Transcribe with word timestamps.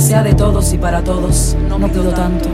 sea 0.00 0.22
de 0.22 0.34
todos 0.34 0.72
y 0.72 0.78
para 0.78 1.02
todos, 1.02 1.56
no 1.68 1.78
pido 1.88 2.10
tanto. 2.12 2.48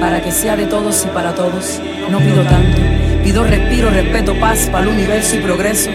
Para 0.00 0.22
que 0.22 0.32
sea 0.32 0.56
de 0.56 0.66
todos 0.66 1.04
y 1.04 1.08
para 1.08 1.34
todos, 1.34 1.80
no 2.10 2.18
pido 2.18 2.42
tanto. 2.42 2.78
Pido 3.22 3.44
respiro, 3.44 3.90
respeto, 3.90 4.34
paz 4.40 4.68
para 4.70 4.84
el 4.84 4.88
universo 4.88 5.36
y 5.36 5.40
progreso. 5.40 5.90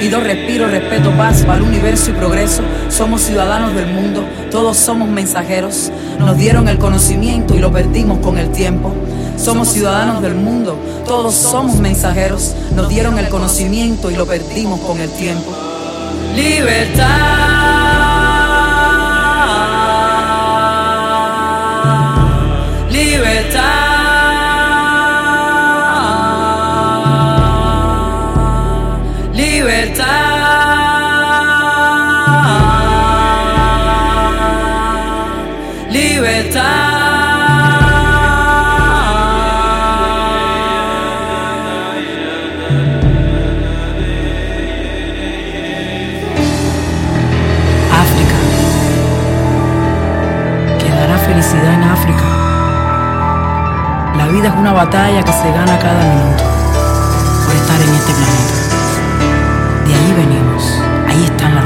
Pido 0.00 0.20
respiro, 0.20 0.66
respeto, 0.66 1.10
paz 1.12 1.42
para 1.42 1.58
el 1.58 1.62
universo 1.62 2.10
y 2.10 2.14
progreso. 2.14 2.62
Somos 2.88 3.22
ciudadanos 3.22 3.74
del 3.74 3.86
mundo, 3.86 4.24
todos 4.50 4.76
somos 4.78 5.08
mensajeros. 5.08 5.92
Nos 6.18 6.38
dieron 6.38 6.68
el 6.68 6.78
conocimiento 6.78 7.54
y 7.54 7.58
lo 7.58 7.70
perdimos 7.70 8.18
con 8.18 8.38
el 8.38 8.50
tiempo. 8.50 8.94
Somos 9.36 9.68
ciudadanos 9.68 10.22
del 10.22 10.34
mundo, 10.34 10.78
todos 11.06 11.34
somos 11.34 11.76
mensajeros. 11.76 12.54
Nos 12.74 12.88
dieron 12.88 13.18
el 13.18 13.28
conocimiento 13.28 14.10
y 14.10 14.16
lo 14.16 14.26
perdimos 14.26 14.80
con 14.80 15.00
el 15.00 15.10
tiempo. 15.10 15.52
Libertad. 16.34 17.45
Una 54.66 54.72
batalla 54.72 55.22
que 55.22 55.32
se 55.32 55.52
gana 55.52 55.78
cada 55.78 56.02
minuto 56.02 56.42
por 57.44 57.54
estar 57.54 57.80
en 57.80 57.94
este 57.94 58.12
planeta. 58.14 59.86
De 59.86 59.94
ahí 59.94 60.12
venimos, 60.12 60.82
ahí 61.06 61.24
están 61.24 61.54
las 61.54 61.65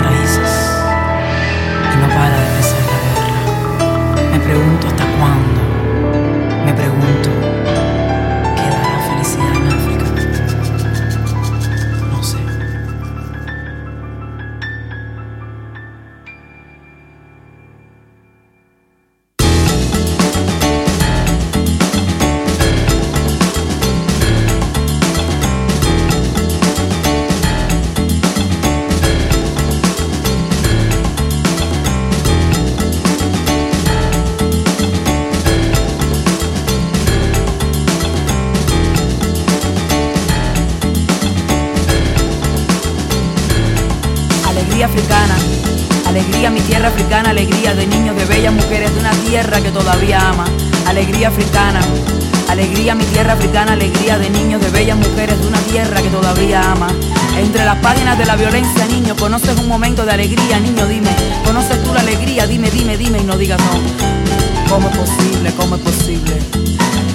páginas 57.80 58.18
de 58.18 58.26
la 58.26 58.36
violencia, 58.36 58.86
niño, 58.86 59.16
conoces 59.16 59.58
un 59.58 59.68
momento 59.68 60.04
de 60.04 60.12
alegría, 60.12 60.60
niño, 60.60 60.86
dime, 60.86 61.10
¿conoces 61.44 61.82
tú 61.82 61.92
la 61.92 62.00
alegría? 62.00 62.46
Dime, 62.46 62.70
dime, 62.70 62.96
dime 62.96 63.18
y 63.18 63.24
no 63.24 63.36
digas 63.36 63.60
no. 63.60 64.70
¿Cómo 64.70 64.88
es 64.88 64.96
posible? 64.96 65.52
¿Cómo 65.56 65.76
es 65.76 65.82
posible? 65.82 66.38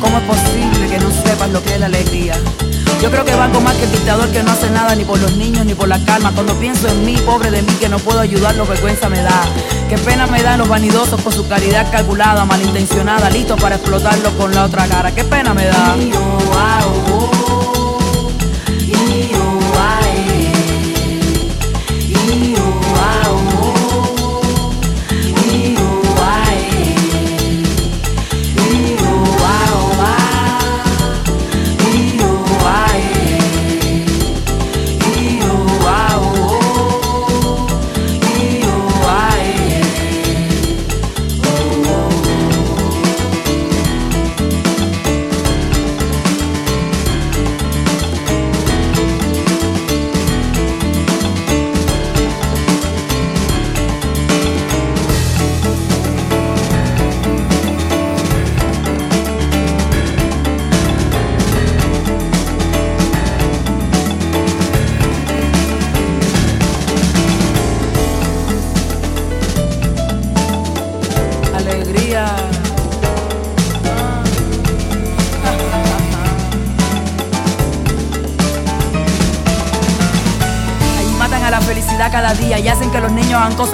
¿Cómo 0.02 0.18
es 0.18 0.24
posible 0.24 0.88
que 0.90 1.00
no 1.00 1.10
sepas 1.24 1.50
lo 1.50 1.64
que 1.64 1.74
es 1.74 1.80
la 1.80 1.86
alegría? 1.86 2.36
Yo 3.02 3.12
creo 3.12 3.26
que 3.26 3.36
valgo 3.36 3.62
más 3.62 3.76
que 3.76 3.84
el 3.84 3.92
dictador 3.92 4.30
que 4.30 4.42
no 4.44 4.52
hace 4.52 4.70
nada 4.72 4.96
ni 4.96 5.04
por 5.04 5.20
los 5.20 5.36
niños 5.36 5.66
ni 5.66 5.74
por 5.74 5.88
la 5.88 6.04
calma. 6.06 6.32
Cuando 6.34 6.54
pienso 6.56 6.88
en 6.88 7.06
mí, 7.06 7.18
pobre 7.26 7.52
de 7.52 7.62
mí, 7.62 7.74
que 7.80 7.90
no 7.90 8.00
puedo 8.00 8.20
ayudarlo, 8.20 8.66
vergüenza 8.66 9.10
me 9.10 9.22
da. 9.22 9.44
Qué 9.90 9.98
pena 9.98 10.28
me 10.28 10.42
dan 10.42 10.60
los 10.60 10.68
vanidosos 10.68 11.22
por 11.22 11.34
su 11.34 11.48
caridad 11.48 11.92
calculada, 11.92 12.46
malintencionada, 12.46 13.30
listo 13.30 13.56
para 13.56 13.76
explotarlo 13.76 14.32
con 14.38 14.54
la 14.56 14.66
otra 14.66 14.88
cara. 14.88 15.14
Qué 15.14 15.24
pena 15.24 15.54
me 15.54 15.66
da. 15.66 15.94
alegría. 15.94 17.15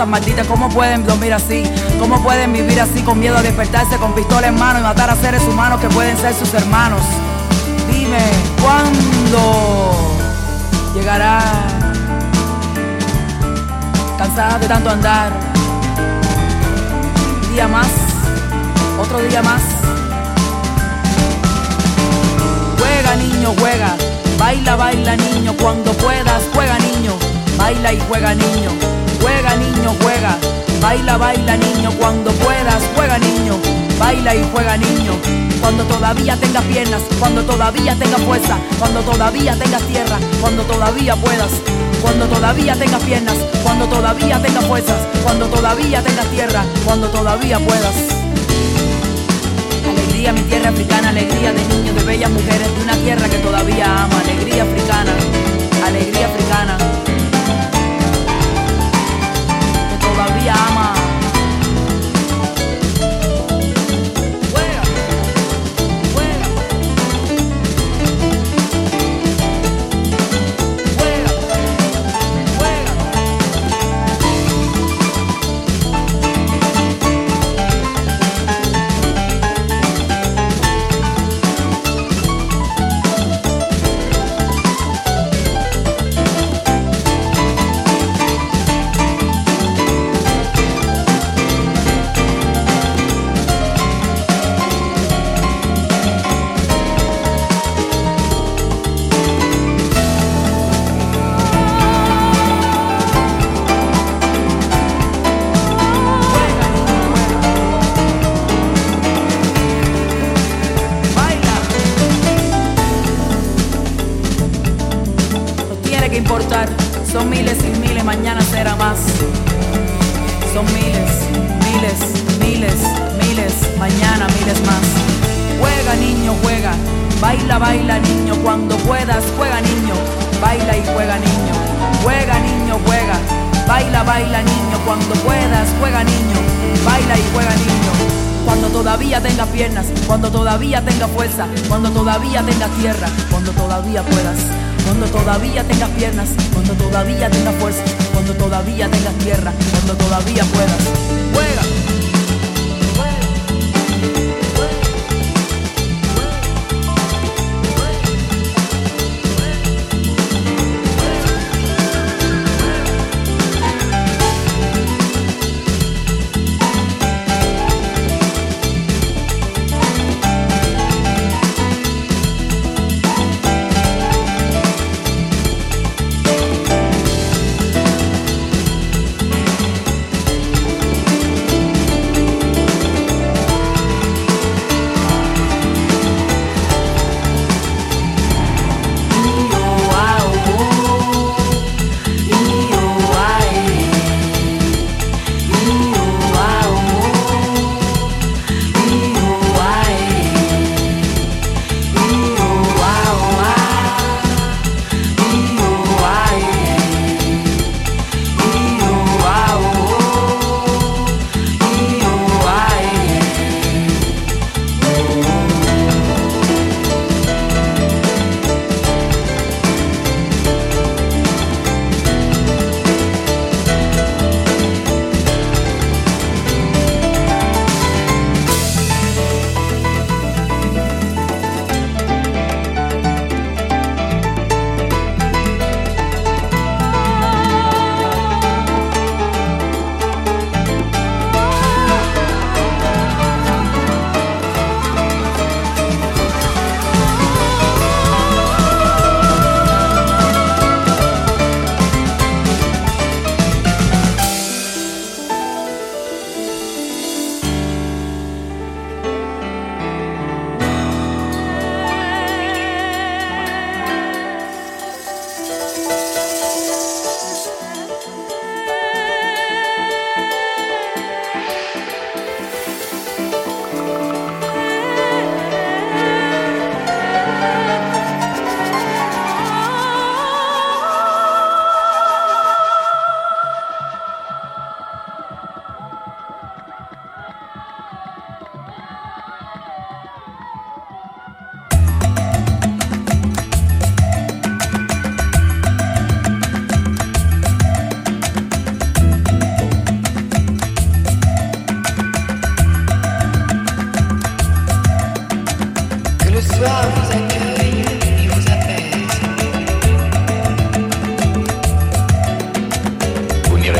Cosas 0.01 0.07
malditas. 0.07 0.47
¿Cómo 0.47 0.67
pueden 0.69 1.05
dormir 1.05 1.31
así? 1.31 1.63
¿Cómo 1.99 2.23
pueden 2.23 2.51
vivir 2.53 2.79
así 2.81 3.01
con 3.03 3.19
miedo 3.19 3.37
a 3.37 3.41
despertarse 3.43 3.97
con 3.97 4.13
pistola 4.13 4.47
en 4.47 4.57
mano 4.57 4.79
y 4.79 4.81
matar 4.81 5.11
a 5.11 5.15
seres 5.15 5.43
humanos 5.43 5.79
que 5.79 5.89
pueden 5.89 6.17
ser 6.17 6.33
sus 6.33 6.51
hermanos? 6.55 7.01
Dime, 7.91 8.17
¿cuándo 8.61 10.17
llegará? 10.95 11.39
Cansada 14.17 14.57
de 14.57 14.67
tanto 14.67 14.89
andar. 14.89 15.33
Un 17.43 17.53
día 17.53 17.67
más, 17.67 17.89
otro 18.99 19.19
día 19.19 19.43
más. 19.43 19.61
Juega 22.79 23.15
niño, 23.17 23.53
juega. 23.59 23.95
Baila, 24.39 24.75
baila 24.75 25.15
niño, 25.15 25.53
cuando 25.61 25.93
puedas, 25.93 26.41
juega 26.55 26.79
niño. 26.79 27.13
Baila 27.57 27.93
y 27.93 27.99
juega 28.07 28.33
niño. 28.33 28.90
Juega 29.21 29.55
niño, 29.55 29.95
juega. 30.01 30.37
Baila, 30.81 31.17
baila 31.17 31.57
niño, 31.57 31.91
cuando 31.99 32.31
puedas, 32.31 32.81
juega 32.95 33.17
niño. 33.19 33.55
Baila 33.99 34.35
y 34.35 34.49
juega 34.51 34.77
niño. 34.77 35.13
Cuando 35.61 35.83
todavía 35.85 36.35
tengas 36.37 36.63
piernas, 36.65 37.01
cuando 37.19 37.43
todavía 37.43 37.95
tengas 37.95 38.21
fuerza, 38.21 38.57
cuando 38.79 39.01
todavía 39.01 39.55
tengas 39.55 39.83
tierra, 39.83 40.17
cuando 40.41 40.63
todavía 40.63 41.15
puedas. 41.15 41.51
Cuando 42.01 42.25
todavía 42.25 42.75
tengas 42.75 43.03
piernas, 43.03 43.35
cuando 43.63 43.85
todavía 43.85 44.41
tengas 44.41 44.65
fuerzas, 44.65 44.97
cuando 45.23 45.45
todavía 45.45 46.01
tengas 46.01 46.25
tierra, 46.31 46.63
cuando 46.83 47.07
todavía 47.09 47.59
puedas. 47.59 47.93
Alegría, 49.87 50.33
mi 50.33 50.41
tierra 50.41 50.69
africana, 50.69 51.09
alegría 51.09 51.53
de 51.53 51.63
niños, 51.65 51.95
de 51.95 52.03
bellas 52.03 52.31
mujeres, 52.31 52.75
de 52.75 52.83
una 52.83 52.95
tierra 52.95 53.29
que 53.29 53.37
todavía 53.37 53.85
ama, 53.85 54.19
alegría 54.19 54.63
africana, 54.63 55.13
alegría 55.85 56.25
africana, 56.25 56.77
que 60.43 60.47
todavía 60.47 60.80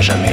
jamais. 0.01 0.30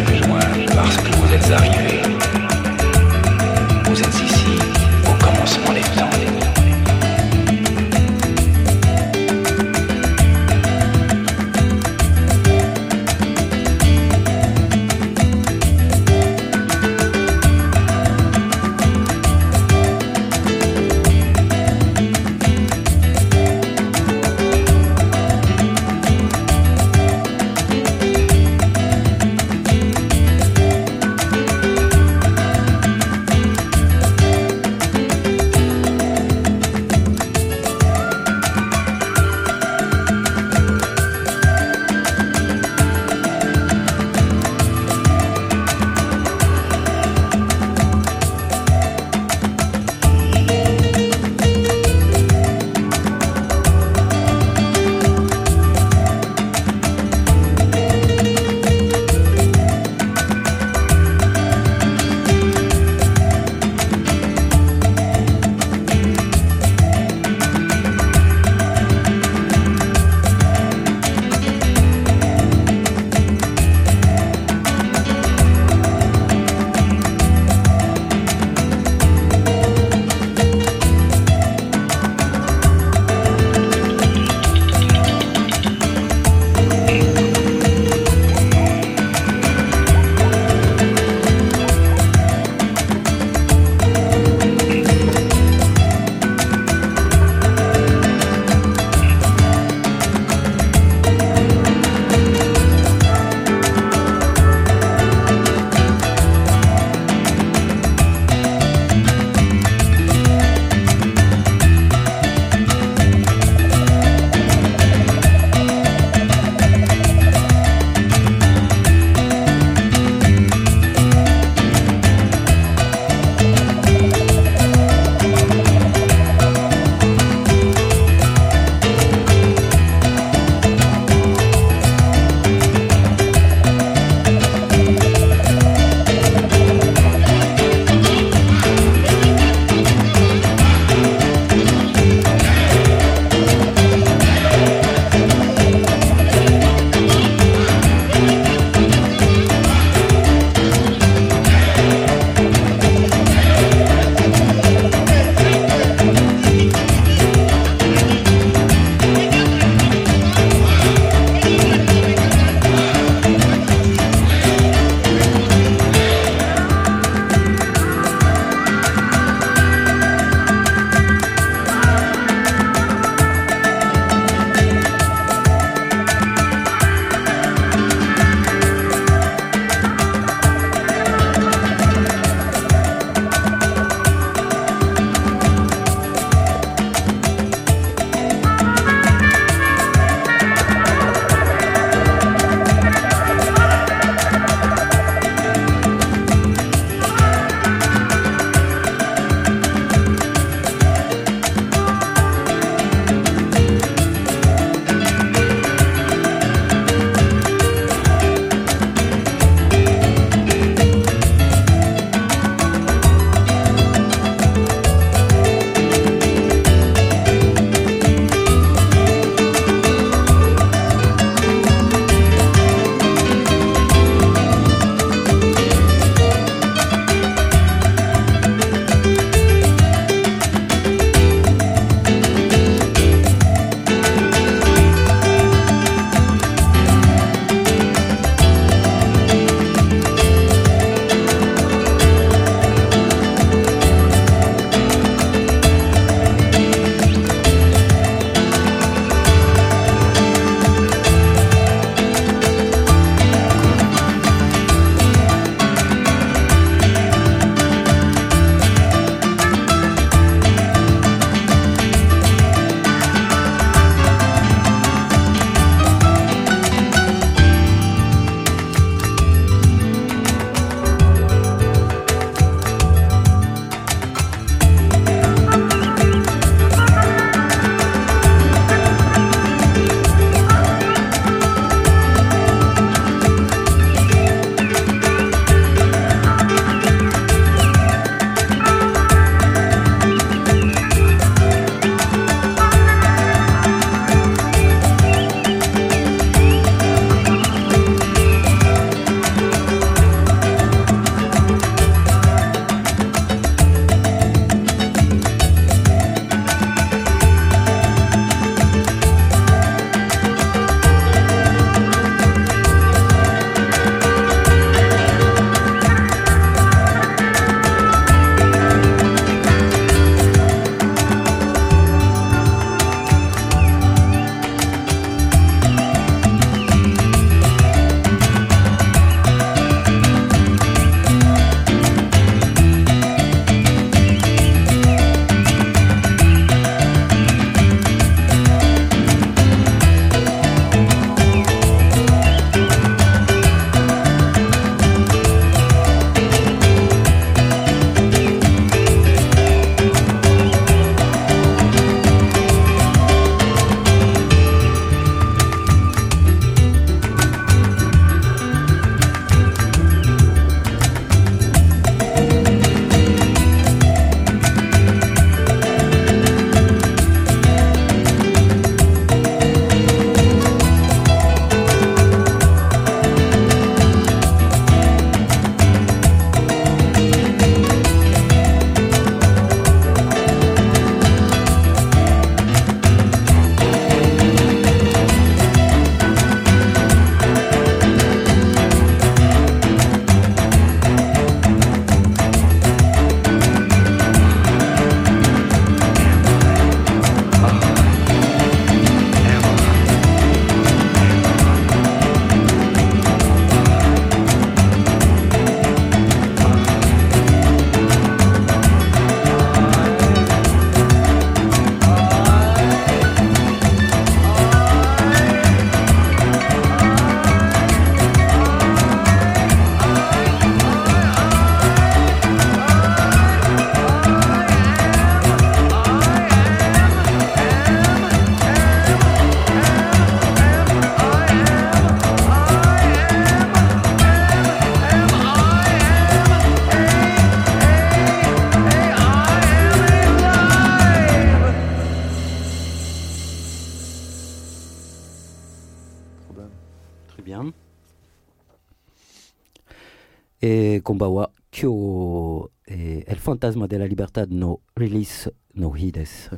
E 450.98 451.00
konbawa 451.00 451.30
kyo 451.50 452.50
e 452.66 453.04
El 453.06 453.16
Fantasma 453.18 453.66
de 453.68 453.78
la 453.78 453.87
Libertad 453.87 454.30
no 454.30 454.61
release 454.76 455.30
no 455.54 455.74
hides. 455.76 456.30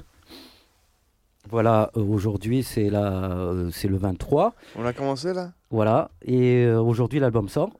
Voilà, 1.48 1.90
euh, 1.96 2.04
aujourd'hui 2.04 2.62
c'est 2.62 2.90
la 2.90 3.30
euh, 3.30 3.70
c'est 3.72 3.88
le 3.88 3.96
23. 3.96 4.54
On 4.76 4.84
a 4.84 4.92
commencé 4.92 5.32
là? 5.32 5.52
Voilà, 5.70 6.10
et 6.22 6.64
euh, 6.64 6.80
aujourd'hui 6.80 7.18
l'album 7.18 7.48
sort. 7.48 7.70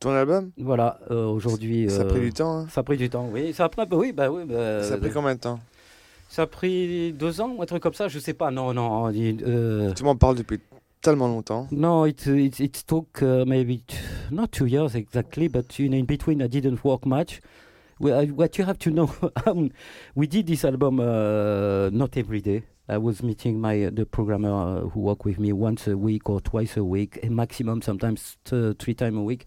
Ton 0.00 0.10
album? 0.10 0.50
Voilà, 0.58 0.98
euh, 1.10 1.26
aujourd'hui 1.26 1.88
Ça 1.88 2.02
a 2.02 2.04
euh, 2.04 2.08
pris 2.08 2.20
du 2.20 2.32
temps. 2.32 2.58
Hein 2.58 2.66
Ça 2.68 2.80
a 2.80 2.84
pris 2.84 2.96
du 2.96 3.08
temps, 3.08 3.28
oui. 3.32 3.52
Ça 3.54 3.64
a 3.64 3.68
pris, 3.68 3.86
bah 3.86 3.96
oui, 3.96 4.12
bah 4.12 4.30
oui. 4.30 4.44
bah, 4.44 4.82
ça 4.82 4.94
a 4.94 4.98
pris 4.98 5.10
combien 5.10 5.34
de 5.34 5.40
temps? 5.40 5.60
Ça 6.28 6.42
a 6.42 6.46
pris 6.46 7.12
deux 7.12 7.40
ans, 7.40 7.54
ou 7.56 7.62
un 7.62 7.66
truc 7.66 7.82
comme 7.82 7.94
ça, 7.94 8.08
je 8.08 8.18
sais 8.18 8.34
pas. 8.34 8.50
Non, 8.50 8.74
non. 8.74 9.10
euh, 9.14 9.92
Tu 9.94 10.02
m'en 10.02 10.16
parles 10.16 10.36
depuis 10.36 10.60
tellement 11.02 11.28
longtemps. 11.28 11.68
no, 11.70 12.04
it 12.04 12.26
it 12.26 12.60
it 12.60 12.84
took 12.86 13.22
uh, 13.22 13.44
maybe 13.46 13.84
not 14.30 14.52
two 14.52 14.66
years 14.66 14.94
exactly, 14.94 15.48
but 15.48 15.78
you 15.78 15.88
know, 15.88 15.98
in 15.98 16.06
between 16.06 16.40
I 16.40 16.46
didn't 16.46 16.82
work 16.84 17.04
much. 17.04 17.40
We, 17.98 18.12
I, 18.12 18.26
what 18.26 18.56
you 18.58 18.64
have 18.64 18.78
to 18.80 18.90
know, 18.90 19.14
um, 19.46 19.70
we 20.14 20.26
did 20.26 20.46
this 20.46 20.64
album 20.64 21.00
uh, 21.00 21.90
not 21.90 22.16
every 22.16 22.40
day. 22.40 22.64
I 22.88 22.98
was 22.98 23.22
meeting 23.22 23.60
my 23.60 23.90
the 23.92 24.06
programmer 24.06 24.50
uh, 24.50 24.88
who 24.88 25.00
worked 25.00 25.24
with 25.24 25.38
me 25.38 25.52
once 25.52 25.86
a 25.86 25.96
week 25.96 26.28
or 26.28 26.40
twice 26.40 26.76
a 26.76 26.84
week, 26.84 27.18
and 27.22 27.36
maximum 27.36 27.82
sometimes 27.82 28.38
three 28.44 28.94
times 28.94 29.16
a 29.16 29.22
week. 29.22 29.44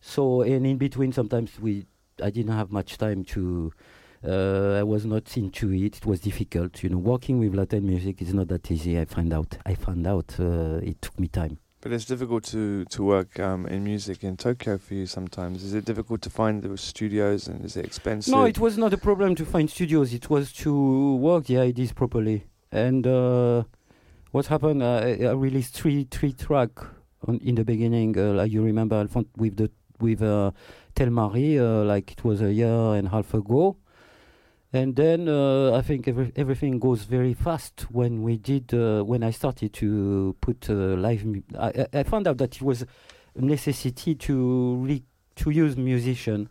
So 0.00 0.42
and 0.42 0.66
in 0.66 0.76
between, 0.78 1.12
sometimes 1.12 1.58
we 1.58 1.86
I 2.22 2.30
didn't 2.30 2.52
have 2.52 2.70
much 2.70 2.98
time 2.98 3.24
to. 3.24 3.72
Uh, 4.26 4.78
I 4.78 4.82
was 4.82 5.04
not 5.04 5.36
into 5.36 5.72
it. 5.72 5.98
It 5.98 6.06
was 6.06 6.20
difficult, 6.20 6.82
you 6.82 6.88
know. 6.88 6.98
Working 6.98 7.38
with 7.38 7.54
Latin 7.54 7.86
music 7.86 8.22
is 8.22 8.32
not 8.32 8.48
that 8.48 8.70
easy. 8.70 8.98
I 8.98 9.04
found 9.04 9.32
out. 9.32 9.58
I 9.66 9.74
found 9.74 10.06
out. 10.06 10.34
Uh, 10.38 10.80
it 10.82 11.02
took 11.02 11.18
me 11.20 11.28
time. 11.28 11.58
But 11.82 11.92
it's 11.92 12.06
difficult 12.06 12.44
to, 12.44 12.86
to 12.86 13.04
work 13.04 13.38
um, 13.38 13.66
in 13.66 13.84
music 13.84 14.24
in 14.24 14.38
Tokyo 14.38 14.78
for 14.78 14.94
you 14.94 15.04
sometimes. 15.04 15.62
Is 15.62 15.74
it 15.74 15.84
difficult 15.84 16.22
to 16.22 16.30
find 16.30 16.62
the 16.62 16.78
studios 16.78 17.46
and 17.46 17.62
is 17.62 17.76
it 17.76 17.84
expensive? 17.84 18.32
No, 18.32 18.44
it 18.44 18.58
was 18.58 18.78
not 18.78 18.94
a 18.94 18.96
problem 18.96 19.34
to 19.34 19.44
find 19.44 19.68
studios. 19.68 20.14
It 20.14 20.30
was 20.30 20.50
to 20.54 21.16
work 21.16 21.44
the 21.44 21.58
ideas 21.58 21.92
properly. 21.92 22.46
And 22.72 23.06
uh, 23.06 23.64
what 24.30 24.46
happened? 24.46 24.82
I, 24.82 25.18
I 25.24 25.32
released 25.32 25.74
three 25.74 26.08
three 26.10 26.32
track 26.32 26.70
on, 27.28 27.38
in 27.44 27.56
the 27.56 27.64
beginning. 27.64 28.18
Uh, 28.18 28.32
like 28.32 28.50
you 28.50 28.62
remember, 28.62 29.06
with 29.36 29.58
the 29.58 29.70
with 30.00 30.22
uh, 30.22 30.52
Tel 30.94 31.10
Marie, 31.10 31.58
uh, 31.58 31.84
like 31.84 32.12
it 32.12 32.24
was 32.24 32.40
a 32.40 32.50
year 32.50 32.94
and 32.94 33.08
a 33.08 33.10
half 33.10 33.34
ago. 33.34 33.76
And 34.74 34.96
then 34.96 35.28
uh, 35.28 35.72
I 35.72 35.82
think 35.82 36.08
every, 36.08 36.32
everything 36.34 36.80
goes 36.80 37.04
very 37.04 37.32
fast. 37.32 37.86
When 37.92 38.24
we 38.24 38.36
did, 38.36 38.74
uh, 38.74 39.04
when 39.04 39.22
I 39.22 39.30
started 39.30 39.72
to 39.74 40.34
put 40.40 40.68
uh, 40.68 40.72
live, 40.72 41.24
I, 41.56 41.86
I 41.92 42.02
found 42.02 42.26
out 42.26 42.38
that 42.38 42.56
it 42.56 42.62
was 42.62 42.82
a 42.82 43.40
necessity 43.40 44.16
to 44.16 44.74
re- 44.78 45.04
to 45.36 45.50
use 45.50 45.76
musician 45.76 46.48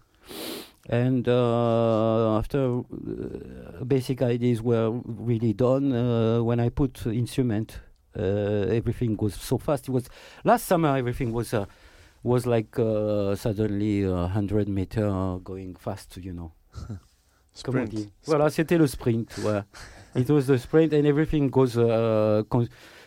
and 0.90 1.28
uh, 1.28 2.38
after 2.38 2.80
uh, 2.80 3.84
basic 3.86 4.22
ideas 4.22 4.62
were 4.62 4.92
really 5.06 5.54
done 5.54 5.94
uh, 5.94 6.44
when 6.44 6.60
i 6.60 6.68
put 6.68 7.06
instrument 7.06 7.80
everything 8.14 9.16
goes 9.16 9.34
so 9.34 9.58
fast 9.58 9.88
it 9.88 9.92
was 9.92 10.10
last 10.44 10.66
summer 10.66 10.98
everything 10.98 11.32
was 11.32 11.54
was 12.24 12.46
like 12.46 12.76
suddenly 12.76 14.06
uh, 14.06 14.12
100 14.12 14.68
meter 14.68 15.40
going 15.42 15.74
fast 15.76 16.18
you 16.18 16.34
know 16.34 16.52
Comme 17.64 17.76
on 17.76 17.86
Sprint. 17.86 17.90
dit. 17.94 18.10
Voilà, 18.26 18.50
c'était 18.50 18.78
le 18.78 18.88
sprint. 18.88 19.30
Ouais. 19.44 19.62
It 20.16 20.30
was 20.30 20.44
the 20.44 20.58
sprint, 20.58 20.94
and 20.94 21.06
everything 21.06 21.50
goes. 21.50 21.76
Uh, 21.78 22.44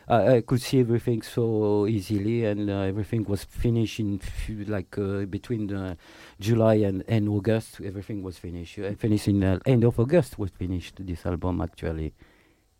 I 0.08 0.36
I 0.38 0.42
could 0.42 0.60
see 0.60 0.80
everything 0.80 1.22
so 1.22 1.86
easily, 1.86 2.44
and 2.44 2.68
uh, 2.68 2.88
everything 2.88 3.24
was 3.28 3.44
finished 3.48 4.00
in 4.00 4.18
few, 4.20 4.64
like 4.64 4.98
uh, 4.98 5.24
between 5.26 5.72
uh, 5.72 5.94
July 6.40 6.84
and, 6.84 7.02
and 7.08 7.28
August. 7.28 7.80
Everything 7.84 8.22
was 8.24 8.38
finished. 8.38 8.78
I 8.78 8.94
finished 8.96 9.28
in 9.28 9.42
uh, 9.44 9.58
end 9.66 9.84
of 9.84 9.98
August 10.00 10.36
was 10.38 10.50
finished 10.56 10.96
this 11.04 11.24
album 11.26 11.60
actually. 11.60 12.12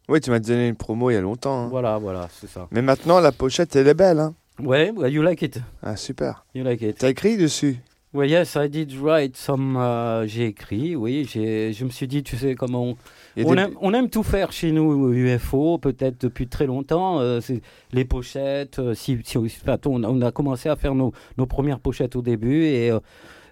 Oui, 0.08 0.20
tu 0.20 0.30
m'as 0.30 0.38
donné 0.40 0.68
une 0.68 0.76
promo 0.76 1.10
il 1.10 1.14
y 1.14 1.16
a 1.16 1.20
longtemps. 1.20 1.64
hein. 1.64 1.68
Voilà, 1.68 1.98
voilà, 1.98 2.28
c'est 2.32 2.46
ça. 2.48 2.68
Mais 2.70 2.82
maintenant, 2.82 3.18
la 3.20 3.32
pochette, 3.32 3.74
elle 3.76 3.88
est 3.88 3.94
belle. 3.94 4.18
Hein 4.20 4.34
Ouais, 4.60 4.90
well, 4.94 5.12
you 5.12 5.22
like 5.22 5.42
it. 5.42 5.58
ah, 5.82 5.96
super. 5.96 6.44
You 6.54 6.62
like 6.64 6.80
it. 6.82 6.98
T'as 6.98 7.10
écrit 7.10 7.36
dessus? 7.36 7.78
Well, 8.16 8.30
yes, 8.30 8.56
I 8.56 8.68
did 8.68 8.92
write 8.94 9.36
some. 9.36 9.76
uh, 9.76 10.26
j'ai 10.26 10.46
écrit, 10.46 10.96
oui. 10.96 11.26
J'ai, 11.30 11.74
je 11.74 11.84
me 11.84 11.90
suis 11.90 12.06
dit, 12.08 12.22
tu 12.22 12.36
sais, 12.38 12.54
comment 12.54 12.84
on, 12.84 12.96
on, 13.44 13.54
des- 13.54 13.60
aime, 13.60 13.74
on 13.82 13.92
aime 13.92 14.08
tout 14.08 14.22
faire 14.22 14.52
chez 14.52 14.72
nous, 14.72 15.12
UFO, 15.12 15.76
peut-être 15.76 16.18
depuis 16.22 16.46
très 16.46 16.64
longtemps. 16.66 17.20
euh, 17.20 17.40
c'est 17.42 17.60
les 17.92 18.06
pochettes, 18.06 18.78
euh, 18.78 18.94
si, 18.94 19.18
si, 19.22 19.36
enfin, 19.36 19.76
on, 19.84 20.02
on 20.04 20.22
a 20.22 20.32
commencé 20.32 20.70
à 20.70 20.76
faire 20.76 20.94
nos, 20.94 21.12
nos 21.36 21.44
premières 21.44 21.78
pochettes 21.78 22.16
au 22.16 22.22
début 22.22 22.62
et 22.64 22.90
euh, 22.90 23.00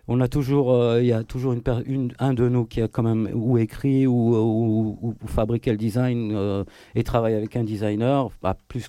on 0.09 0.19
a 0.23 0.29
toujours, 0.29 0.73
euh, 0.73 1.03
il 1.03 1.09
y 1.09 1.13
a 1.13 1.25
toujours 1.25 1.53
une, 1.87 2.13
un 2.19 2.33
de 2.33 2.49
nous 2.49 2.65
qui 2.65 2.81
a 2.81 2.89
quand 2.89 3.03
même 3.03 3.29
ou 3.35 3.59
écrit 3.59 4.07
ou, 4.07 4.35
ou, 4.35 4.99
ou- 5.03 5.15
ou 5.23 5.27
fabriqué 5.27 5.73
le 5.73 5.77
design 5.77 6.33
euh, 6.35 6.65
et 6.95 7.03
travaille 7.03 7.35
avec 7.35 7.55
un 7.57 7.65
designer, 7.65 8.31
bah, 8.43 8.57
plus, 8.69 8.87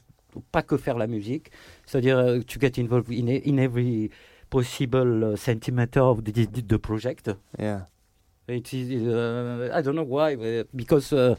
pas 0.54 0.62
que 0.62 0.78
faire 0.78 0.98
la 0.98 1.08
musique. 1.08 1.52
C'est-à-dire, 1.86 2.18
euh, 2.18 2.40
to 2.40 2.60
get 2.62 2.80
involved 2.82 3.12
in, 3.12 3.28
e- 3.28 3.42
in 3.46 3.58
every 3.58 4.10
possible 4.50 5.34
uh, 5.34 5.36
centimeter 5.36 6.02
of 6.02 6.24
the, 6.24 6.46
the, 6.46 6.80
project. 6.80 7.30
Yeah. 7.58 7.82
It 8.48 8.74
is, 8.74 9.08
uh, 9.08 9.70
I 9.74 9.82
don't 9.82 9.96
know 9.96 10.04
why, 10.04 10.36
because 10.74 11.14
uh, 11.14 11.36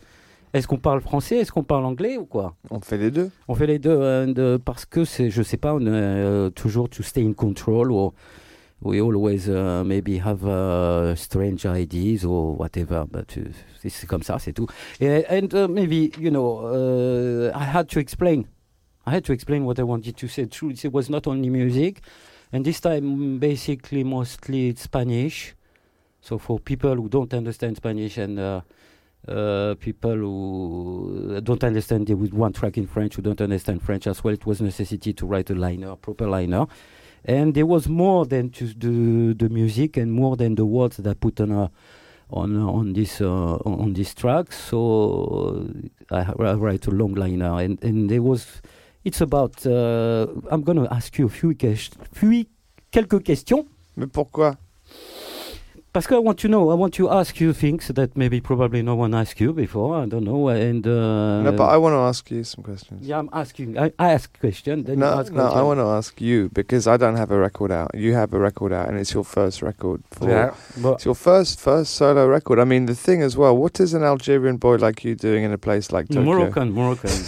est-ce 0.53 0.67
qu'on 0.67 0.79
parle 0.79 1.01
français, 1.01 1.37
est-ce 1.37 1.53
qu'on 1.53 1.63
parle 1.65 1.85
anglais 1.85 2.17
ou 2.17 2.25
quoi? 2.27 2.57
On 2.71 2.81
fait 2.81 2.99
les 2.99 3.11
deux. 3.11 3.31
On 3.49 3.55
fait 3.55 3.67
les 3.67 3.79
deux 3.79 3.97
and, 3.97 4.35
uh, 4.37 4.59
parce 4.59 4.85
que 4.87 5.05
c'est, 5.05 5.31
je 5.31 5.43
sais 5.43 5.57
pas, 5.57 5.75
on 5.75 5.87
est 5.87 6.51
toujours 6.55 6.89
to 6.89 7.03
stay 7.03 7.23
in 7.23 7.33
control 7.33 7.93
or 7.93 8.13
we 8.83 9.01
always 9.01 9.49
uh, 9.49 9.83
maybe 9.85 10.19
have 10.19 10.45
uh, 10.47 11.15
strange 11.15 11.65
ideas 11.67 12.25
or 12.25 12.57
whatever, 12.57 13.05
but 13.11 13.37
uh, 13.37 13.51
c'est, 13.83 14.07
comme 14.07 14.23
ça, 14.23 14.39
c'est 14.39 14.53
tout. 14.53 14.67
And, 15.01 15.23
and 15.31 15.55
uh, 15.55 15.69
maybe 15.69 16.13
you 16.19 16.31
know, 16.31 16.61
uh, 16.67 17.53
I 17.55 17.65
had 17.65 17.89
to 17.91 17.99
explain. 17.99 18.47
I 19.07 19.15
had 19.15 19.25
to 19.25 19.33
explain 19.33 19.65
what 19.65 19.79
I 19.79 19.85
wanted 19.85 20.17
to 20.17 20.29
say. 20.29 20.47
True, 20.47 20.71
it 20.71 20.93
was 20.93 21.09
not 21.09 21.27
only 21.27 21.49
music, 21.49 22.01
and 22.53 22.65
this 22.65 22.81
time 22.81 23.39
basically 23.39 24.05
mostly 24.05 24.75
Spanish. 24.77 25.55
So 26.21 26.39
for 26.39 26.59
people 26.59 26.97
who 26.97 27.09
don't 27.09 27.33
understand 27.35 27.77
Spanish 27.77 28.19
and 28.19 28.39
uh, 28.39 28.61
uh, 29.29 29.75
people 29.77 30.17
who 30.17 31.41
don't 31.43 31.63
understand 31.63 32.09
with 32.09 32.33
one 32.33 32.53
track 32.53 32.77
in 32.79 32.87
French, 32.87 33.17
who 33.17 33.23
don't 33.23 33.41
understand 33.41 33.83
French 33.83 34.07
as 34.07 34.23
well, 34.25 34.35
it 34.35 34.47
was 34.47 34.61
necessity 34.61 35.13
to 35.13 35.27
write 35.27 35.51
a 35.51 35.55
liner, 35.55 35.91
a 35.91 35.97
proper 35.97 36.27
liner. 36.27 36.67
And 37.25 37.55
there 37.55 37.67
was 37.67 37.89
more 37.89 38.25
than 38.25 38.51
just 38.53 38.79
the 38.79 39.35
the 39.35 39.49
music 39.49 39.97
and 39.97 40.13
more 40.13 40.37
than 40.37 40.55
the 40.55 40.65
words 40.65 40.97
that 40.99 41.11
I 41.11 41.15
put 41.15 41.41
on 41.41 41.51
a, 41.51 41.71
on 42.31 42.57
on 42.57 42.93
this 42.93 43.21
uh, 43.21 43.57
on 43.57 43.95
this 43.95 44.15
track. 44.15 44.53
So 44.53 45.69
I, 46.11 46.33
I 46.39 46.55
write 46.55 46.87
a 46.87 46.91
long 46.91 47.15
liner, 47.15 47.61
and 47.61 47.83
and 47.83 48.09
there 48.09 48.23
was. 48.23 48.63
It's 49.07 49.21
about. 49.21 49.55
Uh, 49.65 50.27
I'm 50.51 50.63
going 50.63 50.79
to 50.83 50.89
ask 50.93 51.17
you 51.19 51.27
a 51.27 51.35
few, 51.39 51.55
ques- 51.55 51.91
few 52.13 52.45
quelques 52.91 53.23
questions. 53.25 53.65
Mais 53.97 54.07
pourquoi 54.09 54.57
Parce 55.93 56.07
que 56.09 56.15
I 56.15 56.19
want 56.19 56.35
to 56.43 56.49
know, 56.49 56.71
I 56.71 56.75
want 56.75 56.91
to 56.97 57.09
ask 57.09 57.41
you 57.41 57.55
things 57.55 57.89
that 57.95 58.17
maybe 58.17 58.39
probably 58.41 58.83
no 58.83 58.95
one 58.97 59.15
asked 59.15 59.41
you 59.41 59.55
before. 59.55 59.97
I 60.03 60.07
don't 60.07 60.25
know. 60.25 60.49
And 60.49 60.87
uh, 60.87 61.41
No, 61.43 61.53
but 61.53 61.69
I 61.71 61.79
want 61.79 61.95
to 61.95 62.01
ask 62.11 62.31
you 62.31 62.45
some 62.45 62.63
questions. 62.65 63.07
yeah, 63.07 63.19
I'm 63.19 63.31
asking. 63.33 63.79
I, 63.79 63.93
I 63.99 64.13
ask 64.13 64.29
question. 64.41 64.83
Then 64.85 64.95
you 64.99 65.05
No, 65.05 65.21
ask 65.21 65.33
no, 65.33 65.47
I 65.47 65.63
want 65.63 65.79
to 65.81 65.87
ask 65.87 66.21
you 66.21 66.51
because 66.53 66.87
I 66.87 66.99
don't 66.99 67.17
have 67.17 67.31
a 67.31 67.39
record 67.39 67.71
out. 67.73 67.93
You 67.95 68.13
have 68.13 68.35
a 68.35 68.39
record 68.39 68.73
out, 68.75 68.89
and 68.91 68.99
it's 68.99 69.15
your 69.15 69.25
first 69.25 69.63
record. 69.63 70.03
For, 70.11 70.29
Yeah, 70.29 70.51
but 70.83 70.95
It's 70.97 71.07
your 71.07 71.15
first 71.15 71.61
first 71.61 71.95
solo 71.95 72.27
record. 72.27 72.59
I 72.59 72.65
mean, 72.65 72.85
the 72.87 72.95
thing 72.97 73.23
as 73.23 73.37
well. 73.39 73.57
What 73.57 73.81
is 73.81 73.95
an 73.95 74.03
Algerian 74.03 74.59
boy 74.59 74.77
like 74.77 75.03
you 75.05 75.15
doing 75.15 75.45
in 75.45 75.53
a 75.53 75.59
place 75.59 75.93
like 75.93 76.09
Tokyo? 76.09 76.25
Moroccan, 76.25 76.73
Moroccan. 76.73 77.11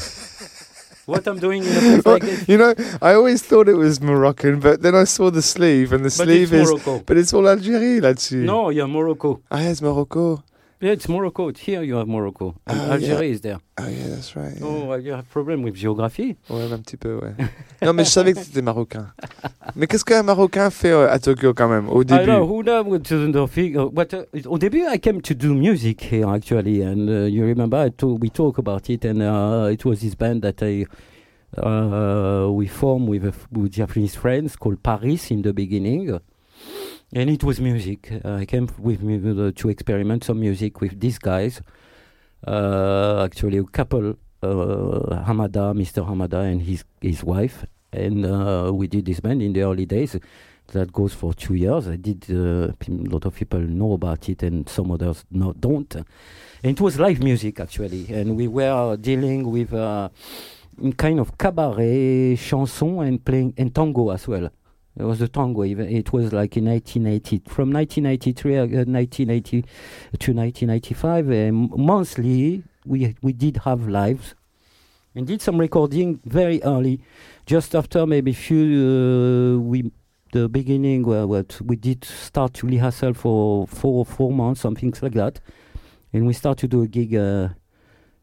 what 1.09 1.27
I'm 1.27 1.39
doing 1.39 1.65
in 1.65 1.75
a 1.77 1.81
place 1.81 2.07
like 2.07 2.23
this, 2.23 2.49
you 2.49 2.59
know, 2.59 2.75
I 3.01 3.15
always 3.15 3.43
thought 3.43 3.67
it 3.69 3.75
was 3.75 4.01
Moroccan, 4.01 4.61
but 4.61 4.83
then 4.83 4.95
I 4.95 5.05
saw 5.05 5.31
the 5.31 5.41
sleeve, 5.41 5.93
and 5.95 6.05
the 6.05 6.15
but 6.19 6.27
sleeve 6.27 6.53
it's 6.53 6.63
is. 6.63 6.69
Morocco. 6.69 7.03
But 7.07 7.17
it's 7.17 7.33
all 7.33 7.45
Algérie 7.45 8.01
là-dessus. 8.01 8.45
No, 8.45 8.69
yeah, 8.71 8.87
Morocco. 8.87 9.41
Ah, 9.51 9.63
it's 9.63 9.81
Morocco. 9.81 10.43
Yeah, 10.81 10.93
it's 10.93 11.09
Morocco. 11.09 11.51
Here 11.53 11.83
you 11.83 11.97
have 11.97 12.07
Morocco. 12.07 12.55
And 12.67 12.79
Oh, 12.81 12.93
Algeria 12.93 13.33
is 13.33 13.41
there. 13.41 13.59
Oh 13.81 13.89
yeah, 13.89 14.07
that's 14.15 14.37
right. 14.37 14.55
yeah. 14.57 14.65
Oh, 14.65 14.95
you 14.95 15.13
have 15.13 15.29
problem 15.29 15.63
with 15.63 15.75
geography. 15.75 16.37
Ouais, 16.49 16.73
un 16.73 16.79
petit 16.79 16.97
peu, 16.97 17.19
ouais. 17.21 17.35
non, 17.83 17.93
mais 17.93 18.05
je 18.05 18.11
savais 18.11 18.33
que 18.33 18.39
c'était 18.41 18.63
marocain. 18.63 19.09
mais 19.75 19.89
qu'est-ce 19.89 20.05
qu'un 20.05 20.23
Marocain 20.23 20.71
fait 20.71 20.93
euh, 20.93 21.11
à 21.11 21.19
Tokyo 21.19 21.53
quand 21.53 21.69
même, 21.69 21.89
au 21.89 22.03
I 22.03 22.07
début? 22.07 22.25
Know 22.27 22.45
who 22.47 22.63
knows 22.63 22.85
what 22.87 23.01
to 23.01 23.27
the 23.33 23.47
figure. 23.51 23.89
But 23.91 24.15
uh, 24.15 24.27
au 24.49 24.57
début, 24.59 24.85
I 24.89 25.01
came 25.01 25.21
to 25.23 25.35
do 25.35 25.53
music 25.53 26.01
here 26.13 26.29
actually, 26.29 26.83
and 26.85 27.09
uh, 27.09 27.27
you 27.27 27.45
remember 27.45 27.77
I 27.85 27.91
to- 27.99 28.17
we 28.21 28.31
talk 28.31 28.59
about 28.59 28.89
it, 28.89 29.05
and 29.05 29.21
uh, 29.21 29.71
it 29.73 29.85
was 29.85 29.99
this 30.01 30.15
band 30.15 30.43
that 30.43 30.63
I 30.63 30.87
uh, 31.61 32.49
we 32.53 32.69
formed 32.69 33.09
with, 33.09 33.49
with 33.51 33.73
Japanese 33.73 34.15
friends 34.15 34.55
called 34.55 34.81
Paris 34.85 35.31
in 35.33 35.43
the 35.43 35.53
beginning, 35.53 36.21
and 37.13 37.31
it 37.31 37.43
was 37.43 37.61
music. 37.61 38.13
I 38.25 38.45
came 38.45 38.69
with 38.79 39.03
me 39.03 39.53
to 39.53 39.69
experiment 39.69 40.25
some 40.25 40.41
music 40.41 40.81
with 40.81 41.01
these 41.01 41.19
guys. 41.19 41.63
Uh, 42.47 43.25
actually, 43.25 43.59
a 43.59 43.65
couple, 43.65 44.11
uh, 44.43 45.25
Hamada, 45.27 45.75
Mr. 45.75 46.07
Hamada, 46.07 46.51
and 46.51 46.63
his 46.63 46.85
his 47.01 47.25
wife, 47.25 47.65
and 47.93 48.27
uh, 48.27 48.71
we 48.73 48.87
did 48.87 49.07
this 49.07 49.21
band 49.21 49.43
in 49.43 49.53
the 49.53 49.63
early 49.63 49.87
days. 49.87 50.17
that 50.73 50.93
goes 50.93 51.15
for 51.15 51.33
two 51.33 51.55
years. 51.55 51.89
I 51.89 51.97
did. 51.97 52.29
A 52.29 52.75
lot 52.87 53.25
of 53.25 53.35
people 53.35 53.61
know 53.61 53.93
about 53.95 54.29
it, 54.29 54.43
and 54.43 54.69
some 54.69 54.91
others 54.91 55.25
no, 55.31 55.55
don't. 55.55 55.95
And 55.95 56.07
it 56.63 56.81
was 56.81 56.99
live 56.99 57.23
music 57.23 57.59
actually, 57.59 58.13
and 58.13 58.37
we 58.37 58.49
were 58.49 58.97
dealing 58.97 59.51
with 59.51 59.73
kind 60.97 61.21
of 61.21 61.37
cabaret 61.39 62.37
chanson 62.37 63.01
and 63.01 63.25
playing 63.25 63.55
and 63.57 63.75
tango 63.75 64.11
as 64.11 64.29
well. 64.29 64.51
It 64.99 65.05
was 65.05 65.21
a 65.23 65.29
tango. 65.29 65.63
It 65.63 66.13
was 66.13 66.33
like 66.33 66.57
in 66.57 66.65
1980, 66.65 67.43
from 67.49 67.73
1983, 67.73 68.57
uh, 68.57 68.61
1980 68.63 69.63
to 70.19 70.33
1995. 70.33 71.31
Um, 71.31 71.73
monthly, 71.77 72.65
we 72.85 73.15
we 73.23 73.33
did 73.33 73.59
have 73.59 73.87
lives, 73.87 74.35
and 75.15 75.25
did 75.25 75.41
some 75.41 75.59
recording 75.59 76.19
very 76.25 76.61
early, 76.65 77.01
just 77.47 77.77
after 77.77 78.07
maybe 78.07 78.33
few 78.33 79.57
uh, 79.57 79.61
we 79.61 79.93
the 80.33 80.49
beginning 80.49 81.05
where 81.05 81.29
what 81.29 81.61
we 81.65 81.77
did 81.77 82.05
start 82.05 82.55
to 82.55 82.67
rehearsal 82.67 83.15
for 83.15 83.69
four 83.69 84.05
four 84.05 84.33
months, 84.33 84.61
something 84.63 84.93
like 85.01 85.15
that, 85.15 85.39
and 86.13 86.27
we 86.27 86.33
start 86.33 86.59
to 86.59 86.67
do 86.67 86.83
a 86.83 86.89
gig 86.89 87.15
uh, 87.15 87.51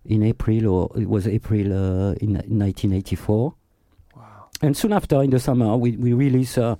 in 0.04 0.24
April 0.24 0.68
or 0.68 0.92
it 1.00 1.08
was 1.08 1.26
April 1.26 1.72
uh, 1.72 2.14
in 2.20 2.34
1984. 2.34 3.56
And 4.66 4.76
soon 4.76 4.94
after, 4.94 5.22
in 5.24 5.30
the 5.30 5.40
summer, 5.40 5.78
we 5.78 5.90
we 6.06 6.14
release 6.14 6.58
a, 6.58 6.78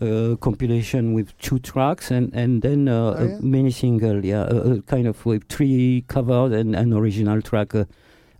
a 0.00 0.36
compilation 0.40 1.14
with 1.16 1.28
two 1.38 1.58
tracks 1.58 2.10
and 2.10 2.32
and 2.42 2.62
then 2.62 2.88
uh, 2.88 3.16
Oh, 3.18 3.24
yeah? 3.24 3.38
a 3.38 3.42
mini 3.42 3.70
single, 3.70 4.24
yeah, 4.24 4.44
a, 4.56 4.56
a 4.72 4.82
kind 4.82 5.06
of 5.06 5.16
with 5.26 5.42
three 5.48 6.04
covers 6.08 6.52
and 6.60 6.74
an 6.76 6.92
original 6.92 7.42
track 7.42 7.74
uh, 7.74 7.84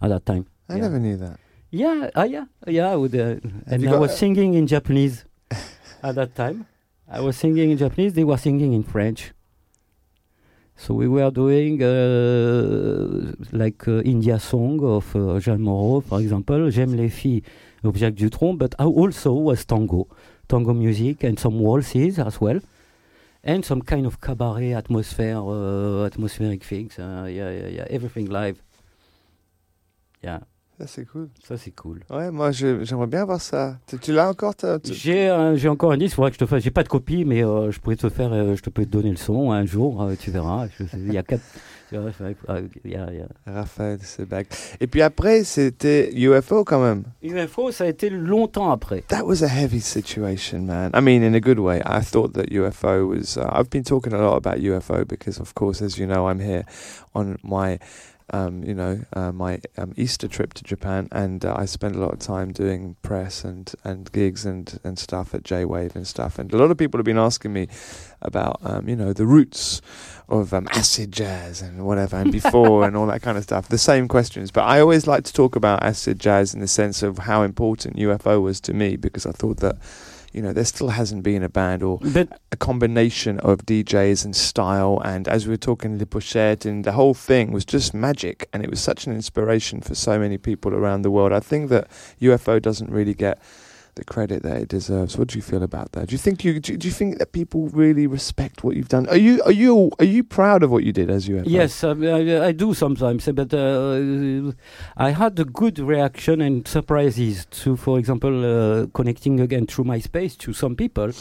at 0.03 0.09
that 0.11 0.25
time. 0.27 0.45
I 0.69 0.77
Yeah. 0.77 0.83
never 0.87 0.99
knew 0.99 1.17
that. 1.25 1.37
Yeah, 1.71 2.11
uh, 2.15 2.23
yeah, 2.35 2.45
yeah. 2.69 2.95
With, 2.95 3.15
uh, 3.15 3.41
and 3.67 3.89
I 3.89 3.99
was 3.99 4.17
singing 4.17 4.55
in 4.55 4.67
Japanese 4.67 5.25
at 6.03 6.15
that 6.15 6.35
time. 6.37 6.67
I 7.09 7.21
was 7.21 7.37
singing 7.37 7.71
in 7.73 7.79
Japanese. 7.79 8.13
They 8.15 8.25
were 8.25 8.39
singing 8.39 8.73
in 8.73 8.83
French. 8.85 9.33
So 10.77 10.95
we 10.95 11.07
were 11.09 11.31
doing 11.31 11.83
uh, 11.83 13.33
like 13.53 13.87
uh, 13.87 14.03
India 14.03 14.39
song 14.39 14.81
of 14.83 15.15
uh, 15.15 15.39
Jeanne 15.41 15.61
Moreau, 15.63 16.01
for 16.01 16.21
example. 16.21 16.71
J'aime 16.71 16.95
les 16.97 17.09
filles 17.09 17.43
Jacques 17.93 18.15
Dutronc, 18.15 18.59
but 18.59 18.75
I 18.79 18.85
also 18.85 19.33
was 19.33 19.65
tango, 19.65 20.09
tango 20.49 20.73
music, 20.73 21.25
and 21.25 21.39
some 21.39 21.59
waltzes 21.59 22.19
as 22.19 22.41
well, 22.41 22.61
and 23.43 23.65
some 23.65 23.83
kind 23.83 24.07
of 24.07 24.21
cabaret 24.21 24.73
atmosphere, 24.73 25.39
uh, 25.39 26.07
atmospheric 26.07 26.65
things. 26.65 26.99
Uh, 26.99 27.27
yeah, 27.31 27.51
yeah, 27.51 27.69
yeah. 27.69 27.87
Everything 27.91 28.27
live. 28.31 28.63
Yeah, 30.23 30.41
Ça, 30.85 30.89
c'est 30.97 31.07
cool. 31.07 31.29
ça 31.43 31.57
c'est 31.57 31.71
cool. 31.71 32.01
Ouais, 32.11 32.31
moi, 32.31 32.51
j'aimerais 32.53 33.07
bien 33.07 33.25
voir 33.25 33.41
ça. 33.41 33.79
Tu, 33.87 33.99
tu 33.99 34.13
l'as 34.13 34.29
encore 34.29 34.53
J'ai 34.85 35.53
j'ai 35.55 35.69
encore 35.71 35.93
un 35.93 35.97
disque, 35.97 36.19
il 36.19 36.25
que 36.27 36.35
je 36.35 36.39
te 36.39 36.45
fasse. 36.47 36.63
J'ai 36.63 36.71
pas 36.71 36.83
de 36.83 36.89
copie, 36.89 37.25
mais 37.25 37.43
euh, 37.43 37.71
je 37.71 37.81
pourrais 37.81 37.97
te 37.97 38.11
faire, 38.11 38.31
euh, 38.35 38.55
je 38.55 38.61
te 38.63 38.69
peux 38.69 38.85
te 38.85 38.91
donner 38.91 39.09
le 39.11 39.17
son 39.17 39.51
un 39.51 39.65
jour, 39.65 40.03
euh, 40.03 40.15
tu 40.19 40.31
verras. 40.31 40.67
Il 40.93 41.11
y 41.13 41.17
a 41.17 41.23
quatre. 41.23 41.41
euh, 41.95 42.11
y 42.85 42.97
a- 42.97 43.13
y 43.13 43.21
a- 43.21 43.29
Raphaël 43.47 43.99
Sebag. 44.03 44.47
Et 44.81 44.87
puis 44.87 45.01
après, 45.01 45.45
c'était 45.45 46.11
UFO 46.15 46.65
quand 46.65 46.83
même. 46.83 47.05
UFO, 47.23 47.71
ça 47.71 47.85
a 47.85 47.87
été 47.87 48.11
longtemps 48.11 48.71
après. 48.71 49.05
That 49.09 49.25
was 49.25 49.43
a 49.43 49.49
heavy 49.49 49.81
situation, 49.81 50.63
man. 50.63 50.91
I 50.95 51.01
mean, 51.01 51.23
in 51.23 51.35
a 51.35 51.41
good 51.41 51.59
way. 51.61 51.81
I 51.87 52.01
thought 52.03 52.33
that 52.35 52.51
UFO 52.51 53.07
was. 53.07 53.39
Uh, 53.39 53.47
I've 53.53 53.71
been 53.71 53.85
talking 53.85 54.13
a 54.13 54.19
lot 54.19 54.37
about 54.37 54.59
UFO 54.61 55.05
because, 55.07 55.41
of 55.41 55.55
course, 55.55 55.83
as 55.83 55.97
you 55.99 56.07
know, 56.07 56.29
I'm 56.29 56.41
here 56.41 56.65
on 57.15 57.37
my, 57.43 57.79
um, 58.31 58.65
you 58.65 58.75
know, 58.75 59.05
uh, 59.13 59.33
my 59.33 59.61
um, 59.77 59.93
Easter 59.97 60.29
trip 60.29 60.55
to 60.55 60.65
Japan, 60.65 61.09
and 61.13 61.45
uh, 61.45 61.55
I 61.57 61.67
spend 61.67 61.95
a 61.95 61.99
lot 61.99 62.13
of 62.13 62.21
time 62.21 62.53
doing 62.53 62.97
press 63.03 63.45
and 63.45 63.73
and 63.85 64.11
gigs 64.13 64.47
and 64.47 64.81
and 64.83 64.99
stuff 64.99 65.35
at 65.35 65.43
J 65.43 65.65
Wave 65.65 65.95
and 65.95 66.07
stuff. 66.07 66.39
And 66.39 66.53
a 66.53 66.57
lot 66.57 66.71
of 66.71 66.79
people 66.79 66.99
have 66.99 67.05
been 67.05 67.19
asking 67.19 67.53
me 67.53 67.69
about, 68.23 68.59
um, 68.63 68.89
you 68.89 68.97
know, 68.97 69.13
the 69.13 69.27
roots 69.27 69.83
of 70.29 70.55
um, 70.55 70.67
acid 70.71 71.13
jazz 71.13 71.61
and 71.61 71.85
whatever, 71.85 72.17
and 72.17 72.33
before 72.41 72.87
and 72.87 72.97
all 72.97 73.07
that 73.07 73.21
kind 73.21 73.37
of 73.37 73.45
stuff. 73.45 73.69
The 73.69 73.79
same 73.79 74.09
questions, 74.09 74.51
but 74.51 74.63
I 74.63 74.81
always 74.81 75.07
like 75.07 75.25
to 75.25 75.33
talk 75.33 75.55
about 75.55 75.83
acid 75.83 76.19
jazz 76.19 76.55
in 76.55 76.61
the 76.61 76.69
sense 76.69 77.03
of 77.03 77.19
how 77.19 77.43
important 77.43 77.97
UFO 77.97 78.41
was 78.41 78.59
to 78.63 78.73
me 78.73 78.97
because 78.97 79.27
I 79.27 79.33
thought 79.33 79.59
that, 79.59 79.77
you 80.35 80.43
know, 80.43 80.53
there 80.53 80.65
still 80.65 80.89
hasn't 80.89 81.23
been 81.23 81.43
a 81.43 81.49
band 81.49 81.83
or 81.83 82.01
But 82.03 82.41
a 82.51 82.57
combination 82.57 83.39
of 83.41 83.59
DJs 83.65 84.25
and 84.25 84.35
style. 84.35 85.01
And 85.05 85.29
as 85.29 85.47
we 85.47 85.53
were 85.53 85.57
talking, 85.57 85.99
Le 85.99 86.07
Pochette 86.07 86.67
and 86.67 86.85
the 86.85 86.93
whole 86.93 87.15
thing 87.15 87.53
was 87.53 87.65
just 87.65 87.95
magic, 87.95 88.49
and 88.53 88.63
it 88.63 88.69
was 88.69 88.81
such 88.81 89.07
an 89.07 89.13
inspiration 89.13 89.81
for 89.81 89.95
so 89.95 90.19
many 90.19 90.37
people 90.37 90.75
around 90.75 91.03
the 91.03 91.11
world. 91.11 91.33
I 91.33 91.41
think 91.41 91.71
that 91.71 91.89
UFO 92.21 92.61
doesn't 92.61 92.91
really 92.91 93.15
get 93.15 93.39
the 93.97 94.05
credit 94.05 94.43
that 94.43 94.57
it 94.57 94.69
deserves. 94.69 95.17
What 95.17 95.29
do 95.29 95.39
you 95.39 95.43
feel 95.43 95.63
about 95.63 95.93
that? 95.93 96.09
Do 96.09 96.13
you 96.15 96.19
think 96.19 96.45
you 96.45 96.61
do, 96.61 96.77
do 96.77 96.89
you 96.89 96.93
think 96.93 97.19
that 97.19 97.33
people 97.33 97.69
really 97.69 98.07
respect 98.07 98.65
what 98.65 98.77
you've 98.77 98.89
done? 98.89 99.09
Are 99.09 99.17
you 99.17 99.43
are 99.45 99.53
you 99.53 99.91
are 99.99 100.05
you 100.05 100.25
proud 100.25 100.63
of 100.63 100.71
what 100.71 100.85
you 100.85 100.93
did 100.93 101.11
as 101.11 101.29
UFO? 101.29 101.45
yes, 101.47 101.85
um, 101.85 102.03
I, 102.03 102.47
I 102.47 102.53
do 102.53 102.75
sometimes. 102.75 103.27
But 103.27 103.55
uh, 103.55 104.53
I 104.97 105.11
had 105.11 105.39
a 105.39 105.45
good 105.45 105.79
reaction 105.79 106.41
and 106.41 106.67
surprises 106.67 107.47
to, 107.63 107.77
for 107.77 107.99
example, 107.99 108.45
uh, 108.45 108.87
connecting 108.95 109.41
again 109.41 109.67
through 109.67 109.85
MySpace 109.85 110.37
to 110.39 110.53
some 110.53 110.77
people 110.77 111.13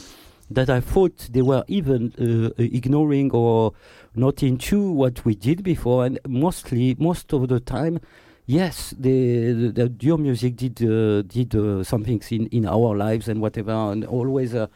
that 0.49 0.69
I 0.69 0.82
thought 0.82 1.30
they 1.32 1.41
were 1.41 1.63
even 1.67 2.13
uh, 2.19 2.61
ignoring 2.61 3.32
or 3.32 3.74
not 4.15 4.43
into 4.43 4.91
what 4.91 5.26
we 5.26 5.36
did 5.36 5.63
before, 5.63 6.05
and 6.05 6.19
mostly 6.28 6.95
most 6.99 7.34
of 7.34 7.47
the 7.47 7.59
time. 7.59 7.99
Yes, 8.46 8.94
the, 9.00 9.54
the, 9.54 9.72
the 9.72 9.94
your 10.02 10.18
music 10.18 10.58
did 10.58 10.82
uh, 10.84 11.22
did 11.22 11.56
uh, 11.56 11.82
some 11.84 12.04
things 12.04 12.30
in, 12.30 12.48
in 12.48 12.66
our 12.66 12.96
lives 12.96 13.30
and 13.30 13.39
whatever, 13.39 13.72
and 13.72 14.04
always 14.04 14.54
uh, 14.54 14.68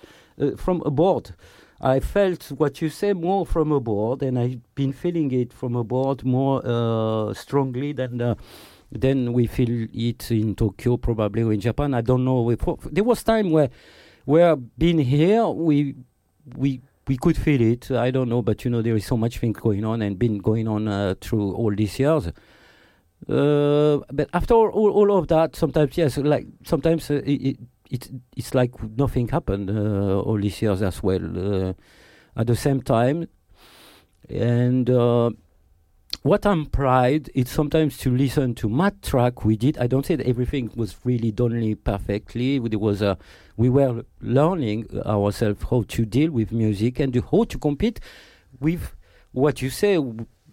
uh, 0.41 0.51
from 0.55 0.81
abroad. 0.85 1.35
I 1.81 1.99
felt 1.99 2.49
what 2.51 2.81
you 2.81 2.89
say 2.89 3.11
more 3.11 3.45
from 3.45 3.73
abroad, 3.73 4.23
and 4.23 4.39
I've 4.39 4.61
been 4.73 4.93
feeling 4.93 5.31
it 5.33 5.51
from 5.51 5.75
abroad 5.75 6.23
more 6.23 6.61
uh, 6.63 7.33
strongly 7.33 7.91
than 7.91 8.21
uh, 8.21 8.35
than 8.89 9.33
we 9.33 9.47
feel 9.47 9.87
it 9.93 10.31
in 10.31 10.55
Tokyo, 10.55 10.95
probably 10.95 11.43
or 11.43 11.51
in 11.51 11.59
Japan. 11.59 11.93
I 11.93 11.99
don't 12.01 12.23
know. 12.23 12.55
There 12.89 13.03
was 13.03 13.21
time 13.21 13.51
where 13.51 13.69
where 14.23 14.55
being 14.55 14.99
here, 14.99 15.45
we 15.45 15.93
we 16.55 16.79
we 17.05 17.17
could 17.17 17.35
feel 17.35 17.61
it. 17.61 17.91
I 17.91 18.11
don't 18.11 18.29
know, 18.29 18.41
but 18.41 18.63
you 18.63 18.71
know 18.71 18.81
there 18.81 18.95
is 18.95 19.05
so 19.05 19.17
much 19.17 19.39
things 19.39 19.59
going 19.59 19.83
on 19.83 20.01
and 20.01 20.17
been 20.17 20.37
going 20.37 20.69
on 20.69 21.15
through 21.15 21.53
all 21.53 21.75
these 21.75 21.99
years. 21.99 22.31
Uh, 23.27 23.99
but 24.11 24.29
after 24.33 24.53
all, 24.53 24.91
all 24.91 25.17
of 25.17 25.27
that, 25.27 25.55
sometimes 25.55 25.97
yes, 25.97 26.17
like 26.17 26.45
sometimes 26.63 27.09
uh, 27.09 27.21
it, 27.25 27.57
it 27.89 28.09
it's 28.35 28.53
like 28.53 28.71
nothing 28.97 29.27
happened 29.29 29.69
uh, 29.69 30.19
all 30.19 30.39
these 30.39 30.61
years 30.61 30.81
as 30.81 31.01
well. 31.01 31.21
Uh, 31.67 31.73
at 32.35 32.45
the 32.45 32.55
same 32.55 32.81
time, 32.81 33.27
and 34.29 34.89
uh, 34.89 35.31
what 36.21 36.45
I'm 36.45 36.65
pride 36.65 37.29
is 37.33 37.49
sometimes 37.49 37.97
to 37.99 38.15
listen 38.15 38.53
to 38.55 38.69
Matt 38.69 39.01
track 39.01 39.45
we 39.45 39.57
did. 39.57 39.77
I 39.77 39.87
don't 39.87 40.05
say 40.05 40.15
that 40.15 40.27
everything 40.27 40.71
was 40.75 40.97
really 41.03 41.31
done 41.31 41.75
perfectly. 41.83 42.57
It 42.57 42.79
was 42.79 43.01
uh, 43.01 43.15
we 43.55 43.69
were 43.69 44.03
learning 44.21 44.87
ourselves 45.05 45.63
how 45.69 45.83
to 45.87 46.05
deal 46.05 46.31
with 46.31 46.51
music 46.51 46.99
and 46.99 47.15
how 47.31 47.45
to 47.45 47.57
compete 47.57 47.99
with 48.59 48.95
what 49.31 49.61
you 49.61 49.69
say. 49.69 49.97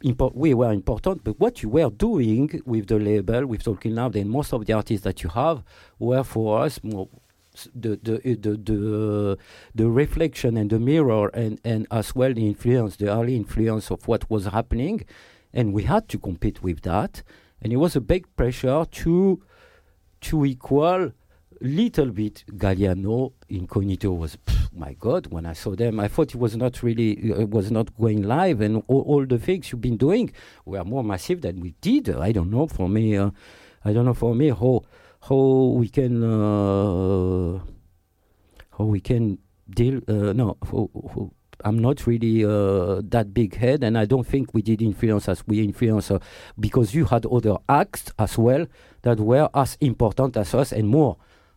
Impo- 0.05 0.35
we 0.35 0.53
were 0.53 0.71
important, 0.71 1.25
but 1.25 1.41
what 1.41 1.63
you 1.63 1.71
were 1.71 1.89
doing 1.89 2.61
with 2.67 2.89
the 2.89 2.99
label, 2.99 3.47
with 3.47 3.63
Talking 3.63 3.95
Loud, 3.95 4.17
and 4.17 4.29
most 4.29 4.53
of 4.53 4.67
the 4.67 4.75
artists 4.75 5.03
that 5.05 5.23
you 5.23 5.31
have 5.31 5.65
were 5.99 6.23
for 6.23 6.61
us 6.61 6.79
more 6.83 7.09
the 7.75 7.99
the 8.03 8.17
uh, 8.17 8.37
the 8.41 8.57
the, 8.57 9.39
the 9.75 9.89
reflection 9.89 10.57
and 10.57 10.69
the 10.69 10.79
mirror, 10.79 11.29
and 11.29 11.59
and 11.65 11.87
as 11.91 12.15
well 12.15 12.35
the 12.35 12.47
influence, 12.47 12.97
the 12.97 13.09
early 13.11 13.35
influence 13.35 13.91
of 13.91 14.07
what 14.07 14.29
was 14.29 14.45
happening, 14.47 15.05
and 15.55 15.73
we 15.73 15.85
had 15.85 16.09
to 16.11 16.19
compete 16.19 16.63
with 16.63 16.83
that, 16.83 17.23
and 17.63 17.73
it 17.73 17.77
was 17.77 17.97
a 17.97 18.01
big 18.01 18.27
pressure 18.37 18.85
to 18.91 19.43
to 20.21 20.45
equal 20.45 21.13
little 21.61 22.11
bit 22.11 22.45
Galliano 22.57 23.33
Incognito 23.49 24.13
was 24.13 24.37
pff, 24.37 24.73
my 24.73 24.95
God 24.95 25.27
when 25.29 25.47
I 25.47 25.53
saw 25.53 25.75
them 25.75 26.01
I 26.01 26.09
thought 26.09 26.35
it 26.35 26.39
was 26.39 26.57
not 26.57 26.83
really 26.83 27.13
it 27.13 27.51
was 27.51 27.71
not 27.71 27.97
going 27.99 28.23
live 28.23 28.61
and 28.61 28.83
all, 28.89 29.03
all 29.03 29.27
the 29.27 29.39
things 29.39 29.71
you've 29.71 29.81
been 29.81 29.97
doing 29.97 30.33
were 30.65 30.85
more 30.85 31.05
massive 31.05 31.41
than 31.43 31.61
we 31.61 31.75
did. 31.81 32.11
I 32.11 32.33
don't 32.33 32.51
know 32.51 32.67
for 32.67 32.89
me 32.89 33.17
uh, 33.17 33.31
I 33.85 33.93
don't 33.93 34.05
know 34.05 34.15
for 34.15 34.35
me 34.35 34.49
how 34.51 34.83
how 35.29 35.75
we 35.79 35.89
can 35.89 36.23
uh, 36.23 37.61
how 38.79 38.85
we 38.85 39.01
can 39.01 39.39
deal 39.69 40.01
uh, 40.09 40.33
no 40.33 40.57
I'm 41.65 41.79
not 41.79 42.07
really 42.07 42.45
uh, 42.45 43.01
that 43.05 43.33
big 43.33 43.57
head, 43.57 43.83
and 43.85 43.97
I 43.97 44.05
don't 44.05 44.27
think 44.27 44.53
we 44.53 44.61
did 44.61 44.83
influence 44.83 45.29
as 45.29 45.47
we 45.47 45.63
influence 45.63 46.11
uh, 46.11 46.19
because 46.61 46.95
you 46.95 47.07
had 47.07 47.25
other 47.27 47.57
acts 47.69 48.13
as 48.19 48.37
well 48.37 48.67
that 49.03 49.19
were 49.19 49.49
as 49.55 49.79
important 49.81 50.37
as 50.37 50.55
us 50.55 50.73
and 50.73 50.89
more, 50.89 51.17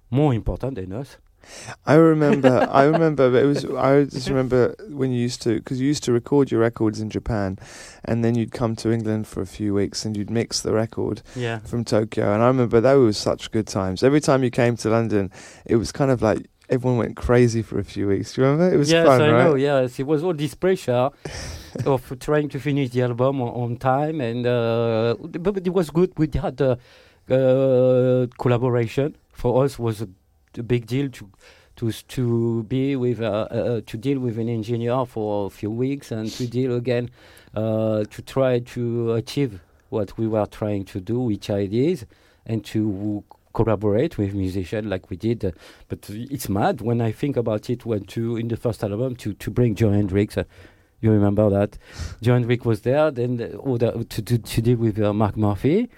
more 0.10 0.34
important 0.34 0.76
than 0.76 0.93
us. 0.93 1.18
I 1.86 1.95
remember. 1.95 2.68
I 2.70 2.84
remember. 2.84 3.34
It 3.38 3.45
was. 3.45 3.66
I 3.66 4.03
just 4.03 4.28
remember 4.28 4.76
when 4.89 5.12
you 5.12 5.22
used 5.22 5.41
to, 5.43 5.55
because 5.55 5.80
you 5.80 5.88
used 5.88 6.03
to 6.03 6.12
record 6.12 6.51
your 6.51 6.60
records 6.60 6.99
in 6.99 7.10
Japan, 7.10 7.58
and 8.03 8.24
then 8.24 8.36
you'd 8.36 8.51
come 8.51 8.76
to 8.78 8.91
England 8.91 9.28
for 9.28 9.41
a 9.41 9.45
few 9.45 9.74
weeks 9.74 10.05
and 10.05 10.18
you'd 10.18 10.30
mix 10.30 10.62
the 10.62 10.74
record 10.74 11.22
Yeah. 11.36 11.60
from 11.60 11.86
Tokyo. 11.86 12.34
And 12.34 12.43
I 12.43 12.47
remember 12.47 12.82
those 12.82 13.05
were 13.05 13.14
such 13.14 13.51
good 13.51 13.68
times. 13.68 14.03
Every 14.03 14.20
time 14.20 14.43
you 14.43 14.49
came 14.49 14.76
to 14.78 14.89
London, 14.89 15.32
it 15.66 15.78
was 15.78 15.91
kind 15.91 16.12
of 16.12 16.22
like 16.22 16.49
everyone 16.70 16.97
went 16.97 17.16
crazy 17.16 17.62
for 17.62 17.80
a 17.80 17.84
few 17.84 18.08
weeks. 18.08 18.34
Do 18.34 18.41
you 18.41 18.47
remember? 18.47 18.74
It 18.74 18.78
was 18.78 18.91
yes, 18.91 19.08
fun, 19.08 19.22
I 19.22 19.32
right? 19.32 19.43
know. 19.43 19.55
Yes, 19.55 19.99
it 19.99 20.08
was 20.08 20.24
all 20.24 20.34
this 20.34 20.53
pressure 20.53 21.10
of 21.86 22.20
trying 22.20 22.49
to 22.49 22.60
finish 22.60 22.89
the 22.89 23.03
album 23.03 23.41
on, 23.41 23.49
on 23.49 23.78
time, 23.78 24.20
and 24.22 24.45
uh, 24.45 25.16
but, 25.20 25.66
it 25.66 25.74
was 25.74 25.89
good. 25.91 26.12
We 26.18 26.30
had 26.34 26.60
a 26.60 26.78
uh, 27.30 28.28
collaboration 28.38 29.16
for 29.38 29.63
us 29.63 29.77
was 29.77 30.01
a, 30.01 30.09
a 30.57 30.63
big 30.63 30.88
deal 30.88 31.09
to 31.09 31.29
to 31.75 31.91
to 31.91 32.63
be 32.63 32.95
with 32.95 33.21
uh, 33.21 33.47
uh, 33.51 33.81
to 33.85 33.97
deal 33.97 34.19
with 34.19 34.39
an 34.39 34.49
engineer 34.49 35.05
for 35.05 35.45
a 35.45 35.49
few 35.49 35.69
weeks 35.69 36.11
and 36.11 36.31
to 36.31 36.47
deal 36.47 36.75
again 36.75 37.09
uh, 37.55 38.03
to 38.05 38.21
try 38.23 38.59
to 38.59 39.13
achieve 39.13 39.61
what 39.89 40.17
we 40.17 40.27
were 40.27 40.47
trying 40.47 40.83
to 40.83 40.99
do, 40.99 41.19
which 41.19 41.49
ideas, 41.49 42.05
and 42.45 42.65
to 42.65 43.23
collaborate 43.53 44.17
with 44.17 44.33
musicians 44.33 44.88
like 44.88 45.09
we 45.11 45.17
did. 45.17 45.53
But 45.88 46.09
it's 46.09 46.49
mad 46.49 46.81
when 46.81 46.99
I 46.99 47.11
think 47.11 47.38
about 47.38 47.69
it. 47.69 47.85
When 47.85 48.05
to 48.05 48.38
in 48.38 48.47
the 48.47 48.57
first 48.57 48.83
album 48.83 49.15
to 49.17 49.33
to 49.33 49.51
bring 49.51 49.75
Jon 49.75 49.93
Hendricks. 49.93 50.38
Uh, 50.38 50.45
you 50.99 51.11
remember 51.11 51.47
that 51.51 51.77
Jon 52.23 52.39
Hendricks 52.39 52.65
was 52.65 52.81
there. 52.81 53.11
Then 53.11 53.38
the, 53.38 53.49
the, 53.49 54.03
to, 54.03 54.21
to 54.23 54.38
to 54.39 54.61
deal 54.63 54.77
with 54.77 54.99
uh, 54.99 55.13
Mark 55.13 55.38
Murphy. 55.38 55.89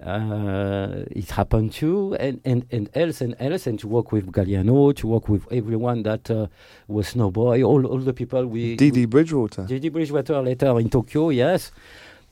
Uh, 0.00 1.04
it 1.10 1.30
happened 1.30 1.72
too, 1.72 2.14
and, 2.20 2.40
and, 2.44 2.66
and 2.70 2.90
else 2.94 3.20
and 3.20 3.34
else, 3.38 3.66
and 3.66 3.78
to 3.78 3.88
work 3.88 4.12
with 4.12 4.26
Galliano, 4.32 4.94
to 4.96 5.06
work 5.06 5.28
with 5.28 5.46
everyone 5.52 6.02
that 6.02 6.30
uh, 6.30 6.46
was 6.88 7.14
Snowboy, 7.14 7.64
all 7.66 7.86
all 7.86 7.98
the 7.98 8.12
people 8.12 8.44
we. 8.46 8.76
Dee 8.76 9.06
Bridgewater, 9.06 9.64
Dee 9.66 9.78
Dee 9.78 9.88
Bridgewater 9.90 10.42
later 10.42 10.78
in 10.80 10.90
Tokyo, 10.90 11.30
yes, 11.30 11.70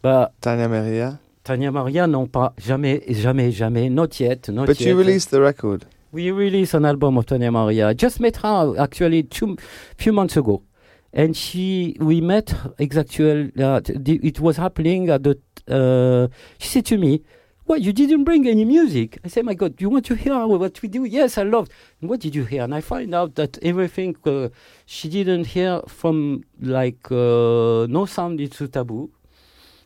but 0.02 0.32
Tania 0.40 0.68
Maria. 0.68 1.18
Tania 1.44 1.70
Maria, 1.72 2.06
non 2.06 2.26
pas, 2.26 2.52
jamais, 2.58 3.00
jamais, 3.08 3.50
jamais, 3.52 3.88
not 3.88 4.18
yet, 4.20 4.48
not 4.48 4.66
But 4.66 4.78
yet. 4.78 4.88
you 4.88 4.96
released 4.98 5.30
the 5.30 5.40
record. 5.40 5.86
We 6.12 6.30
released 6.30 6.74
an 6.74 6.84
album 6.84 7.16
of 7.16 7.26
Tania 7.26 7.50
Maria. 7.50 7.88
I 7.88 7.94
just 7.94 8.20
met 8.20 8.36
her 8.38 8.74
actually 8.78 9.22
two 9.22 9.56
few 9.96 10.12
months 10.12 10.36
ago, 10.36 10.62
and 11.12 11.36
she 11.36 11.96
we 12.00 12.20
met 12.20 12.52
exactly. 12.78 13.50
Uh, 13.58 13.80
it 13.86 14.40
was 14.40 14.56
happening 14.56 15.08
at 15.10 15.22
the. 15.22 15.38
Uh, 15.68 16.26
she 16.58 16.68
said 16.68 16.86
to 16.86 16.98
me, 16.98 17.22
"What 17.72 17.80
you 17.80 17.94
didn't 17.94 18.24
bring 18.24 18.46
any 18.46 18.66
music?" 18.66 19.18
I 19.24 19.28
said, 19.28 19.46
"My 19.46 19.54
God, 19.54 19.80
you 19.80 19.88
want 19.88 20.04
to 20.10 20.14
hear 20.14 20.46
what 20.46 20.82
we 20.82 20.88
do?" 20.90 21.04
Yes, 21.04 21.38
I 21.38 21.44
loved. 21.44 21.72
What 22.00 22.20
did 22.20 22.34
you 22.34 22.44
hear? 22.44 22.64
And 22.64 22.74
I 22.74 22.82
find 22.82 23.14
out 23.14 23.30
that 23.36 23.52
everything 23.62 24.14
uh, 24.26 24.50
she 24.84 25.08
didn't 25.08 25.46
hear 25.56 25.80
from 25.88 26.44
like 26.60 27.02
uh, 27.10 27.86
No 27.96 28.04
Sound 28.04 28.42
Is 28.42 28.50
Too 28.50 28.68
Taboo. 28.68 29.10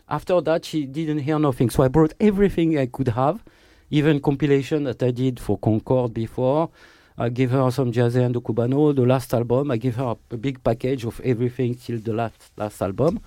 After 0.09 0.41
that, 0.41 0.65
she 0.65 0.85
didn't 0.85 1.21
hear 1.21 1.39
nothing. 1.39 1.71
So 1.71 1.85
I 1.85 1.89
brought 1.97 2.13
everything 2.19 2.77
I 2.77 2.87
could 2.87 3.11
have, 3.23 3.45
even 3.89 4.19
compilation 4.19 4.83
that 4.89 5.01
I 5.01 5.13
did 5.13 5.39
for 5.39 5.57
Concord 5.57 6.13
before. 6.13 6.71
I 7.17 7.29
gave 7.29 7.53
her 7.53 7.71
some 7.71 7.93
jazz 7.93 8.17
and 8.17 8.35
the 8.35 8.41
cubano. 8.41 8.97
The 8.97 9.07
last 9.07 9.33
album, 9.33 9.71
I 9.71 9.77
gave 9.77 9.95
her 9.95 10.17
a, 10.17 10.35
a 10.35 10.37
big 10.37 10.61
package 10.65 11.05
of 11.05 11.21
everything 11.21 11.77
till 11.77 12.01
the 12.01 12.15
last 12.15 12.51
last 12.57 12.83
album. 12.83 13.21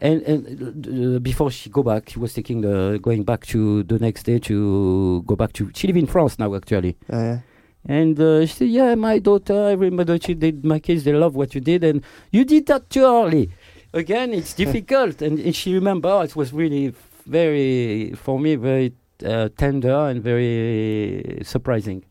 And 0.00 0.22
and 0.22 1.16
uh, 1.16 1.18
before 1.18 1.50
she 1.50 1.68
go 1.70 1.82
back, 1.82 2.10
she 2.10 2.18
was 2.18 2.32
taking 2.32 2.62
the 2.62 2.98
going 3.02 3.24
back 3.24 3.46
to 3.46 3.82
the 3.82 3.98
next 3.98 4.22
day 4.24 4.38
to 4.40 5.22
go 5.26 5.36
back 5.36 5.52
to. 5.54 5.70
She 5.74 5.86
live 5.86 5.96
in 5.96 6.06
France 6.06 6.38
now 6.38 6.54
actually. 6.54 6.96
Yeah, 7.08 7.22
yeah. 7.22 7.38
And 7.86 8.20
uh, 8.20 8.46
she 8.46 8.54
said, 8.54 8.68
"Yeah, 8.68 8.94
my 8.94 9.18
daughter, 9.18 9.68
everybody, 9.70 10.18
she 10.20 10.34
did, 10.34 10.64
my 10.64 10.78
kids, 10.78 11.04
they 11.04 11.12
love 11.12 11.34
what 11.34 11.54
you 11.54 11.60
did, 11.60 11.84
and 11.84 12.02
you 12.30 12.44
did 12.44 12.66
that 12.66 12.90
too 12.90 13.04
early. 13.04 13.50
Again, 13.92 14.32
it's 14.32 14.54
difficult." 14.64 15.22
And, 15.22 15.38
and 15.38 15.54
she 15.54 15.74
remember 15.74 16.22
it 16.24 16.36
was 16.36 16.52
really 16.52 16.94
very, 17.26 18.12
for 18.14 18.38
me, 18.38 18.56
very 18.56 18.92
uh, 19.24 19.48
tender 19.56 20.08
and 20.08 20.22
very 20.22 21.40
surprising. 21.42 22.04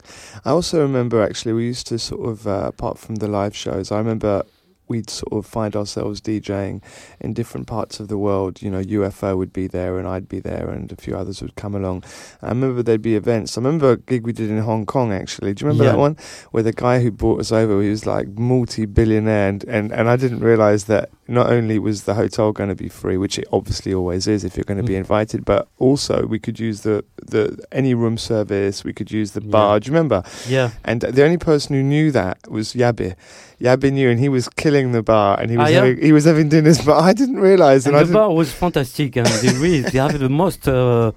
I 0.46 0.52
also 0.52 0.82
remember 0.82 1.22
actually 1.22 1.54
we 1.54 1.66
used 1.66 1.88
to 1.88 2.00
sort 2.00 2.30
of 2.30 2.48
uh, 2.48 2.66
apart 2.68 2.98
from 2.98 3.16
the 3.16 3.28
live 3.28 3.56
shows, 3.56 3.92
I 3.92 3.98
remember 3.98 4.44
we'd 4.90 5.10
sort 5.10 5.32
of 5.34 5.46
find 5.46 5.76
ourselves 5.76 6.20
DJing 6.20 6.82
in 7.22 7.34
different 7.34 7.68
parts 7.68 8.00
of 8.00 8.08
the 8.08 8.18
world. 8.18 8.62
You 8.62 8.72
know, 8.72 8.82
UFO 8.82 9.38
would 9.38 9.54
be 9.54 9.68
there 9.68 9.98
and 10.00 10.08
I'd 10.08 10.28
be 10.28 10.40
there 10.40 10.70
and 10.70 10.92
a 10.92 10.96
few 10.96 11.16
others 11.16 11.42
would 11.42 11.56
come 11.56 11.76
along. 11.76 12.04
I 12.42 12.50
remember 12.50 12.82
there'd 12.84 13.02
be 13.02 13.16
events. 13.16 13.58
I 13.58 13.62
remember 13.62 13.92
a 13.92 13.98
gig 13.98 14.26
we 14.26 14.34
did 14.34 14.50
in 14.50 14.58
Hong 14.60 14.86
Kong 14.86 15.14
actually. 15.14 15.54
Do 15.54 15.64
you 15.64 15.68
remember 15.68 15.86
Yeah. 15.86 15.92
that 15.92 16.00
one? 16.00 16.18
Where 16.52 16.64
the 16.64 16.74
guy 16.74 17.02
who 17.02 17.12
brought 17.12 17.40
us 17.40 17.52
over, 17.52 17.82
he 17.82 17.90
was 17.90 18.06
like 18.06 18.28
multi-billionaire 18.30 19.50
and, 19.50 19.64
and, 19.66 19.92
and 19.92 20.10
I 20.10 20.16
didn't 20.16 20.40
realise 20.40 20.86
that 20.86 21.10
not 21.28 21.52
only 21.52 21.78
was 21.80 22.04
the 22.04 22.16
hotel 22.16 22.52
going 22.52 22.70
to 22.70 22.76
be 22.76 22.90
free, 22.90 23.16
which 23.18 23.38
it 23.38 23.48
obviously 23.52 23.94
always 23.94 24.28
is 24.28 24.44
if 24.44 24.58
you're 24.58 24.64
going 24.64 24.78
to 24.80 24.84
be 24.84 24.94
Mm. 24.94 24.98
invited, 25.06 25.46
but 25.46 25.68
also 25.78 26.26
we 26.26 26.40
could 26.40 26.60
use 26.60 26.82
the, 26.82 27.04
the 27.24 27.58
any 27.72 27.94
room 27.94 28.18
service, 28.18 28.84
we 28.84 28.94
could 28.94 29.12
use 29.12 29.32
the 29.32 29.42
Yeah. 29.44 29.52
bar. 29.52 29.80
Do 29.80 29.88
you 29.88 29.94
remember? 29.94 30.24
Yeah, 30.48 30.72
And 30.84 31.02
the 31.02 31.24
only 31.24 31.38
person 31.38 31.76
who 31.76 31.84
knew 31.84 32.12
that 32.12 32.38
was 32.50 32.74
Yabe. 32.74 33.16
Yabe 33.62 33.92
knew, 33.92 34.10
and 34.10 34.20
he 34.20 34.30
was 34.30 34.48
killing 34.50 34.92
the 34.94 35.04
bar, 35.04 35.40
and 35.40 35.52
he 35.52 35.58
was 35.58 35.66
Ah, 35.68 35.70
yeah? 35.70 35.76
having, 35.86 36.02
he 36.02 36.12
was 36.12 36.26
having 36.26 36.50
dinners. 36.50 36.80
But 36.86 37.00
I 37.00 37.14
didn't 37.14 37.40
realize, 37.40 37.86
and, 37.86 37.96
and 37.96 38.08
the 38.10 38.14
bar 38.14 38.34
was 38.34 38.52
fantastic, 38.54 39.16
and 39.18 39.28
they 39.28 39.50
really 39.58 39.82
they 39.82 40.00
have 40.00 40.18
the 40.18 40.30
most. 40.30 40.68
Uh, 40.68 41.12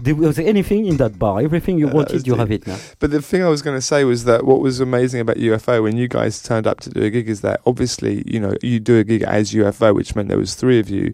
there 0.00 0.14
was 0.14 0.38
anything 0.38 0.86
in 0.86 0.96
that 0.98 1.18
bar. 1.18 1.40
Everything 1.40 1.76
you 1.76 1.88
Yeah, 1.88 1.92
wanted, 1.94 2.24
you 2.24 2.34
deep. 2.34 2.38
have 2.38 2.52
it 2.52 2.66
now. 2.68 2.76
But 3.00 3.10
the 3.10 3.20
thing 3.20 3.42
I 3.42 3.48
was 3.48 3.62
going 3.62 3.76
to 3.76 3.82
say 3.82 4.04
was 4.04 4.22
that 4.24 4.44
what 4.44 4.60
was 4.60 4.78
amazing 4.78 5.20
about 5.20 5.38
UFO 5.38 5.82
when 5.82 5.96
you 5.96 6.06
guys 6.06 6.40
turned 6.40 6.68
up 6.68 6.78
to 6.80 6.90
do 6.90 7.02
a 7.02 7.10
gig 7.10 7.28
is 7.28 7.40
that 7.40 7.60
obviously 7.66 8.22
you 8.24 8.38
know 8.38 8.54
you 8.62 8.78
do 8.78 8.98
a 8.98 9.02
gig 9.04 9.22
as 9.24 9.52
UFO, 9.52 9.92
which 9.94 10.14
meant 10.14 10.28
there 10.28 10.38
was 10.38 10.54
three 10.54 10.78
of 10.78 10.88
you, 10.88 11.12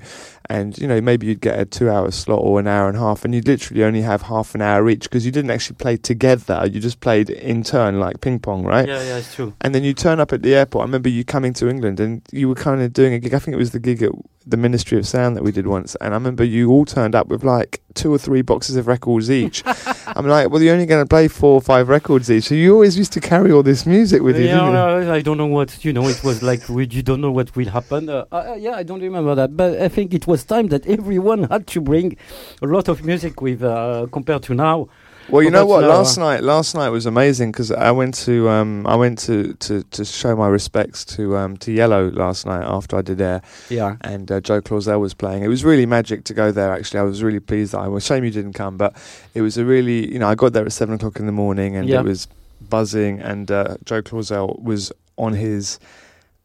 and 0.51 0.76
you 0.78 0.86
know 0.86 1.01
maybe 1.01 1.26
you'd 1.26 1.40
get 1.40 1.59
a 1.59 1.64
two-hour 1.64 2.11
slot 2.11 2.40
or 2.40 2.61
an 2.61 2.66
hour 2.66 2.88
and 2.88 2.97
a 2.97 3.01
half, 3.01 3.24
and 3.24 3.34
you'd 3.34 3.49
literally 3.49 3.84
only 3.84 4.03
have 4.03 4.22
half 4.22 4.55
an 4.55 4.62
hour 4.62 4.88
each 4.88 5.05
because 5.05 5.24
you 5.24 5.32
didn't 5.32 5.51
actually 5.51 5.76
play 5.76 5.97
together. 5.97 6.68
You 6.70 6.80
just 6.80 7.01
played 7.01 7.30
in 7.30 7.62
turn 7.62 8.01
like 8.01 8.20
ping 8.20 8.38
pong, 8.38 8.64
right? 8.64 8.86
Yeah, 8.86 9.03
yeah, 9.03 9.18
it's 9.18 9.34
true. 9.34 9.55
And 9.61 9.74
then 9.74 9.84
you 9.84 9.95
turn 9.95 10.20
up 10.20 10.32
at 10.32 10.42
the 10.42 10.55
airport. 10.55 10.82
I 10.82 10.86
remember 10.86 11.09
you 11.09 11.24
coming 11.24 11.53
to 11.55 11.68
England 11.68 12.01
and 12.01 12.22
you 12.32 12.49
were 12.49 12.55
kind 12.55 12.82
of 12.82 12.92
doing 12.92 13.14
a 13.14 13.18
gig. 13.18 13.34
I 13.34 13.38
think 13.38 13.55
it 13.55 13.59
was 13.59 13.70
the 13.70 13.80
gig 13.80 14.03
at 14.03 14.12
the 14.47 14.57
Ministry 14.57 14.99
of 14.99 15.07
Sound 15.07 15.36
that 15.36 15.42
we 15.42 15.53
did 15.53 15.66
once. 15.66 15.95
And 16.01 16.12
I 16.12 16.16
remember 16.16 16.45
you 16.45 16.70
all 16.70 16.84
turned 16.84 17.14
up 17.14 17.28
with 17.28 17.45
like 17.45 17.82
two 17.95 18.12
or 18.12 18.18
three 18.18 18.42
boxes 18.42 18.76
of 18.76 18.86
records 18.86 19.30
each. 19.30 19.62
I'm 20.07 20.26
like, 20.26 20.51
well, 20.51 20.62
you're 20.62 20.74
only 20.74 20.86
going 20.86 21.03
to 21.03 21.09
play 21.09 21.28
four 21.28 21.55
or 21.55 21.61
five 21.61 21.88
records 21.88 22.30
each. 22.30 22.45
So 22.45 22.55
you 22.55 22.74
always 22.74 22.99
used 22.99 23.12
to 23.14 23.20
carry 23.20 23.51
all 23.53 23.62
this 23.62 23.86
music 23.86 24.22
with 24.22 24.36
you, 24.36 24.47
yeah, 24.47 24.57
didn't 24.57 25.07
you? 25.07 25.12
I 25.12 25.22
don't 25.22 25.38
know 25.38 25.47
what 25.47 25.84
you 25.84 25.92
know. 25.92 26.07
It 26.09 26.22
was 26.22 26.42
like 26.42 26.68
we, 26.68 26.86
you 26.86 27.03
don't 27.03 27.20
know 27.20 27.30
what 27.32 27.55
will 27.57 27.68
happen. 27.68 28.09
Uh, 28.09 28.26
uh, 28.30 28.57
yeah, 28.59 28.72
I 28.72 28.82
don't 28.82 29.01
remember 29.01 29.34
that, 29.34 29.57
but 29.57 29.80
I 29.80 29.88
think 29.88 30.12
it 30.12 30.26
was 30.26 30.34
time 30.43 30.68
that 30.68 30.87
everyone 30.87 31.45
had 31.45 31.66
to 31.68 31.80
bring 31.80 32.16
a 32.62 32.66
lot 32.66 32.89
of 32.89 33.05
music 33.05 33.41
with 33.41 33.62
uh, 33.62 34.07
compared 34.11 34.43
to 34.45 34.55
now. 34.55 34.89
Well, 35.30 35.43
you 35.43 35.51
know 35.51 35.64
what? 35.64 35.80
now, 35.80 35.89
Last 35.89 36.18
night, 36.18 36.43
last 36.43 36.74
night 36.74 36.91
was 36.91 37.07
amazing 37.07 37.51
because 37.53 37.70
I 37.72 37.91
went 37.93 38.12
to, 38.26 38.47
um, 38.51 38.87
I 38.87 38.95
went 38.95 39.18
to, 39.20 39.55
to, 39.55 39.82
to 39.82 40.05
show 40.05 40.37
my 40.37 40.49
respects 40.49 41.03
to, 41.16 41.35
um, 41.39 41.57
to 41.59 41.72
Yellow 41.72 42.11
last 42.11 42.45
night 42.45 42.62
after 42.62 42.99
I 42.99 43.01
did 43.03 43.22
Air. 43.22 43.41
Yeah, 43.70 43.97
and 44.03 44.30
uh, 44.30 44.43
Joe 44.43 44.61
Claussell 44.61 45.01
was 45.01 45.14
playing. 45.14 45.43
It 45.43 45.49
was 45.49 45.64
really 45.64 45.87
magic 45.87 46.24
to 46.24 46.35
go 46.35 46.53
there. 46.53 46.74
Actually, 46.74 47.01
I 47.01 47.05
was 47.05 47.22
really 47.22 47.41
pleased. 47.41 47.72
That 47.72 47.78
I 47.80 47.89
was 47.89 48.05
shame 48.05 48.22
you 48.24 48.30
didn't 48.30 48.53
come, 48.53 48.76
but 48.76 48.95
it 49.32 49.41
was 49.41 49.57
a 49.57 49.64
really 49.64 50.12
you 50.12 50.18
know 50.18 50.28
I 50.28 50.35
got 50.35 50.53
there 50.53 50.66
at 50.66 50.72
seven 50.74 50.95
o'clock 50.97 51.18
in 51.18 51.24
the 51.24 51.32
morning 51.32 51.74
and 51.74 51.89
Yeah. 51.89 52.01
it 52.01 52.05
was 52.05 52.28
buzzing. 52.61 53.18
And 53.20 53.51
uh, 53.51 53.78
Joe 53.87 54.03
Claussell 54.03 54.62
was 54.62 54.93
on 55.16 55.32
his 55.32 55.78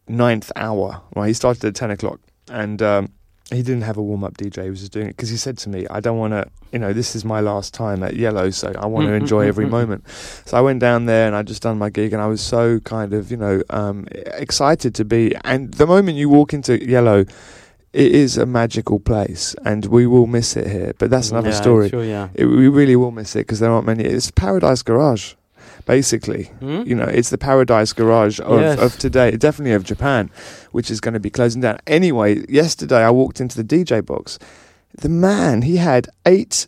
ninth 0.08 0.54
hour. 0.56 1.02
Well, 1.16 1.26
he 1.26 1.34
started 1.34 1.66
at 1.66 1.76
ten 1.76 1.92
o'clock, 1.92 2.22
and 2.50 2.82
um, 2.82 3.10
he 3.52 3.64
didn't 3.64 3.82
have 3.82 3.98
a 3.98 4.02
warm 4.04 4.24
up 4.24 4.38
DJ. 4.38 4.64
He 4.66 4.70
was 4.70 4.80
just 4.82 4.92
doing 4.92 5.08
it 5.08 5.18
because 5.18 5.30
he 5.30 5.38
said 5.38 5.58
to 5.60 5.70
me, 5.70 5.88
"I 5.90 6.00
don't 6.00 6.18
want 6.18 6.34
to." 6.34 6.48
You 6.72 6.80
know, 6.80 6.94
this 6.94 7.16
is 7.16 7.26
my 7.26 7.40
last 7.40 7.74
time 7.74 8.04
at 8.04 8.16
Yellow, 8.16 8.52
so 8.52 8.72
I 8.78 8.86
want 8.86 9.08
to 9.08 9.12
Mm, 9.12 9.18
mm, 9.18 9.22
enjoy 9.22 9.46
mm, 9.46 9.48
every 9.48 9.66
moment. 9.66 10.04
So 10.46 10.56
I 10.56 10.62
went 10.62 10.80
down 10.80 11.06
there 11.06 11.26
and 11.26 11.36
I 11.36 11.42
just 11.42 11.64
done 11.64 11.78
my 11.80 11.90
gig, 11.90 12.14
and 12.14 12.22
I 12.22 12.28
was 12.28 12.42
so 12.42 12.80
kind 12.82 13.14
of, 13.14 13.32
you 13.32 13.38
know, 13.38 13.64
um, 13.72 14.08
excited 14.14 14.94
to 14.96 15.06
be. 15.06 15.34
And 15.44 15.74
the 15.74 15.88
moment 15.88 16.18
you 16.18 16.30
walk 16.30 16.54
into 16.54 16.84
Yellow, 16.88 17.26
it 17.92 18.12
is 18.12 18.38
a 18.38 18.46
magical 18.46 19.00
place, 19.00 19.56
and 19.66 19.86
we 19.88 20.06
will 20.06 20.28
miss 20.28 20.56
it 20.56 20.68
here. 20.68 20.94
But 21.00 21.10
that's 21.10 21.32
another 21.32 21.50
yeah, 21.50 21.56
story. 21.56 21.90
Sure, 21.90 22.04
yeah. 22.04 22.30
It, 22.36 22.46
we 22.46 22.68
really 22.68 22.96
will 22.96 23.12
miss 23.12 23.36
it 23.36 23.40
because 23.40 23.60
there 23.60 23.72
aren't 23.72 23.88
many. 23.88 24.04
It's 24.04 24.30
Paradise 24.30 24.84
Garage, 24.84 25.34
basically. 25.86 26.44
Hmm? 26.60 26.84
You 26.86 26.96
know, 26.96 27.06
it's 27.06 27.30
the 27.30 27.38
Paradise 27.38 27.94
Garage 27.94 28.40
of, 28.40 28.60
Yes. 28.62 28.80
of 28.80 28.98
today, 28.98 29.32
definitely 29.38 29.74
of 29.74 29.84
Japan, 29.84 30.30
which 30.72 30.90
is 30.92 31.00
going 31.00 31.14
to 31.14 31.20
be 31.20 31.30
closing 31.30 31.62
down. 31.62 31.78
Anyway, 31.88 32.46
yesterday 32.50 33.04
I 33.04 33.10
walked 33.12 33.40
into 33.42 33.62
the 33.62 33.64
DJ 33.64 34.06
box. 34.06 34.40
The 34.98 35.10
man, 35.10 35.62
he 35.64 35.78
had 35.78 36.08
eight 36.26 36.68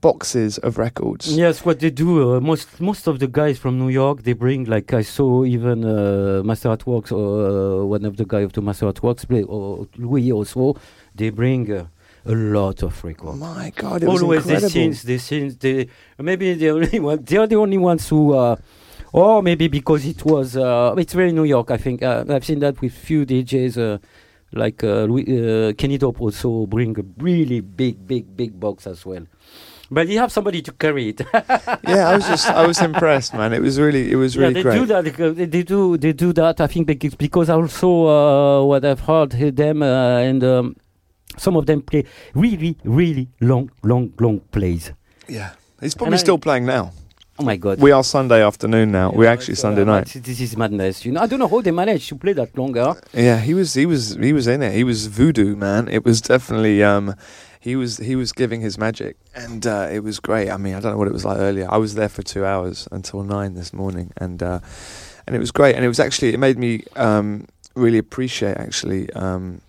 boxes 0.00 0.58
of 0.58 0.78
records. 0.78 1.36
Yes, 1.36 1.64
what 1.64 1.80
they 1.80 1.90
do. 1.90 2.36
Uh, 2.36 2.40
most 2.40 2.80
most 2.80 3.06
of 3.06 3.18
the 3.18 3.26
guys 3.26 3.58
from 3.58 3.78
New 3.78 3.88
York, 3.88 4.22
they 4.22 4.32
bring 4.34 4.64
like 4.64 4.92
I 4.94 5.02
saw 5.02 5.44
even 5.44 5.84
uh, 5.84 6.42
Masters 6.44 6.72
at 6.72 6.86
Work 6.86 7.10
or 7.12 7.80
uh, 7.82 7.84
one 7.84 8.04
of 8.04 8.16
the 8.16 8.24
guys 8.24 8.44
of 8.44 8.52
the 8.52 8.62
Masters 8.62 8.88
at 8.88 9.02
Work 9.02 9.18
play 9.28 9.42
or 9.42 9.88
Louis 9.96 10.32
also. 10.32 10.76
They 11.14 11.30
bring 11.30 11.70
uh, 11.72 11.86
a 12.26 12.32
lot 12.34 12.82
of 12.82 13.00
Oh 13.04 13.08
records. 13.08 13.38
my 13.38 13.72
God, 13.74 14.02
it 14.02 14.08
Always 14.08 14.42
incredible. 14.46 14.68
sing, 14.70 14.94
they 15.04 15.18
sing, 15.18 15.56
they 15.60 15.88
maybe 16.18 16.54
the 16.54 16.70
only 16.70 17.00
one. 17.10 17.22
They 17.24 17.36
are 17.36 17.46
the 17.46 17.56
only 17.56 17.78
ones 17.78 18.08
who. 18.08 18.34
Uh, 18.34 18.56
or 19.12 19.42
maybe 19.42 19.66
because 19.66 20.06
it 20.06 20.24
was, 20.24 20.56
uh, 20.56 20.94
it's 20.96 21.14
very 21.14 21.32
New 21.32 21.42
York. 21.42 21.72
I 21.72 21.78
think 21.78 22.00
uh, 22.00 22.24
I've 22.28 22.44
seen 22.44 22.60
that 22.60 22.80
with 22.80 22.92
few 22.92 23.26
DJs, 23.26 23.76
uh, 23.76 23.98
like 24.52 24.84
uh, 24.84 25.02
Louis, 25.04 25.24
uh, 25.70 25.72
Kenny 25.72 25.98
Dope 25.98 26.20
also 26.20 26.66
bring 26.66 26.96
a 26.96 27.02
really 27.18 27.60
big, 27.60 28.06
big, 28.06 28.36
big 28.36 28.60
box 28.60 28.86
as 28.86 29.04
well. 29.04 29.26
But 29.90 30.06
you 30.06 30.20
have 30.20 30.30
somebody 30.30 30.62
to 30.62 30.70
carry 30.70 31.08
it. 31.08 31.22
yeah, 31.34 32.10
I 32.10 32.14
was 32.14 32.26
just 32.28 32.46
I 32.48 32.64
was 32.64 32.80
impressed, 32.80 33.34
man. 33.34 33.52
It 33.52 33.60
was 33.60 33.80
really 33.80 34.12
it 34.12 34.14
was 34.14 34.38
really 34.38 34.50
yeah, 34.54 34.54
they 34.54 34.62
great. 34.62 34.78
do 34.78 34.86
that. 34.86 35.50
They 35.50 35.62
do 35.64 35.96
they 35.96 36.12
do 36.12 36.32
that. 36.34 36.60
I 36.60 36.68
think 36.68 36.86
because, 37.18 37.50
also 37.50 38.06
uh, 38.06 38.64
what 38.64 38.84
I've 38.84 39.00
heard 39.00 39.32
heard 39.32 39.56
them 39.56 39.82
uh, 39.82 40.18
and 40.18 40.44
um, 40.44 40.76
some 41.40 41.56
of 41.56 41.66
them 41.66 41.80
play 41.82 42.04
really 42.34 42.76
really 42.84 43.28
long 43.40 43.70
long 43.82 44.12
long 44.20 44.40
plays. 44.52 44.92
Yeah, 45.28 45.50
he's 45.80 45.94
probably 45.94 46.14
I- 46.14 46.24
still 46.26 46.38
playing 46.38 46.66
now. 46.66 46.92
Oh 47.38 47.42
my 47.42 47.56
god. 47.56 47.80
We 47.80 47.90
are 47.90 48.04
Sunday 48.04 48.42
afternoon 48.44 48.92
now. 48.92 49.12
You 49.12 49.18
We're 49.18 49.30
actually 49.30 49.54
Sunday 49.54 49.80
uh, 49.80 49.86
night. 49.86 50.08
This 50.14 50.40
is 50.42 50.58
madness. 50.58 51.06
You 51.06 51.12
know, 51.12 51.22
I 51.22 51.26
don't 51.26 51.38
know 51.38 51.48
how 51.48 51.62
they 51.62 51.70
manage 51.70 52.06
to 52.08 52.16
play 52.16 52.34
that 52.34 52.56
longer. 52.58 52.94
Yeah, 53.14 53.38
he 53.38 53.54
was 53.54 53.72
he 53.72 53.86
was 53.86 54.14
he 54.16 54.34
was 54.34 54.46
in 54.46 54.62
it. 54.62 54.74
He 54.74 54.84
was 54.84 55.06
voodoo, 55.06 55.56
man. 55.56 55.88
It 55.88 56.04
was 56.04 56.20
definitely 56.20 56.82
um 56.82 57.14
he 57.58 57.76
was 57.76 57.96
he 57.96 58.14
was 58.14 58.32
giving 58.32 58.60
his 58.60 58.76
magic 58.76 59.16
and 59.34 59.66
uh, 59.66 59.88
it 59.90 60.00
was 60.00 60.20
great. 60.20 60.50
I 60.50 60.58
mean, 60.58 60.74
I 60.74 60.80
don't 60.80 60.92
know 60.92 60.98
what 60.98 61.08
it 61.08 61.14
was 61.14 61.24
like 61.24 61.38
earlier. 61.38 61.66
I 61.70 61.78
was 61.78 61.94
there 61.94 62.10
for 62.10 62.22
2 62.22 62.44
hours 62.44 62.86
until 62.92 63.22
9 63.22 63.54
this 63.54 63.72
morning 63.72 64.12
and 64.18 64.42
uh 64.42 64.60
and 65.26 65.34
it 65.34 65.38
was 65.38 65.50
great 65.50 65.76
and 65.76 65.84
it 65.84 65.88
was 65.88 66.00
actually 66.00 66.34
it 66.34 66.38
made 66.38 66.58
me 66.58 66.84
um 66.96 67.46
really 67.74 67.98
appreciate 67.98 68.56
actually 68.58 69.10
um 69.14 69.62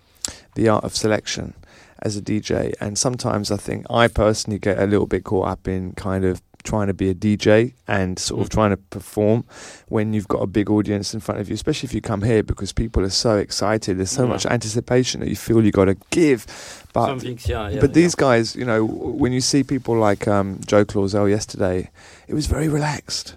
the 0.56 0.68
art 0.68 0.84
of 0.84 0.94
selection 0.94 1.54
as 2.02 2.16
a 2.16 2.22
DJ 2.22 2.72
and 2.80 2.98
sometimes 2.98 3.50
I 3.50 3.56
think 3.56 3.86
I 3.90 4.08
personally 4.08 4.58
get 4.58 4.78
a 4.78 4.86
little 4.86 5.06
bit 5.06 5.24
caught 5.24 5.48
up 5.48 5.68
in 5.68 5.92
kind 5.92 6.24
of 6.24 6.42
trying 6.64 6.86
to 6.86 6.94
be 6.94 7.08
a 7.10 7.14
DJ 7.14 7.72
and 7.88 8.18
sort 8.20 8.40
of 8.40 8.46
Mm. 8.48 8.52
trying 8.52 8.70
to 8.70 8.76
perform 8.76 9.42
when 9.88 10.12
you've 10.12 10.28
got 10.28 10.38
a 10.42 10.46
big 10.46 10.70
audience 10.70 11.12
in 11.12 11.18
front 11.18 11.40
of 11.40 11.48
you, 11.48 11.54
especially 11.54 11.88
if 11.88 11.92
you 11.94 12.00
come 12.00 12.22
here 12.22 12.44
because 12.44 12.72
people 12.72 13.02
are 13.02 13.10
so 13.10 13.36
excited. 13.36 13.98
There's 13.98 14.10
so 14.12 14.22
Yeah. 14.22 14.28
much 14.28 14.46
anticipation 14.46 15.20
that 15.20 15.28
you 15.28 15.34
feel 15.34 15.64
you 15.64 15.72
got 15.72 15.86
to 15.86 15.96
give. 16.10 16.46
But 16.92 17.20
yeah, 17.48 17.68
yeah, 17.68 17.80
but 17.80 17.94
these 17.94 18.14
guys, 18.14 18.54
you 18.54 18.64
know, 18.64 18.84
when 18.84 19.32
you 19.32 19.40
see 19.40 19.64
people 19.64 19.96
like 19.96 20.28
um, 20.28 20.60
Joe 20.64 20.84
Claussell 20.84 21.28
yesterday, 21.28 21.90
it 22.28 22.34
was 22.34 22.46
very 22.46 22.68
relaxed. 22.68 23.34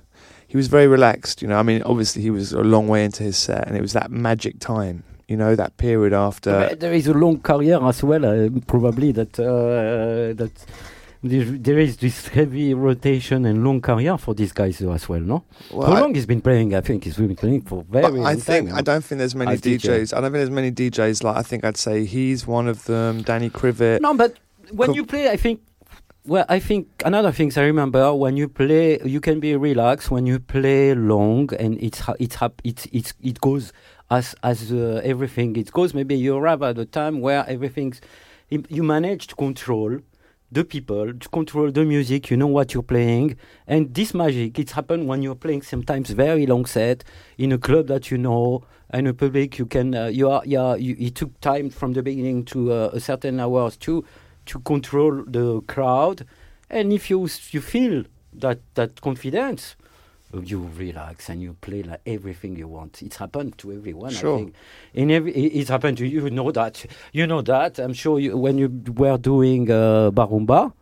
He 0.47 0.55
was 0.55 0.67
very 0.67 0.85
relaxed. 0.87 1.41
You 1.41 1.47
know, 1.47 1.57
I 1.57 1.63
mean, 1.63 1.81
obviously 1.81 2.21
he 2.21 2.29
was 2.29 2.53
a 2.53 2.61
long 2.61 2.87
way 2.87 3.03
into 3.03 3.23
his 3.23 3.37
set, 3.37 3.67
and 3.67 3.75
it 3.75 3.81
was 3.81 3.93
that 3.93 4.11
magic 4.11 4.59
time. 4.59 5.03
You 5.27 5.37
know, 5.37 5.55
that 5.55 5.77
period 5.77 6.13
after. 6.13 6.51
But 6.51 6.79
there 6.79 6.93
is 6.93 7.07
a 7.07 7.13
long 7.13 7.39
career 7.39 7.79
as 7.81 8.03
well, 8.03 8.23
uh, 8.25 8.49
probably 8.67 9.11
that 9.13 9.39
uh, 9.39 10.33
that 10.35 10.51
there, 11.23 11.79
is 11.79 11.97
this 11.97 12.27
heavy 12.27 12.75
rotation 12.75 13.45
and 13.45 13.63
long 13.63 13.81
career 13.81 14.17
for 14.19 14.35
these 14.35 14.51
guys 14.51 14.79
as 14.81 15.09
well. 15.09 15.19
No, 15.19 15.43
Well, 15.71 15.87
how 15.87 15.93
I- 15.95 16.01
long 16.01 16.13
he's 16.13 16.27
been 16.27 16.41
playing? 16.41 16.75
I 16.75 16.81
think 16.81 17.03
he's 17.05 17.17
been 17.17 17.35
playing 17.35 17.61
for 17.61 17.83
very 17.89 18.21
I 18.23 18.35
think. 18.35 18.71
I 18.71 18.81
don't 18.81 19.03
think 19.03 19.17
there's 19.19 19.33
many 19.35 19.53
As 19.53 19.61
DJ. 19.61 19.79
DJs. 20.01 20.13
I 20.15 20.21
don't 20.21 20.31
think 20.31 20.33
there's 20.33 20.49
many 20.51 20.71
DJs 20.71 21.23
like 21.23 21.37
I 21.37 21.41
think 21.41 21.63
I'd 21.65 21.77
say 21.77 22.05
he's 22.05 22.45
one 22.45 22.67
of 22.67 22.85
them. 22.85 23.23
Danny 23.23 23.49
Krivit. 23.49 24.01
No, 24.01 24.13
but 24.13 24.35
when 24.71 24.89
Com- 24.89 24.95
you 24.95 25.05
play, 25.05 25.29
I 25.29 25.37
think. 25.37 25.61
Well, 26.27 26.45
I 26.49 26.57
think 26.59 26.87
another 27.05 27.31
thing 27.31 27.51
I 27.55 27.61
remember 27.61 28.11
when 28.15 28.35
you 28.35 28.47
play, 28.47 28.99
you 29.05 29.21
can 29.21 29.39
be 29.39 29.55
relaxed 29.55 30.09
when 30.09 30.25
you 30.25 30.39
play 30.39 30.95
long, 30.95 31.51
and 31.59 31.77
it's 31.81 32.01
it's 32.19 32.37
it's 32.63 32.87
it's 32.91 33.13
it 33.21 33.39
goes 33.41 33.71
as 34.09 34.35
as 34.43 34.71
uh, 34.71 35.01
everything 35.03 35.55
it 35.55 35.71
goes. 35.71 35.93
Maybe 35.93 36.15
you 36.15 36.35
arrive 36.35 36.61
at 36.61 36.77
a 36.77 36.85
time 36.85 37.21
where 37.21 37.47
everything's 37.47 38.01
you 38.49 38.83
manage 38.83 39.27
to 39.27 39.35
control 39.35 39.99
the 40.51 40.63
people, 40.63 41.11
to 41.13 41.29
control 41.29 41.71
the 41.71 41.83
music. 41.83 42.29
You 42.29 42.37
know 42.37 42.47
what 42.47 42.73
you're 42.73 42.83
playing, 42.83 43.37
and 43.67 43.93
this 43.93 44.13
magic 44.13 44.59
it's 44.59 44.73
happened 44.73 45.07
when 45.07 45.21
you're 45.21 45.35
playing 45.35 45.63
sometimes 45.63 46.11
very 46.11 46.45
long 46.45 46.65
set 46.65 47.03
in 47.37 47.51
a 47.51 47.57
club 47.57 47.87
that 47.87 48.11
you 48.11 48.17
know 48.17 48.63
and 48.91 49.07
a 49.07 49.13
public 49.13 49.57
you 49.57 49.65
can 49.65 49.95
uh, 49.95 50.05
you 50.05 50.29
are 50.29 50.43
yeah 50.45 50.75
you, 50.75 50.95
it 50.99 51.15
took 51.15 51.39
time 51.41 51.69
from 51.69 51.93
the 51.93 52.03
beginning 52.03 52.45
to 52.45 52.71
uh, 52.71 52.89
a 52.93 52.99
certain 52.99 53.39
hours 53.39 53.75
to 53.77 54.05
to 54.45 54.59
control 54.59 55.23
the 55.27 55.61
crowd 55.61 56.25
and 56.69 56.93
if 56.93 57.09
you 57.09 57.27
you 57.51 57.61
feel 57.61 58.03
that 58.31 58.59
that 58.75 59.01
confidence 59.01 59.75
you 60.43 60.69
relax 60.77 61.29
and 61.29 61.41
you 61.41 61.53
play 61.61 61.83
like 61.83 62.01
everything 62.05 62.55
you 62.57 62.67
want. 62.67 63.01
It's 63.01 63.17
happened 63.17 63.57
to 63.59 63.71
everyone 63.71 64.11
Sure. 64.11 64.35
i 64.35 64.37
think. 64.39 64.55
In 64.93 65.11
every 65.11 65.31
it- 65.33 65.59
it's 65.59 65.69
happened 65.69 65.97
to 65.99 66.05
you. 66.07 66.23
You 66.25 66.29
know 66.29 66.51
that. 66.51 66.85
You 67.13 67.27
know 67.27 67.41
that. 67.41 67.79
I'm 67.79 67.93
sure 67.93 68.19
you, 68.19 68.37
when 68.37 68.57
you 68.57 68.69
were 68.95 69.17
doing 69.17 69.69
uh, 69.71 70.11
Bar 70.11 70.27
Rumba 70.27 70.73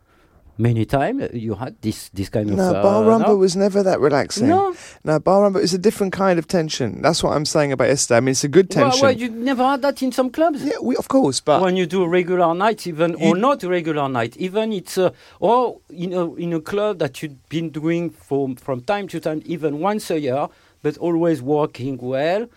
many 0.57 0.85
times 0.85 1.29
you 1.33 1.55
had 1.55 1.75
this 1.81 2.09
this 2.09 2.29
kind 2.29 2.49
of 2.49 2.57
No, 2.57 2.75
uh, 2.75 2.83
bar 2.83 3.03
rumba 3.03 3.27
no? 3.27 3.35
was 3.37 3.55
never 3.55 3.81
that 3.83 3.99
relaxing. 3.99 4.47
no 4.47 4.75
No, 5.03 5.19
bar 5.19 5.41
rumba 5.49 5.59
is 5.61 5.73
a 5.73 5.77
different 5.77 6.13
kind 6.13 6.37
of 6.39 6.47
tension. 6.47 7.01
That's 7.01 7.23
what 7.23 7.35
I'm 7.35 7.45
saying 7.45 7.71
about 7.71 7.87
yesterday. 7.87 8.17
I 8.17 8.19
mean, 8.19 8.31
it's 8.31 8.43
a 8.43 8.47
good 8.47 8.73
well, 8.75 8.83
tension. 8.91 9.01
well, 9.01 9.11
you 9.11 9.29
never 9.29 9.63
had 9.63 9.81
that 9.81 10.01
in 10.03 10.11
some 10.11 10.29
clubs 10.29 10.63
yeah, 10.63 10.73
we, 10.81 10.95
of 10.95 11.07
course, 11.07 11.39
but 11.39 11.61
when 11.61 11.75
you 11.75 11.85
do 11.85 12.03
a 12.03 12.07
regular 12.07 12.53
night, 12.53 12.85
even 12.87 13.15
or 13.15 13.35
not 13.35 13.63
a 13.63 13.69
regular 13.69 14.07
night, 14.07 14.37
even 14.37 14.71
it's 14.73 14.97
uh, 14.97 15.09
or 15.39 15.79
in 15.89 16.13
a 16.13 16.33
in 16.35 16.53
a 16.53 16.61
club 16.61 16.99
that 16.99 17.21
you've 17.21 17.49
been 17.49 17.69
doing 17.69 18.09
from 18.09 18.55
from 18.55 18.81
time 18.81 19.07
to 19.07 19.19
time, 19.19 19.41
even 19.45 19.79
once 19.79 20.11
a 20.11 20.19
year, 20.19 20.47
but 20.83 20.97
always 20.97 21.41
working 21.41 21.97
well. 21.97 22.47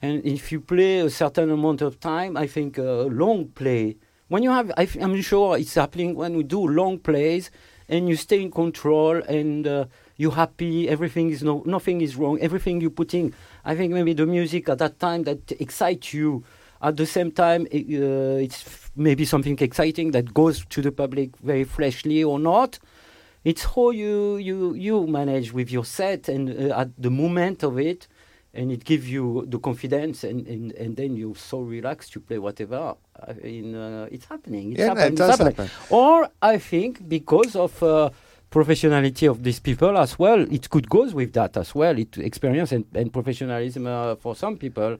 And 0.00 0.24
if 0.24 0.52
you 0.52 0.60
play 0.60 1.00
a 1.00 1.10
certain 1.10 1.50
amount 1.50 1.82
of 1.82 1.98
time, 1.98 2.36
I 2.36 2.46
think 2.46 2.78
uh, 2.78 3.02
long 3.22 3.46
play. 3.46 3.96
When 4.28 4.42
you 4.42 4.50
have, 4.50 4.70
I 4.76 4.88
I'm 5.00 5.20
sure 5.22 5.56
it's 5.56 5.74
happening 5.74 6.14
when 6.14 6.36
we 6.36 6.42
do 6.42 6.66
long 6.66 6.98
plays 6.98 7.50
and 7.88 8.08
you 8.08 8.16
stay 8.16 8.42
in 8.42 8.50
control 8.50 9.16
and 9.16 9.66
uh, 9.66 9.84
you're 10.16 10.32
happy. 10.32 10.88
Everything 10.88 11.30
is 11.30 11.42
no, 11.42 11.62
nothing 11.66 12.00
is 12.02 12.16
wrong. 12.16 12.38
Everything 12.40 12.80
you're 12.80 12.90
putting. 12.90 13.32
I 13.64 13.74
think 13.74 13.92
maybe 13.92 14.12
the 14.12 14.26
music 14.26 14.68
at 14.68 14.78
that 14.78 14.98
time 14.98 15.22
that 15.24 15.52
excites 15.60 16.12
you. 16.12 16.44
At 16.80 16.96
the 16.96 17.06
same 17.06 17.32
time, 17.32 17.66
i- 17.72 17.86
uh, 17.96 18.44
it's 18.46 18.90
maybe 18.94 19.24
something 19.24 19.58
exciting 19.58 20.12
that 20.12 20.32
goes 20.34 20.64
to 20.66 20.82
the 20.82 20.92
public 20.92 21.36
very 21.38 21.64
freshly 21.64 22.22
or 22.22 22.38
not. 22.38 22.78
It's 23.44 23.64
how 23.64 23.90
you 23.90 24.36
you 24.36 24.74
you 24.74 25.06
manage 25.06 25.52
with 25.52 25.70
your 25.70 25.84
set 25.84 26.28
and 26.28 26.50
uh, 26.50 26.80
at 26.80 26.90
the 27.00 27.10
moment 27.10 27.62
of 27.62 27.78
it, 27.78 28.06
and 28.58 28.72
it 28.72 28.84
gives 28.84 29.08
you 29.08 29.46
the 29.48 29.58
confidence, 29.58 30.24
and, 30.24 30.46
and, 30.48 30.72
and 30.72 30.96
then 30.96 31.16
you're 31.16 31.36
so 31.36 31.60
relaxed 31.60 32.14
you 32.14 32.20
play 32.20 32.38
whatever. 32.38 32.96
I 33.28 33.32
mean, 33.34 33.74
uh, 33.76 34.08
it's 34.10 34.26
happening. 34.26 34.72
It's 34.72 34.80
yeah, 34.80 34.88
no, 34.88 34.94
happening. 34.94 35.06
it 35.06 35.12
it's 35.12 35.20
does 35.20 35.38
happening. 35.38 35.68
happen. 35.68 35.70
Or 35.90 36.28
I 36.42 36.58
think 36.58 37.08
because 37.08 37.54
of 37.54 37.80
uh, 37.82 38.10
professionality 38.50 39.30
of 39.30 39.44
these 39.44 39.60
people 39.60 39.96
as 39.96 40.18
well, 40.18 40.40
it 40.52 40.68
could 40.70 40.90
go 40.90 41.08
with 41.08 41.32
that 41.34 41.56
as 41.56 41.72
well. 41.72 41.96
It 41.96 42.18
experience 42.18 42.72
and, 42.72 42.84
and 42.94 43.12
professionalism 43.12 43.86
uh, 43.86 44.16
for 44.16 44.34
some 44.34 44.56
people. 44.56 44.98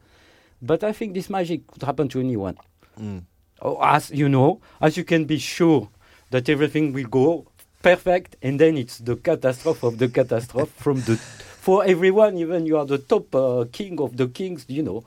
But 0.63 0.85
I 0.85 0.93
think 0.93 1.15
this 1.15 1.29
magic 1.29 1.67
could 1.67 1.83
happen 1.83 2.09
to 2.11 2.21
anyone. 2.21 2.57
Mm. 3.01 3.25
Oh, 3.61 3.79
as 3.83 4.13
you 4.13 4.29
know, 4.29 4.61
as 4.81 4.97
you 4.97 5.03
can 5.03 5.25
be 5.25 5.39
sure 5.39 5.89
that 6.31 6.49
everything 6.49 6.93
will 6.93 7.09
go 7.09 7.47
perfect, 7.83 8.37
and 8.41 8.61
then 8.61 8.77
it's 8.77 8.99
the 8.99 9.17
catastrophe 9.17 9.85
of 9.87 9.99
the 9.99 10.09
catastrophe 10.09 10.73
from 10.77 11.01
the 11.03 11.21
for 11.69 11.85
everyone. 11.85 12.39
Even 12.39 12.65
you 12.65 12.79
are 12.79 12.87
the 12.87 12.97
top 12.97 13.35
uh, 13.35 13.67
king 13.71 14.01
of 14.01 14.17
the 14.17 14.27
kings, 14.29 14.65
you 14.69 14.83
know. 14.83 15.05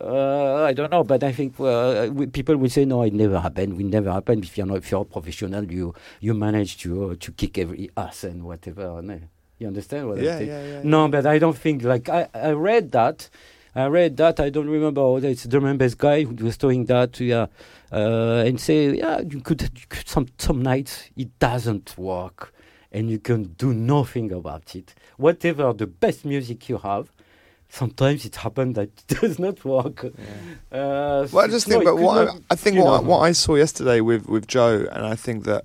Uh, 0.00 0.62
I 0.70 0.72
don't 0.72 0.90
know, 0.90 1.04
but 1.04 1.22
I 1.22 1.32
think 1.32 1.60
uh, 1.60 2.08
we, 2.18 2.26
people 2.28 2.56
will 2.56 2.70
say 2.70 2.84
no, 2.86 3.02
it 3.02 3.12
never 3.12 3.38
happened. 3.38 3.76
Will 3.76 3.92
never 3.98 4.10
happen. 4.10 4.38
If 4.42 4.56
you're 4.56 4.66
not, 4.66 4.78
if 4.78 4.90
you're 4.90 5.02
a 5.02 5.04
professional, 5.04 5.64
you 5.70 5.94
you 6.20 6.32
manage 6.46 6.78
to 6.82 6.90
uh, 7.10 7.14
to 7.24 7.32
kick 7.32 7.58
every 7.58 7.90
ass 7.94 8.24
and 8.24 8.44
whatever. 8.44 9.02
No. 9.02 9.20
You 9.58 9.66
understand 9.66 10.08
what 10.08 10.16
Yeah, 10.18 10.32
I'm 10.32 10.38
saying? 10.38 10.48
yeah, 10.48 10.66
yeah. 10.72 10.80
No, 10.94 11.08
but 11.08 11.26
I 11.26 11.38
don't 11.38 11.58
think 11.58 11.82
like 11.82 12.08
I, 12.08 12.28
I 12.32 12.52
read 12.52 12.92
that. 12.92 13.28
I 13.74 13.86
read 13.86 14.16
that. 14.16 14.40
I 14.40 14.48
don't 14.50 14.70
remember. 14.70 15.02
It's 15.26 15.42
the 15.42 15.48
drum 15.50 15.76
guy 16.06 16.24
who 16.24 16.34
was 16.48 16.56
doing 16.56 16.86
that. 16.86 17.20
Yeah, 17.20 17.46
uh, 17.92 18.46
and 18.48 18.58
say 18.58 18.96
yeah, 18.96 19.20
you 19.20 19.40
could, 19.40 19.60
you 19.62 19.86
could 19.90 20.06
some 20.08 20.26
some 20.38 20.62
nights 20.62 21.10
it 21.16 21.30
doesn't 21.38 21.98
work, 21.98 22.54
and 22.92 23.10
you 23.10 23.18
can 23.18 23.44
do 23.58 23.72
nothing 23.74 24.32
about 24.32 24.74
it. 24.74 24.94
Whatever 25.16 25.72
the 25.72 25.86
best 25.86 26.24
music 26.24 26.68
you 26.68 26.78
have, 26.78 27.10
sometimes 27.68 28.24
it 28.24 28.36
happens 28.36 28.76
that 28.76 28.88
it 28.88 29.04
does 29.20 29.38
not 29.38 29.64
work. 29.64 30.04
Uh, 30.04 31.26
Well, 31.32 31.38
I 31.44 31.48
just 31.48 31.66
think, 31.66 31.82
it 31.82 31.84
but 31.84 31.96
what 31.96 32.18
I, 32.18 32.24
not- 32.24 32.42
I 32.50 32.54
think 32.54 32.78
what, 32.78 33.02
know. 33.02 33.08
what 33.08 33.18
I 33.20 33.32
saw 33.32 33.54
yesterday 33.56 34.00
with, 34.00 34.26
with 34.28 34.46
Joe, 34.46 34.86
and 34.92 35.04
I 35.04 35.14
think 35.14 35.44
that 35.44 35.64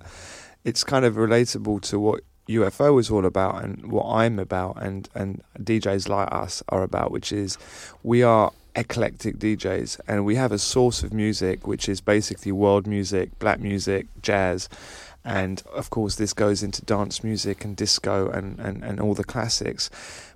it's 0.63 0.83
kind 0.83 1.05
of 1.05 1.15
relatable 1.15 1.81
to 1.89 1.99
what 1.99 2.21
UFO 2.49 2.99
is 2.99 3.09
all 3.09 3.25
about 3.25 3.63
and 3.63 3.89
what 3.91 4.05
I'm 4.05 4.37
about, 4.39 4.81
and, 4.81 5.07
and 5.15 5.41
DJs 5.59 6.09
like 6.09 6.27
us 6.31 6.61
are 6.69 6.83
about, 6.83 7.11
which 7.11 7.31
is 7.31 7.57
we 8.03 8.21
are 8.23 8.51
eclectic 8.75 9.37
DJs, 9.37 9.99
and 10.07 10.25
we 10.25 10.35
have 10.35 10.51
a 10.51 10.57
source 10.59 11.03
of 11.03 11.13
music 11.13 11.67
which 11.67 11.87
is 11.87 12.01
basically 12.01 12.51
world 12.51 12.85
music, 12.87 13.37
black 13.39 13.59
music, 13.61 14.07
jazz. 14.21 14.67
And 15.25 15.63
of 15.73 15.89
course, 15.89 16.15
this 16.15 16.33
goes 16.33 16.63
into 16.63 16.83
dance 16.83 17.23
music 17.23 17.63
and 17.63 17.75
disco 17.75 18.29
and, 18.29 18.59
and, 18.59 18.83
and 18.83 18.99
all 18.99 19.13
the 19.13 19.23
classics. 19.23 19.89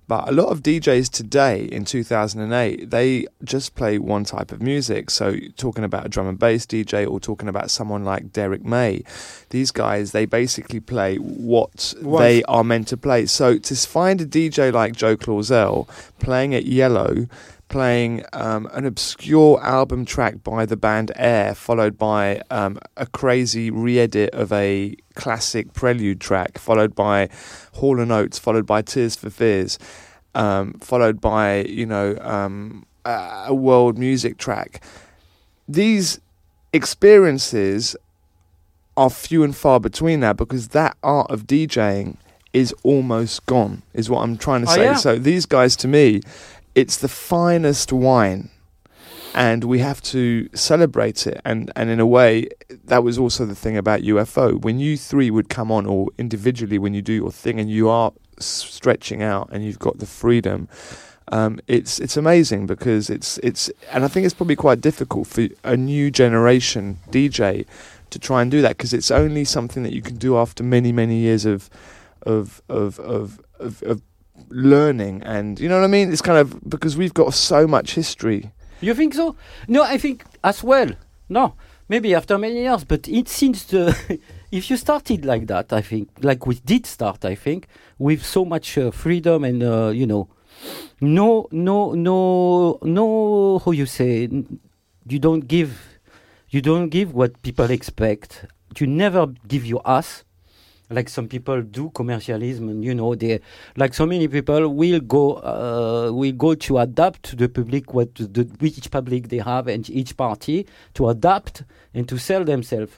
But 0.08 0.30
a 0.30 0.32
lot 0.32 0.48
of 0.48 0.64
DJs 0.64 1.12
today 1.12 1.66
in 1.66 1.84
2008, 1.84 2.90
they 2.90 3.28
just 3.44 3.76
play 3.76 3.98
one 3.98 4.24
type 4.24 4.54
of 4.54 4.62
music. 4.62 5.10
So, 5.10 5.36
talking 5.58 5.84
about 5.84 6.06
a 6.06 6.10
drum 6.10 6.30
and 6.30 6.40
bass 6.40 6.66
DJ 6.66 7.06
or 7.06 7.20
talking 7.20 7.50
about 7.50 7.70
someone 7.70 8.06
like 8.06 8.32
Derrick 8.32 8.64
May, 8.64 9.04
these 9.50 9.72
guys, 9.72 10.14
they 10.14 10.26
basically 10.26 10.80
play 10.80 11.18
what 11.18 11.94
Once- 12.02 12.20
they 12.22 12.42
are 12.44 12.64
meant 12.64 12.88
to 12.88 12.96
play. 12.96 13.26
So, 13.26 13.58
to 13.58 13.76
find 13.76 14.22
a 14.22 14.26
DJ 14.26 14.72
like 14.72 14.96
Joe 14.96 15.18
Claussell 15.18 15.90
playing 16.20 16.56
at 16.56 16.66
Yellow, 16.66 17.28
playing 17.70 18.24
um, 18.34 18.68
an 18.74 18.86
obscure 18.86 19.62
album 19.62 20.06
track 20.06 20.44
by 20.44 20.66
the 20.66 20.78
band 20.78 21.12
Air, 21.16 21.54
followed 21.54 21.98
by 21.98 22.42
um, 22.50 22.80
a 22.96 23.06
crazy 23.06 23.70
re-edit 23.70 24.30
of 24.34 24.52
a 24.54 24.96
classic 25.16 25.74
prelude 25.74 26.22
track, 26.22 26.58
followed 26.58 26.96
by 26.96 27.30
Hall 27.74 28.00
and 28.00 28.12
Oates, 28.12 28.40
followed 28.40 28.66
by 28.66 28.82
Tears 28.82 29.16
for 29.16 29.30
Fears, 29.30 29.78
um, 30.36 30.74
followed 30.76 31.20
by 31.20 31.64
you 31.64 31.86
know 31.86 32.18
um, 32.22 32.86
a 33.06 33.46
a 33.48 33.54
world 33.54 33.98
music 33.98 34.38
track. 34.38 34.82
These 35.68 36.20
experiences 36.74 37.96
are 38.96 39.10
few 39.10 39.44
and 39.44 39.56
far 39.56 39.80
between 39.80 40.22
now 40.22 40.34
because 40.34 40.70
that 40.70 40.98
art 41.04 41.30
of 41.30 41.46
DJing 41.46 42.18
is 42.54 42.74
almost 42.84 43.46
gone, 43.46 43.84
is 43.94 44.10
what 44.10 44.22
I'm 44.24 44.38
trying 44.38 44.64
to 44.66 44.72
Oh, 44.72 44.74
say. 44.76 44.84
yeah. 44.86 44.96
So 44.96 45.18
these 45.18 45.46
guys, 45.46 45.76
to 45.78 45.88
me, 45.88 46.22
it's 46.78 46.98
the 46.98 47.08
finest 47.08 47.92
wine, 47.92 48.52
and 49.34 49.64
we 49.64 49.80
have 49.80 50.00
to 50.04 50.48
celebrate 50.54 51.26
it. 51.26 51.42
And 51.44 51.72
and 51.76 51.90
in 51.90 52.00
a 52.00 52.06
way, 52.06 52.50
that 52.86 53.04
was 53.04 53.18
also 53.18 53.46
the 53.48 53.56
thing 53.56 53.76
about 53.76 54.02
UFO. 54.02 54.62
When 54.62 54.80
you 54.80 54.96
three 54.96 55.32
would 55.32 55.50
come 55.50 55.72
on, 55.72 55.88
or 55.88 56.10
individually 56.20 56.78
when 56.78 56.94
you 56.94 57.02
do 57.02 57.14
your 57.14 57.32
thing, 57.32 57.60
and 57.60 57.68
you 57.68 57.90
are 57.90 58.14
stretching 58.38 59.24
out, 59.24 59.50
and 59.52 59.66
you've 59.66 59.80
got 59.80 59.98
the 59.98 60.06
freedom. 60.06 60.70
Um, 61.30 61.60
it's 61.68 62.00
it's 62.00 62.16
amazing 62.16 62.68
because 62.68 63.10
it's 63.10 63.40
it's 63.40 63.72
and 63.92 64.06
I 64.06 64.08
think 64.08 64.26
it's 64.26 64.36
probably 64.36 64.56
quite 64.56 64.80
difficult 64.80 65.26
for 65.26 65.48
a 65.64 65.76
new 65.76 66.12
generation 66.12 67.00
DJ 67.10 67.66
to 68.12 68.20
try 68.20 68.44
and 68.44 68.52
do 68.52 68.62
that 68.62 68.78
because 68.78 68.94
it's 68.94 69.12
only 69.12 69.44
something 69.44 69.82
that 69.82 69.94
you 69.94 70.04
can 70.04 70.18
do 70.18 70.38
after 70.38 70.64
many 70.64 70.92
many 70.92 71.18
years 71.18 71.44
of 71.44 71.70
of 72.22 72.62
of 72.70 73.00
of 73.00 73.42
of, 73.60 73.84
of 73.84 74.02
learning 74.50 75.22
and 75.24 75.60
you 75.60 75.68
know 75.70 75.76
what 75.76 75.84
I 75.84 75.88
mean 75.88 76.12
it's 76.12 76.22
kind 76.22 76.38
of 76.38 76.70
because 76.70 76.96
we've 76.98 77.14
got 77.14 77.34
so 77.34 77.68
much 77.68 77.94
history 77.96 78.52
You 78.80 78.94
think 78.94 79.14
so? 79.14 79.36
No, 79.68 79.84
I 79.84 79.98
think 79.98 80.24
as 80.44 80.64
well. 80.64 80.92
No, 81.30 81.56
maybe 81.90 82.14
after 82.14 82.38
many 82.38 82.62
years, 82.62 82.84
but 82.84 83.08
it 83.08 83.28
seems 83.28 83.66
the 83.66 84.20
if 84.52 84.70
you 84.70 84.78
started 84.78 85.26
like 85.26 85.48
that, 85.48 85.74
I 85.74 85.82
think, 85.82 86.10
like 86.22 86.46
we 86.46 86.56
did 86.56 86.86
start, 86.86 87.26
I 87.26 87.36
think, 87.36 87.68
with 87.98 88.24
so 88.24 88.46
much 88.46 88.78
uh, 88.78 88.92
freedom 88.92 89.44
and 89.44 89.64
uh, 89.64 89.88
you 89.88 90.06
know, 90.06 90.30
no, 91.02 91.48
no, 91.52 91.94
no, 91.94 92.80
no. 92.82 93.60
How 93.60 93.72
you 93.72 93.86
say? 93.86 94.30
You 95.10 95.20
don't 95.20 95.48
give, 95.48 96.00
you 96.50 96.62
don't 96.62 96.90
give 96.90 97.14
what 97.14 97.42
people 97.42 97.72
expect. 97.72 98.46
You 98.78 98.86
never 98.86 99.28
give 99.48 99.66
your 99.66 99.82
ass. 99.86 100.24
Like 100.90 101.10
some 101.10 101.28
people 101.28 101.62
do 101.62 101.90
commercialism, 101.90 102.70
and 102.70 102.84
you 102.84 102.96
know, 102.96 103.14
they 103.14 103.42
like 103.76 103.94
so 103.94 104.06
many 104.06 104.28
people 104.30 104.70
will 104.70 105.02
go 105.02 105.34
uh, 105.34 106.12
will 106.14 106.32
go 106.32 106.56
to 106.56 106.78
adapt 106.78 107.24
to 107.24 107.36
the 107.36 107.50
public 107.50 107.94
what 107.94 108.16
the 108.16 108.44
which 108.60 108.90
public 108.90 109.28
they 109.28 109.40
have 109.40 109.68
and 109.68 109.90
each 109.90 110.16
party 110.16 110.66
to 110.94 111.10
adapt 111.10 111.64
and 111.94 112.08
to 112.08 112.18
sell 112.18 112.46
themselves. 112.46 112.94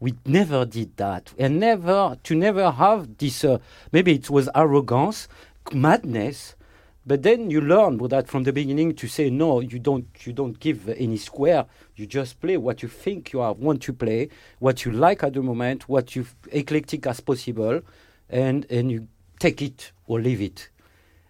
We 0.00 0.14
never 0.26 0.64
did 0.64 0.96
that, 0.98 1.32
and 1.38 1.58
never 1.58 2.16
to 2.22 2.34
never 2.36 2.70
have 2.70 3.18
this. 3.18 3.42
Uh, 3.42 3.58
maybe 3.90 4.14
it 4.14 4.30
was 4.30 4.48
arrogance, 4.54 5.26
madness, 5.72 6.54
but 7.08 7.22
then 7.22 7.50
you 7.50 7.62
learn 7.62 7.96
with 7.96 8.10
that 8.10 8.28
from 8.28 8.44
the 8.44 8.52
beginning 8.52 8.94
to 8.96 9.08
say 9.08 9.30
no. 9.30 9.60
You 9.60 9.78
don't. 9.78 10.06
You 10.26 10.34
don't 10.34 10.60
give 10.60 10.90
any 10.90 11.16
square. 11.16 11.64
You 11.96 12.04
just 12.06 12.38
play 12.38 12.58
what 12.58 12.82
you 12.82 12.88
think 12.88 13.32
you 13.32 13.40
are 13.40 13.54
want 13.54 13.80
to 13.84 13.94
play, 13.94 14.28
what 14.58 14.84
you 14.84 14.92
like 14.92 15.22
at 15.24 15.32
the 15.32 15.42
moment, 15.42 15.88
what 15.88 16.14
you 16.14 16.26
eclectic 16.52 17.06
as 17.06 17.20
possible, 17.20 17.80
and 18.28 18.66
and 18.70 18.92
you 18.92 19.08
take 19.38 19.62
it 19.62 19.92
or 20.06 20.20
leave 20.20 20.42
it. 20.42 20.68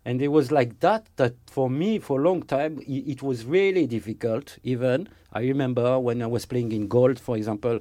And 0.05 0.20
it 0.20 0.29
was 0.29 0.51
like 0.51 0.81
that. 0.81 1.07
That 1.16 1.35
for 1.47 1.70
me, 1.70 2.01
for 2.01 2.18
a 2.18 2.22
long 2.24 2.43
time, 2.43 2.81
it 2.85 3.22
was 3.22 3.45
really 3.45 3.87
difficult. 3.87 4.59
Even 4.64 5.09
I 5.33 5.43
remember 5.43 6.01
when 6.01 6.22
I 6.22 6.26
was 6.26 6.47
playing 6.47 6.72
in 6.72 6.89
Gold, 6.89 7.20
for 7.20 7.37
example, 7.37 7.79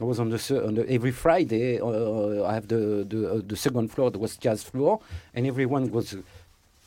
I 0.00 0.04
was 0.04 0.18
on 0.18 0.30
the, 0.30 0.66
on 0.66 0.74
the 0.74 0.90
every 0.90 1.12
Friday. 1.12 1.78
Uh, 1.78 2.44
I 2.44 2.54
have 2.54 2.66
the 2.66 3.06
the, 3.08 3.34
uh, 3.34 3.40
the 3.46 3.56
second 3.56 3.92
floor. 3.92 4.10
There 4.10 4.20
was 4.20 4.36
jazz 4.36 4.64
floor, 4.64 5.00
and 5.34 5.46
everyone 5.46 5.92
was 5.92 6.16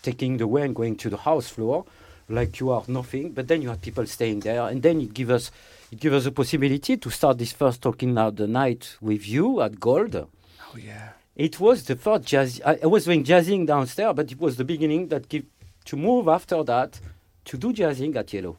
taking 0.02 0.38
the 0.38 0.48
way 0.48 0.64
and 0.64 0.76
going 0.76 0.96
to 0.98 1.10
the 1.10 1.18
house 1.18 1.50
floor, 1.50 1.86
like 2.30 2.60
you 2.60 2.70
are 2.72 2.84
nothing. 2.88 3.32
But 3.32 3.48
then 3.48 3.62
you 3.62 3.70
had 3.70 3.82
people 3.82 4.06
staying 4.06 4.42
there, 4.42 4.64
and 4.68 4.82
then 4.82 5.02
it 5.02 5.14
give 5.14 5.30
us 5.30 5.52
it 5.92 6.00
give 6.00 6.14
us 6.14 6.26
a 6.26 6.32
possibility 6.32 6.98
to 6.98 7.10
start 7.10 7.38
this 7.38 7.52
first 7.52 7.82
talking 7.82 8.14
now 8.14 8.30
the 8.30 8.48
night 8.48 8.96
with 9.02 9.28
you 9.28 9.62
at 9.62 9.80
Gold. 9.80 10.16
oh 10.16 10.78
yeah 10.78 11.10
It 11.36 11.60
was 11.60 11.84
the 11.86 11.96
first 11.96 12.26
jazz. 12.26 12.62
I, 12.66 12.80
I 12.84 12.88
was 12.88 13.06
doing 13.06 13.24
jazzing 13.24 13.66
downstairs, 13.66 14.14
but 14.16 14.32
it 14.32 14.40
was 14.40 14.56
the 14.58 14.66
beginning 14.66 15.08
that 15.10 15.30
give 15.30 15.46
to 15.86 15.96
move 15.98 16.28
after 16.28 16.64
that 16.64 17.00
to 17.46 17.58
do 17.58 17.74
jazzing 17.74 18.16
at 18.18 18.32
Yellow 18.34 18.58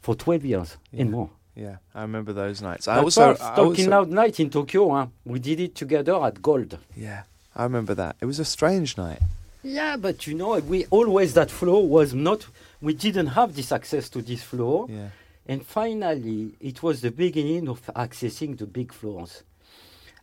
for 0.00 0.14
12 0.14 0.44
years 0.44 0.76
and 0.92 1.10
more. 1.10 1.30
yeah 1.56 1.76
I 1.94 2.02
remember 2.02 2.32
those 2.32 2.62
nights 2.62 2.86
I 2.86 3.00
also, 3.00 3.34
first, 3.34 3.42
talking 3.56 3.88
loud 3.90 4.10
night 4.10 4.38
in 4.38 4.48
Tokyo, 4.50 4.90
huh? 4.94 5.06
we 5.24 5.38
did 5.40 5.58
it 5.58 5.74
together 5.74 6.14
at 6.22 6.40
Gold. 6.40 6.78
yeah 6.96 7.22
I 7.56 7.64
remember 7.64 7.94
that 7.96 8.14
it 8.20 8.26
was 8.26 8.38
a 8.38 8.44
strange 8.44 8.96
night 8.96 9.20
Yeah, 9.62 9.96
but 9.96 10.26
you 10.26 10.34
know, 10.34 10.58
we 10.58 10.86
always 10.86 11.34
that 11.34 11.50
floor 11.50 11.86
was 11.86 12.14
not. 12.14 12.46
We 12.80 12.94
didn't 12.94 13.28
have 13.28 13.56
this 13.56 13.72
access 13.72 14.08
to 14.10 14.22
this 14.22 14.42
floor, 14.42 14.86
yeah 14.88 15.08
and 15.48 15.64
finally, 15.64 16.54
it 16.60 16.82
was 16.82 17.00
the 17.00 17.10
beginning 17.10 17.68
of 17.70 17.84
accessing 17.96 18.58
the 18.58 18.66
big 18.66 18.92
floors. 18.92 19.44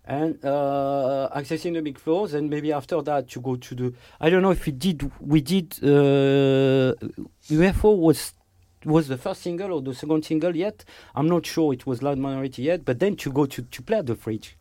And 0.07 0.37
uh, 0.45 1.29
accessing 1.35 1.73
the 1.73 1.81
big 1.81 1.97
floors, 1.97 2.35
and 2.35 2.47
maybe 2.47 2.71
after 2.71 3.01
that, 3.01 3.33
you 3.33 3.41
go 3.41 3.55
to 3.55 3.75
the. 3.75 3.93
I 4.21 4.29
don't 4.29 4.43
know 4.43 4.51
if 4.51 4.63
we 4.67 4.71
did. 4.71 5.11
We 5.19 5.41
did. 5.41 5.73
Uh, 5.81 6.93
UFO 7.49 7.97
was 7.97 8.33
was 8.85 9.07
the 9.07 9.17
first 9.17 9.41
single 9.41 9.73
or 9.73 9.81
the 9.81 9.95
second 9.95 10.23
single 10.23 10.55
yet. 10.55 10.85
I'm 11.15 11.27
not 11.27 11.47
sure. 11.47 11.73
It 11.73 11.87
was 11.87 12.03
Loud 12.03 12.19
Minority 12.19 12.61
yet. 12.61 12.85
But 12.85 12.99
then 12.99 13.15
to 13.15 13.31
go 13.31 13.47
to 13.47 13.63
to 13.63 13.81
play 13.81 13.97
at 13.97 14.05
the 14.05 14.15
fridge 14.15 14.55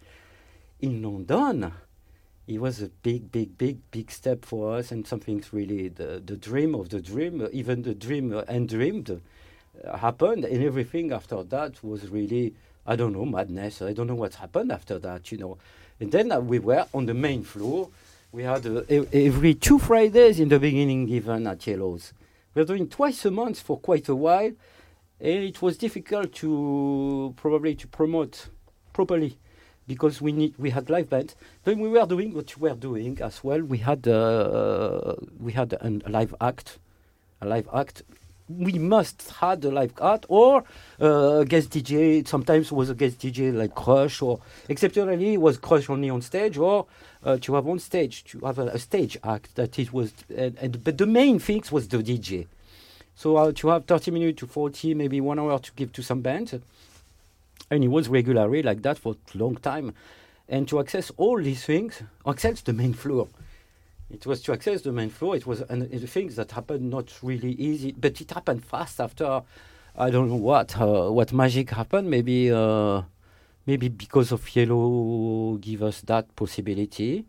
in 0.80 1.02
London, 1.02 1.70
it 2.46 2.60
was 2.60 2.82
a 2.82 2.88
big, 2.88 3.32
big, 3.32 3.56
big, 3.56 3.78
big 3.90 4.10
step 4.10 4.44
for 4.44 4.76
us, 4.76 4.92
and 4.92 5.06
something's 5.06 5.52
really 5.52 5.88
the 5.88 6.22
the 6.24 6.36
dream 6.36 6.74
of 6.74 6.90
the 6.90 7.00
dream, 7.00 7.40
uh, 7.40 7.48
even 7.52 7.82
the 7.82 7.94
dream 7.94 8.36
uh, 8.36 8.42
undreamed, 8.48 9.10
uh, 9.10 9.96
happened, 9.96 10.44
and 10.44 10.62
everything 10.62 11.12
after 11.12 11.42
that 11.42 11.82
was 11.82 12.08
really 12.08 12.54
I 12.86 12.96
don't 12.96 13.12
know 13.12 13.24
madness. 13.24 13.80
I 13.80 13.92
don't 13.94 14.06
know 14.06 14.14
what 14.14 14.34
happened 14.34 14.72
after 14.72 14.98
that, 14.98 15.32
you 15.32 15.38
know. 15.38 15.58
And 16.00 16.12
then 16.12 16.46
we 16.46 16.58
were 16.58 16.86
on 16.92 17.06
the 17.06 17.14
main 17.14 17.44
floor. 17.44 17.88
We 18.30 18.42
had 18.42 18.66
every 18.66 19.54
two 19.54 19.78
Fridays 19.78 20.40
in 20.40 20.48
the 20.48 20.58
beginning 20.58 21.06
given 21.06 21.46
at 21.46 21.66
Yellows. 21.66 22.12
We 22.54 22.60
were 22.60 22.66
doing 22.66 22.88
twice 22.88 23.24
a 23.24 23.30
month 23.30 23.60
for 23.60 23.78
quite 23.78 24.08
a 24.08 24.14
while, 24.14 24.52
and 25.20 25.44
it 25.44 25.62
was 25.62 25.78
difficult 25.78 26.32
to 26.34 27.32
probably 27.36 27.74
to 27.76 27.86
promote 27.86 28.48
properly 28.92 29.38
because 29.86 30.20
we 30.20 30.32
need 30.32 30.54
we 30.58 30.70
had 30.70 30.90
live 30.90 31.10
bands. 31.10 31.34
Then 31.64 31.78
we 31.78 31.88
were 31.88 32.06
doing 32.06 32.34
what 32.34 32.56
we 32.56 32.68
were 32.68 32.76
doing 32.76 33.20
as 33.20 33.42
well. 33.44 33.60
We 33.60 33.78
had 33.78 34.06
uh, 34.08 35.14
we 35.38 35.52
had 35.52 35.74
an, 35.80 36.02
a 36.06 36.10
live 36.10 36.34
act, 36.40 36.78
a 37.40 37.46
live 37.46 37.68
act. 37.74 38.02
We 38.46 38.74
must 38.74 39.30
had 39.40 39.64
a 39.64 39.70
live 39.70 39.94
act 40.02 40.26
or 40.28 40.64
uh, 41.00 41.40
a 41.40 41.44
guest 41.46 41.70
DJ. 41.70 42.26
Sometimes 42.26 42.70
was 42.70 42.90
a 42.90 42.94
guest 42.94 43.18
DJ 43.20 43.54
like 43.54 43.74
Crush 43.74 44.20
or 44.20 44.40
exceptionally 44.68 45.34
it 45.34 45.40
was 45.40 45.56
Crush 45.56 45.88
only 45.88 46.10
on 46.10 46.20
stage 46.20 46.58
or 46.58 46.86
uh, 47.24 47.38
to 47.38 47.54
have 47.54 47.66
on 47.66 47.78
stage 47.78 48.24
to 48.24 48.40
have 48.40 48.58
a, 48.58 48.66
a 48.66 48.78
stage 48.78 49.16
act 49.24 49.54
that 49.54 49.78
it 49.78 49.92
was. 49.92 50.12
And, 50.36 50.58
and 50.60 50.84
but 50.84 50.98
the 50.98 51.06
main 51.06 51.38
things 51.38 51.72
was 51.72 51.88
the 51.88 51.98
DJ. 51.98 52.46
So 53.16 53.36
uh, 53.36 53.52
to 53.52 53.68
have 53.68 53.84
30 53.84 54.10
minutes 54.10 54.40
to 54.40 54.46
40, 54.46 54.94
maybe 54.94 55.20
one 55.20 55.38
hour 55.38 55.58
to 55.58 55.72
give 55.76 55.92
to 55.92 56.02
some 56.02 56.20
bands 56.20 56.52
and 57.74 57.84
it 57.84 57.88
was 57.88 58.08
regularly 58.08 58.62
like 58.62 58.82
that 58.82 58.98
for 58.98 59.14
a 59.34 59.38
long 59.38 59.56
time. 59.56 59.94
And 60.48 60.68
to 60.68 60.80
access 60.80 61.10
all 61.16 61.40
these 61.42 61.64
things, 61.64 62.02
access 62.26 62.60
the 62.60 62.72
main 62.72 62.92
floor. 62.92 63.28
It 64.10 64.26
was 64.26 64.42
to 64.42 64.52
access 64.52 64.82
the 64.82 64.92
main 64.92 65.10
floor. 65.10 65.34
It 65.36 65.46
was 65.46 65.62
an, 65.62 65.88
the 65.88 66.06
things 66.06 66.36
that 66.36 66.52
happened 66.52 66.90
not 66.90 67.12
really 67.22 67.52
easy, 67.52 67.92
but 67.92 68.20
it 68.20 68.30
happened 68.30 68.64
fast 68.64 69.00
after. 69.00 69.42
I 69.96 70.10
don't 70.10 70.28
know 70.28 70.36
what 70.36 70.76
uh, 70.80 71.10
what 71.10 71.32
magic 71.32 71.70
happened. 71.70 72.10
Maybe 72.10 72.50
uh, 72.50 73.02
maybe 73.66 73.88
because 73.88 74.32
of 74.32 74.54
yellow 74.54 75.56
give 75.56 75.82
us 75.82 76.00
that 76.02 76.34
possibility. 76.36 77.24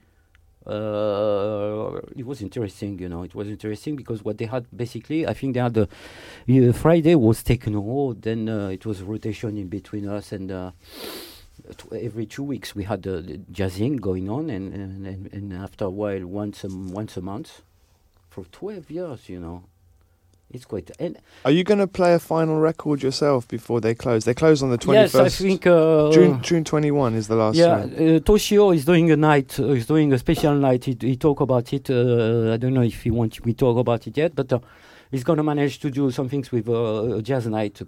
Uh, 0.66 2.00
it 2.16 2.26
was 2.26 2.42
interesting, 2.42 2.98
you 3.00 3.10
know. 3.10 3.24
It 3.24 3.36
was 3.36 3.48
interesting 3.48 3.96
because 3.96 4.24
what 4.24 4.38
they 4.38 4.46
had 4.46 4.66
basically, 4.76 5.28
I 5.28 5.34
think 5.34 5.54
they 5.54 5.60
had 5.60 5.76
the 5.76 5.88
uh, 5.88 6.74
Friday 6.74 7.16
was 7.16 7.44
taken 7.44 7.76
over, 7.76 8.20
then 8.20 8.50
uh, 8.50 8.70
it 8.70 8.86
was 8.86 9.02
rotation 9.02 9.58
in 9.58 9.68
between 9.68 10.08
us, 10.08 10.32
and 10.32 10.52
uh, 10.52 10.72
every 11.92 12.26
two 12.26 12.44
weeks 12.44 12.76
we 12.76 12.84
had 12.84 13.04
the, 13.04 13.22
the 13.22 13.38
jazzing 13.52 13.98
going 13.98 14.30
on, 14.30 14.50
and, 14.50 14.74
and, 14.74 15.06
and, 15.06 15.34
and 15.34 15.54
after 15.54 15.86
a 15.86 15.90
while, 15.90 16.26
once 16.26 16.64
a, 16.64 16.68
once 16.70 17.16
a 17.16 17.22
month 17.22 17.62
for 18.30 18.46
12 18.46 18.90
years, 18.90 19.30
you 19.30 19.40
know. 19.40 19.64
It's 20.52 20.64
quite. 20.66 20.90
And 21.00 21.18
Are 21.44 21.52
you 21.52 21.64
going 21.64 21.80
to 21.80 21.88
play 21.88 22.14
a 22.14 22.20
final 22.20 22.60
record 22.60 23.04
yourself 23.04 23.48
before 23.48 23.82
they 23.82 23.94
close? 23.94 24.24
They 24.26 24.34
close 24.34 24.64
on 24.64 24.70
the 24.70 24.78
21st. 24.78 24.94
yes, 24.94 25.16
I 25.16 25.30
think. 25.30 25.68
Uh, 25.68 26.12
June 26.12 26.42
June 26.42 26.64
21 26.64 27.16
is 27.16 27.28
the 27.28 27.36
last 27.36 27.56
yeah, 27.58 27.80
one. 27.80 27.94
uh, 27.94 28.20
Toshio 28.20 28.74
is 28.74 28.86
doing 28.86 29.12
a 29.12 29.18
night. 29.18 29.60
Uh, 29.60 29.70
he's 29.70 29.86
doing 29.88 30.14
a 30.14 30.18
special 30.18 30.56
night. 30.56 30.86
He, 30.86 30.98
he 31.02 31.18
talk 31.18 31.42
about 31.42 31.74
it. 31.74 31.90
Uh, 31.90 32.54
I 32.54 32.58
don't 32.58 32.74
know 32.74 32.84
if 32.84 33.04
he 33.04 33.12
want 33.12 33.44
we 33.44 33.54
talk 33.54 33.78
about 33.78 34.08
it 34.08 34.16
yet, 34.16 34.36
but 34.36 34.54
uh, 34.54 34.60
he's 35.12 35.24
gonna 35.24 35.44
manage 35.44 35.80
to 35.80 35.90
do 35.92 36.10
some 36.12 36.30
things 36.30 36.52
with 36.52 36.70
uh, 36.70 37.18
a 37.18 37.22
jazz 37.22 37.48
night, 37.48 37.82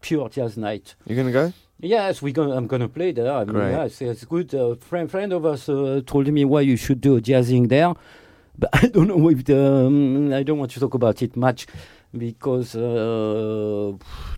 pure 0.00 0.28
jazz 0.28 0.56
night. 0.56 0.94
You're 1.06 1.16
gonna 1.16 1.32
go? 1.32 1.52
Yes, 1.80 2.22
we 2.22 2.32
gonna. 2.32 2.56
I'm 2.56 2.66
gonna 2.66 2.88
play 2.88 3.12
there. 3.12 3.30
I 3.30 3.44
mean, 3.44 3.54
Great. 3.54 3.72
yes, 3.72 4.00
it's 4.00 4.24
good. 4.24 4.54
A 4.54 4.76
friend, 4.76 5.10
friend 5.10 5.32
of 5.34 5.44
us 5.44 5.68
uh, 5.68 6.00
told 6.06 6.28
me 6.28 6.44
why 6.46 6.62
you 6.62 6.76
should 6.76 7.02
do 7.02 7.16
a 7.16 7.20
jazzing 7.20 7.68
there, 7.68 7.92
but 8.58 8.70
I 8.82 8.86
don't 8.86 9.08
know 9.08 9.28
if 9.28 9.44
the. 9.44 9.86
Um, 9.86 10.32
I 10.32 10.42
don't 10.42 10.58
want 10.58 10.70
to 10.70 10.80
talk 10.80 10.94
about 10.94 11.20
it 11.20 11.36
much 11.36 11.66
because 12.18 12.74
uh, 12.76 13.92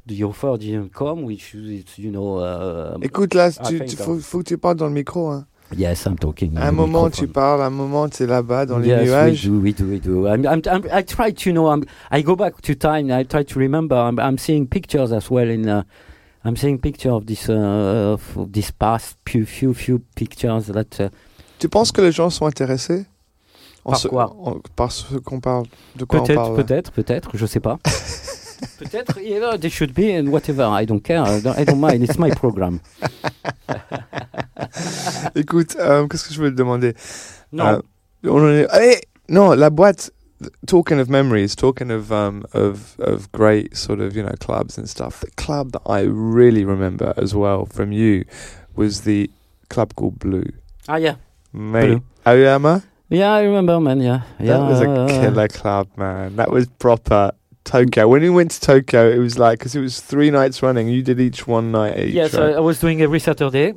the 0.06 0.24
offer 0.24 0.56
didn't 0.58 0.90
come, 0.92 1.24
which 1.24 1.54
is, 1.54 1.84
you 1.98 2.10
know. 2.10 2.38
Uh, 2.38 2.98
Écoute 3.02 3.34
là, 3.34 3.50
tu, 3.52 3.80
tu- 3.84 3.96
faut, 3.96 4.18
faut 4.18 4.38
que 4.38 4.44
tu 4.44 4.58
parles 4.58 4.76
dans 4.76 4.86
le 4.88 4.92
micro. 4.92 5.28
Hein. 5.30 5.46
yes, 5.76 6.06
I'm 6.06 6.16
talking. 6.16 6.56
Un 6.56 6.72
moment 6.72 7.10
tu 7.10 7.22
microphone. 7.26 7.32
parles, 7.32 7.60
à 7.62 7.66
un 7.66 7.70
moment 7.70 8.08
tu 8.08 8.22
es 8.22 8.26
là-bas 8.26 8.64
dans 8.66 8.78
les 8.78 8.88
yes, 8.88 9.06
nuages. 9.06 9.46
we 9.46 9.50
do, 9.50 9.60
we 9.60 9.74
do, 9.74 9.84
we 9.84 10.00
do. 10.00 10.26
I'm, 10.26 10.44
I'm, 10.46 10.62
I'm, 10.66 10.82
I 10.92 11.02
try 11.02 11.30
to, 11.32 11.50
you 11.50 11.52
know, 11.54 11.68
I'm, 11.70 11.84
I 12.10 12.22
go 12.22 12.34
back 12.36 12.60
to 12.62 12.74
time. 12.74 13.10
I 13.10 13.24
try 13.24 13.44
to 13.44 13.58
remember. 13.58 13.94
I'm, 13.96 14.18
I'm 14.18 14.38
seeing 14.38 14.66
pictures 14.66 15.12
as 15.12 15.30
well. 15.30 15.48
In, 15.48 15.68
uh, 15.68 15.82
I'm 16.44 16.56
seeing 16.56 16.78
picture 16.78 17.10
of 17.12 17.26
this, 17.26 17.48
uh, 17.50 18.14
of 18.14 18.50
this 18.52 18.70
past 18.70 19.18
few, 19.26 19.44
few, 19.44 19.74
few 19.74 20.00
pictures 20.14 20.66
that. 20.68 20.98
Uh, 21.00 21.08
Tu 21.58 21.68
penses 21.68 21.90
que 21.90 22.00
les 22.00 22.12
gens 22.12 22.30
sont 22.30 22.46
intéressés? 22.46 23.06
En 23.88 23.92
Par 23.92 24.00
ce- 24.00 24.08
quoi 24.08 24.36
en- 24.38 24.58
Par 24.76 24.92
ce 24.92 25.14
qu'on 25.16 25.40
parle. 25.40 25.64
De 25.96 26.04
quoi 26.04 26.20
on 26.20 26.24
Peut-être, 26.24 26.36
parle 26.36 26.56
là 26.58 26.62
peut-être, 26.62 26.92
peut-être, 26.92 27.30
je 27.34 27.46
sais 27.46 27.60
pas. 27.60 27.78
peut-être, 28.78 29.18
know, 29.40 29.56
they 29.56 29.70
should 29.70 29.94
be 29.94 30.10
and 30.14 30.26
whatever. 30.30 30.64
I 30.70 30.84
don't 30.84 31.00
care. 31.00 31.24
I 31.26 31.40
don't, 31.40 31.56
mind. 31.80 32.02
It's 32.04 32.18
my 32.18 32.30
program. 32.30 32.80
Écoute, 35.34 35.76
euh, 35.78 36.06
qu'est-ce 36.06 36.28
que 36.28 36.34
je 36.34 36.42
veux 36.42 36.50
te 36.50 36.56
demander? 36.56 36.94
Non. 37.52 37.66
Euh, 37.66 37.80
on 38.24 38.48
est- 38.48 38.66
Allez, 38.70 39.00
non, 39.28 39.52
la 39.52 39.70
boîte. 39.70 40.10
Talking 40.68 41.00
of 41.00 41.08
memories, 41.08 41.56
talking 41.56 41.90
of 41.90 42.12
um 42.12 42.44
of 42.54 42.94
of 43.00 43.26
great 43.32 43.74
sort 43.76 43.98
of 44.00 44.14
you 44.14 44.22
know 44.22 44.32
clubs 44.38 44.78
and 44.78 44.86
stuff. 44.86 45.18
The 45.20 45.30
club 45.34 45.72
that 45.72 45.82
I 45.88 46.02
really 46.08 46.64
remember 46.64 47.12
as 47.16 47.34
well 47.34 47.66
from 47.68 47.90
you 47.90 48.22
was 48.76 49.00
the 49.00 49.28
club 49.68 49.94
called 49.96 50.20
Blue. 50.20 50.44
ah 50.86 50.98
yeah, 50.98 51.16
Mate, 51.52 51.86
Blue. 51.88 52.02
Aoyama. 52.24 52.82
Yeah, 53.08 53.32
I 53.32 53.42
remember, 53.42 53.80
man. 53.80 54.00
Yeah, 54.00 54.22
yeah. 54.38 54.58
That 54.58 54.68
was 54.68 54.80
a 54.80 55.20
killer 55.20 55.48
club, 55.48 55.88
man. 55.96 56.36
That 56.36 56.50
was 56.50 56.66
proper 56.66 57.32
Tokyo. 57.64 58.08
When 58.08 58.22
we 58.22 58.30
went 58.30 58.50
to 58.52 58.60
Tokyo, 58.60 59.10
it 59.10 59.18
was 59.18 59.38
like 59.38 59.58
because 59.58 59.74
it 59.74 59.80
was 59.80 60.00
three 60.00 60.30
nights 60.30 60.62
running. 60.62 60.88
You 60.88 61.02
did 61.02 61.20
each 61.20 61.46
one 61.46 61.72
night 61.72 61.98
each. 61.98 62.14
Yes, 62.14 62.34
right? 62.34 62.54
I, 62.54 62.58
I 62.58 62.60
was 62.60 62.80
doing 62.80 63.00
every 63.02 63.20
Saturday. 63.20 63.74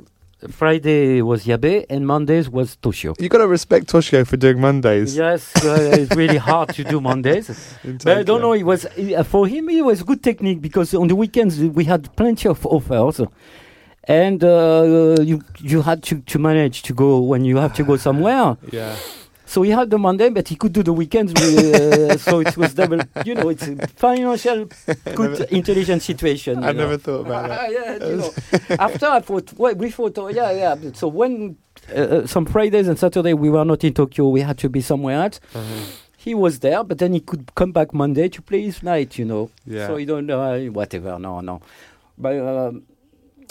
Friday 0.50 1.22
was 1.22 1.44
Yabe, 1.44 1.86
and 1.88 2.04
Mondays 2.04 2.48
was 2.50 2.76
Toshio. 2.82 3.14
you 3.20 3.28
got 3.28 3.38
to 3.38 3.46
respect 3.46 3.86
Toshio 3.86 4.26
for 4.26 4.36
doing 4.36 4.60
Mondays. 4.60 5.16
Yes, 5.16 5.52
uh, 5.64 5.90
it's 5.92 6.16
really 6.16 6.36
hard 6.38 6.70
to 6.74 6.82
do 6.82 7.00
Mondays. 7.00 7.48
But 8.04 8.18
I 8.18 8.22
don't 8.24 8.40
know. 8.40 8.52
It 8.52 8.64
was 8.64 8.84
uh, 8.86 9.22
for 9.22 9.46
him. 9.46 9.68
It 9.70 9.84
was 9.84 10.02
good 10.02 10.20
technique 10.20 10.60
because 10.60 10.94
on 10.94 11.06
the 11.06 11.14
weekends 11.14 11.60
we 11.60 11.84
had 11.84 12.14
plenty 12.16 12.48
of 12.48 12.66
offers, 12.66 13.20
and 14.04 14.42
uh, 14.42 15.14
you 15.22 15.42
you 15.60 15.82
had 15.82 16.02
to, 16.04 16.20
to 16.22 16.38
manage 16.40 16.82
to 16.82 16.92
go 16.92 17.20
when 17.20 17.44
you 17.44 17.58
have 17.58 17.72
to 17.74 17.84
go 17.84 17.96
somewhere. 17.96 18.56
Yeah. 18.72 18.96
So 19.52 19.60
he 19.60 19.70
had 19.70 19.90
the 19.90 19.98
Monday, 19.98 20.30
but 20.30 20.48
he 20.48 20.56
could 20.56 20.72
do 20.72 20.82
the 20.82 20.94
weekends. 20.94 21.34
uh, 21.34 22.16
so 22.26 22.40
it 22.40 22.56
was 22.56 22.72
double. 22.72 23.00
You 23.26 23.34
know, 23.34 23.50
it's 23.50 23.68
a 23.68 23.86
financial 23.88 24.66
good 25.14 25.40
intelligent 25.50 26.00
situation. 26.00 26.64
I 26.64 26.72
know. 26.72 26.84
never 26.84 26.96
thought 26.96 27.26
about 27.26 27.48
that. 27.48 27.60
Ah, 27.60 27.66
yeah, 27.68 28.08
you 28.08 28.16
know. 28.16 28.30
After 28.78 29.06
I 29.08 29.20
thought, 29.20 29.52
wait, 29.58 29.76
we 29.76 29.90
thought, 29.90 30.16
oh, 30.16 30.28
yeah, 30.28 30.52
yeah. 30.52 30.76
So 30.94 31.06
when 31.06 31.58
uh, 31.94 32.00
uh, 32.00 32.26
some 32.26 32.46
Fridays 32.46 32.88
and 32.88 32.98
Saturday 32.98 33.34
we 33.34 33.50
were 33.50 33.66
not 33.66 33.84
in 33.84 33.92
Tokyo, 33.92 34.28
we 34.28 34.40
had 34.40 34.56
to 34.56 34.70
be 34.70 34.80
somewhere 34.80 35.22
else. 35.22 35.38
Uh-huh. 35.54 35.84
He 36.16 36.34
was 36.34 36.60
there, 36.60 36.82
but 36.82 36.96
then 36.96 37.12
he 37.12 37.20
could 37.20 37.54
come 37.54 37.72
back 37.72 37.92
Monday 37.92 38.30
to 38.30 38.40
play 38.40 38.62
his 38.62 38.82
night, 38.82 39.18
you 39.18 39.26
know. 39.26 39.50
Yeah. 39.66 39.86
So 39.88 39.96
you 39.98 40.06
don't 40.06 40.24
know, 40.24 40.40
uh, 40.40 40.60
whatever, 40.70 41.18
no, 41.18 41.40
no. 41.40 41.60
But 42.16 42.38
um, 42.38 42.84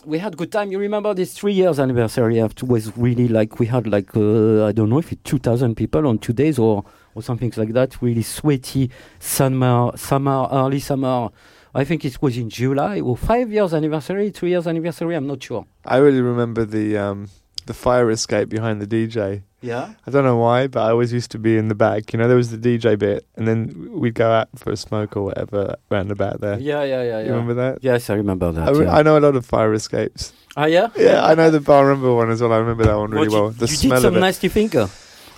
we 0.06 0.20
had 0.20 0.38
good 0.38 0.52
time. 0.52 0.72
You 0.72 0.80
remember 0.80 1.14
this 1.14 1.34
three 1.34 1.54
years 1.54 1.80
anniversary 1.80 2.40
after 2.40 2.66
was 2.66 2.96
really 2.98 3.28
like 3.28 3.60
we 3.60 3.68
had 3.68 3.88
like 3.88 4.16
uh, 4.16 4.66
I 4.66 4.72
don't 4.72 4.90
know 4.90 5.00
if 5.00 5.12
it's 5.12 5.22
two 5.24 5.38
thousand 5.38 5.76
people 5.76 6.08
on 6.08 6.18
two 6.20 6.34
days 6.34 6.58
or 6.60 6.84
or 7.16 7.22
something 7.22 7.52
like 7.58 7.74
that. 7.74 8.02
Really 8.02 8.24
sweaty 8.24 8.90
summer, 9.20 9.92
summer, 9.96 10.48
early 10.52 10.80
summer. 10.80 11.30
I 11.74 11.84
think 11.86 12.04
it 12.04 12.22
was 12.22 12.38
in 12.38 12.50
July 12.50 13.00
or 13.00 13.16
five 13.16 13.52
years 13.52 13.74
anniversary, 13.74 14.32
two 14.32 14.48
years 14.48 14.68
anniversary. 14.68 15.16
I'm 15.16 15.28
not 15.28 15.42
sure. 15.42 15.66
I 15.86 15.98
really 15.98 16.22
remember 16.22 16.66
the 16.66 16.98
um 16.98 17.30
the 17.66 17.74
fire 17.74 18.10
escape 18.12 18.50
behind 18.50 18.82
the 18.82 18.88
DJ. 18.88 19.44
Yeah. 19.62 19.94
I 20.08 20.12
don't 20.12 20.24
know 20.24 20.38
why, 20.38 20.68
but 20.68 20.82
I 20.82 20.90
always 20.90 21.14
used 21.14 21.32
to 21.32 21.40
be 21.40 21.56
in 21.58 21.68
the 21.68 21.76
back. 21.76 22.12
You 22.14 22.20
know, 22.20 22.28
there 22.28 22.36
was 22.38 22.50
the 22.50 22.58
DJ 22.58 22.98
bit, 22.98 23.26
and 23.36 23.48
then 23.48 23.90
we'd 23.92 24.16
go 24.16 24.32
out 24.32 24.50
for 24.56 24.72
a 24.72 24.78
smoke 24.78 25.16
or 25.16 25.24
whatever 25.24 25.76
round 25.90 26.12
about 26.12 26.42
there. 26.42 26.58
Yeah, 26.60 26.84
yeah, 26.84 27.04
yeah, 27.04 27.20
You 27.20 27.26
yeah. 27.26 27.32
remember 27.32 27.54
that? 27.56 27.78
Yes, 27.82 28.10
I 28.10 28.16
remember 28.16 28.52
that. 28.52 28.68
I, 28.68 28.72
re- 28.72 28.86
yeah. 28.86 28.96
I 28.98 29.04
know 29.04 29.18
a 29.18 29.22
lot 29.22 29.36
of 29.36 29.46
fire 29.46 29.74
escapes. 29.74 30.34
ah, 30.58 30.66
yeah. 30.66 30.90
Yeah, 30.98 31.24
I 31.26 31.36
know 31.36 31.52
the 31.52 31.60
bar 31.62 31.86
rumba 31.86 32.16
one 32.16 32.32
as 32.32 32.42
well. 32.42 32.52
I 32.54 32.58
remember 32.58 32.84
that 32.86 32.98
one 32.98 33.12
really 33.12 33.28
What, 33.30 33.36
you- 33.36 33.42
well. 33.42 33.50
The 33.52 33.66
you 33.68 33.76
smell 33.76 33.98
did 33.98 34.02
some 34.02 34.14
of 34.14 34.18
it. 34.18 34.22
nasty 34.22 34.48
finger. 34.48 34.90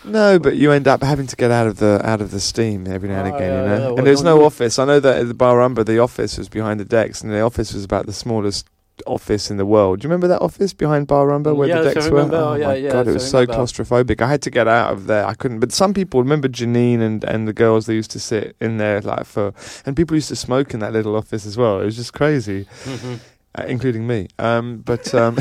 No, 0.05 0.37
but 0.37 0.57
you 0.57 0.71
end 0.73 0.85
up 0.87 1.01
having 1.01 1.27
to 1.27 1.35
get 1.37 1.49
out 1.49 1.65
of 1.65 1.77
the 1.77 2.01
out 2.03 2.19
of 2.19 2.31
the 2.31 2.39
steam 2.41 2.87
every 2.87 3.07
now 3.07 3.23
and 3.23 3.33
Ah, 3.33 3.35
again, 3.37 3.49
yeah, 3.53 3.61
you 3.63 3.67
know. 3.69 3.77
yeah, 3.77 3.87
well, 3.87 3.97
and 3.99 4.07
there's 4.07 4.21
no 4.23 4.43
office. 4.43 4.77
I 4.77 4.83
know 4.83 4.99
that 4.99 5.17
at 5.17 5.27
the 5.29 5.33
Bar 5.33 5.55
Rumba, 5.57 5.85
the 5.85 5.99
office 5.99 6.37
was 6.37 6.49
behind 6.49 6.79
the 6.81 6.85
decks, 6.85 7.21
and 7.21 7.31
the 7.31 7.39
office 7.39 7.73
was 7.73 7.85
about 7.85 8.05
the 8.05 8.11
smallest 8.11 8.67
office 9.05 9.49
in 9.51 9.57
the 9.57 9.65
world. 9.65 9.99
Do 9.99 10.05
you 10.05 10.09
remember 10.09 10.27
that 10.27 10.41
office 10.41 10.73
behind 10.73 11.07
Bar 11.07 11.27
Rumba 11.27 11.55
where 11.55 11.67
Yes, 11.67 11.83
the 11.83 11.93
decks 11.93 12.09
were? 12.09 12.19
Oh 12.21 12.55
yeah, 12.55 12.67
my 12.67 12.75
yes, 12.75 12.91
god, 12.93 13.07
it 13.07 13.13
was 13.13 13.29
so 13.29 13.45
claustrophobic. 13.45 14.21
I 14.21 14.27
had 14.27 14.41
to 14.43 14.49
get 14.49 14.67
out 14.67 14.93
of 14.93 15.07
there. 15.07 15.25
I 15.25 15.33
couldn't. 15.33 15.59
But 15.59 15.71
some 15.71 15.93
people 15.93 16.21
remember 16.21 16.47
Janine 16.47 17.01
and 17.01 17.23
and 17.23 17.47
the 17.47 17.53
girls 17.53 17.85
they 17.85 17.95
used 17.95 18.11
to 18.11 18.19
sit 18.19 18.55
in 18.59 18.77
there 18.77 19.01
like 19.01 19.25
for, 19.25 19.53
and 19.85 19.95
people 19.95 20.15
used 20.15 20.29
to 20.29 20.35
smoke 20.35 20.73
in 20.73 20.79
that 20.79 20.93
little 20.93 21.15
office 21.15 21.45
as 21.45 21.57
well. 21.57 21.79
It 21.81 21.85
was 21.85 21.95
just 21.95 22.13
crazy 22.13 22.65
Mhm. 22.85 23.19
uh, 23.55 23.63
including 23.67 24.05
me. 24.07 24.27
Um, 24.39 24.77
but 24.85 25.13
um, 25.13 25.37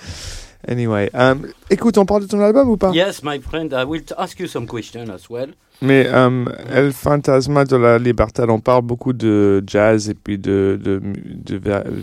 anyway, 0.68 1.10
um, 1.12 1.52
écoute, 1.70 1.98
on 1.98 2.06
parle 2.06 2.20
de 2.20 2.26
ton 2.28 2.40
album 2.40 2.68
ou 2.70 2.76
pas 2.76 2.92
Yes, 2.94 3.22
my 3.22 3.38
friend, 3.40 3.72
I 3.72 3.84
will 3.84 4.02
ask 4.18 4.38
you 4.38 4.46
some 4.48 4.66
questions 4.66 5.10
as 5.10 5.28
well. 5.28 5.48
Mais 5.82 6.08
um, 6.14 6.48
El 6.70 6.92
Fantasma 6.92 7.64
de 7.64 7.74
la 7.74 7.98
Libertad, 7.98 8.48
on 8.48 8.60
parle 8.60 8.82
beaucoup 8.82 9.12
de 9.12 9.64
jazz 9.66 10.08
et 10.08 10.14
puis 10.14 10.38
de, 10.38 10.78
de, 10.80 11.00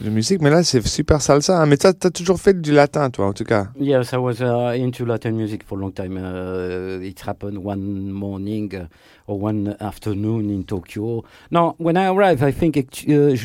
musique, 0.10 0.42
mais 0.42 0.50
là 0.50 0.64
c'est 0.64 0.86
super 0.86 1.22
salsa. 1.22 1.62
hein. 1.62 1.66
Mais 1.66 1.78
t'as 1.78 1.94
as 2.04 2.12
toujours 2.12 2.42
fait 2.42 2.60
du 2.60 2.74
latin, 2.74 3.10
toi, 3.10 3.28
en 3.28 3.34
tout 3.34 3.46
cas? 3.46 3.70
Yes, 3.80 4.12
I 4.12 4.18
was 4.18 4.42
uh, 4.42 4.76
into 4.76 5.06
Latin 5.06 5.32
music 5.32 5.64
for 5.64 5.78
a 5.78 5.82
long 5.82 5.94
time. 5.94 6.18
Uh, 6.18 7.02
it 7.02 7.22
happened 7.26 7.58
one 7.64 8.12
morning 8.12 8.70
uh, 8.76 8.88
or 9.28 9.42
one 9.42 9.78
afternoon 9.80 10.50
in 10.50 10.64
Tokyo. 10.66 11.24
No, 11.50 11.76
when 11.80 11.96
I 11.96 12.08
arrived, 12.08 12.44
I 12.44 12.52
think 12.52 12.76
it, 12.76 13.06
uh, 13.08 13.38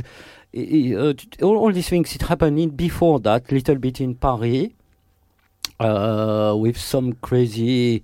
uh, 0.56 1.12
all, 1.42 1.56
all 1.58 1.72
these 1.72 1.88
things 1.88 2.12
it 2.12 2.22
happened 2.22 2.76
before 2.76 3.20
that, 3.20 3.52
little 3.52 3.76
bit 3.76 4.00
in 4.00 4.16
Paris, 4.16 4.70
uh, 5.78 6.54
with 6.56 6.76
some 6.76 7.12
crazy, 7.22 8.02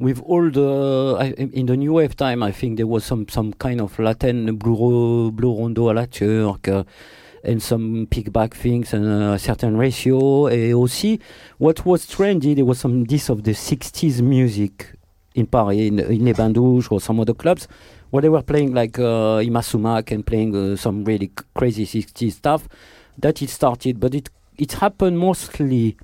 with 0.00 0.20
all 0.22 0.50
the 0.50 1.16
I, 1.20 1.26
in 1.32 1.66
the 1.66 1.76
new 1.76 1.92
wave 1.92 2.16
time. 2.16 2.42
I 2.42 2.50
think 2.50 2.78
there 2.78 2.88
was 2.88 3.04
some 3.04 3.28
some 3.28 3.52
kind 3.52 3.80
of 3.80 3.98
Latin 3.98 4.56
blue 4.56 5.30
blue 5.30 5.54
rondo 5.54 5.90
à 5.90 5.94
la 5.94 6.06
turque. 6.06 6.68
Uh, 6.68 6.84
and 7.42 7.62
some 7.62 8.06
Pigbag 8.06 8.52
things 8.52 8.92
and 8.92 9.06
a 9.06 9.38
certain 9.38 9.76
ratio. 9.76 10.46
And 10.46 10.74
aussi, 10.74 11.20
what 11.58 11.84
was 11.86 12.06
trendy, 12.06 12.54
there 12.54 12.64
was 12.64 12.78
some 12.78 13.04
this 13.04 13.28
of 13.28 13.44
the 13.44 13.52
60s 13.52 14.20
music 14.20 14.92
in 15.34 15.46
Paris, 15.46 15.78
in, 15.78 15.98
in 16.00 16.24
Les 16.24 16.32
Bains 16.32 16.52
Douches 16.52 16.88
or 16.90 17.00
some 17.00 17.20
other 17.20 17.34
clubs, 17.34 17.68
where 18.10 18.20
they 18.20 18.28
were 18.28 18.42
playing 18.42 18.74
like 18.74 18.98
uh, 18.98 19.40
Yma 19.40 19.62
Sumac 19.64 20.10
and 20.10 20.26
playing 20.26 20.54
uh, 20.54 20.76
some 20.76 21.04
really 21.04 21.30
crazy 21.54 21.86
60s 21.86 22.32
stuff. 22.32 22.68
That 23.18 23.42
it 23.42 23.50
started, 23.50 24.00
but 24.00 24.14
it 24.14 24.30
it 24.56 24.72
happened 24.72 25.18
mostly, 25.18 25.96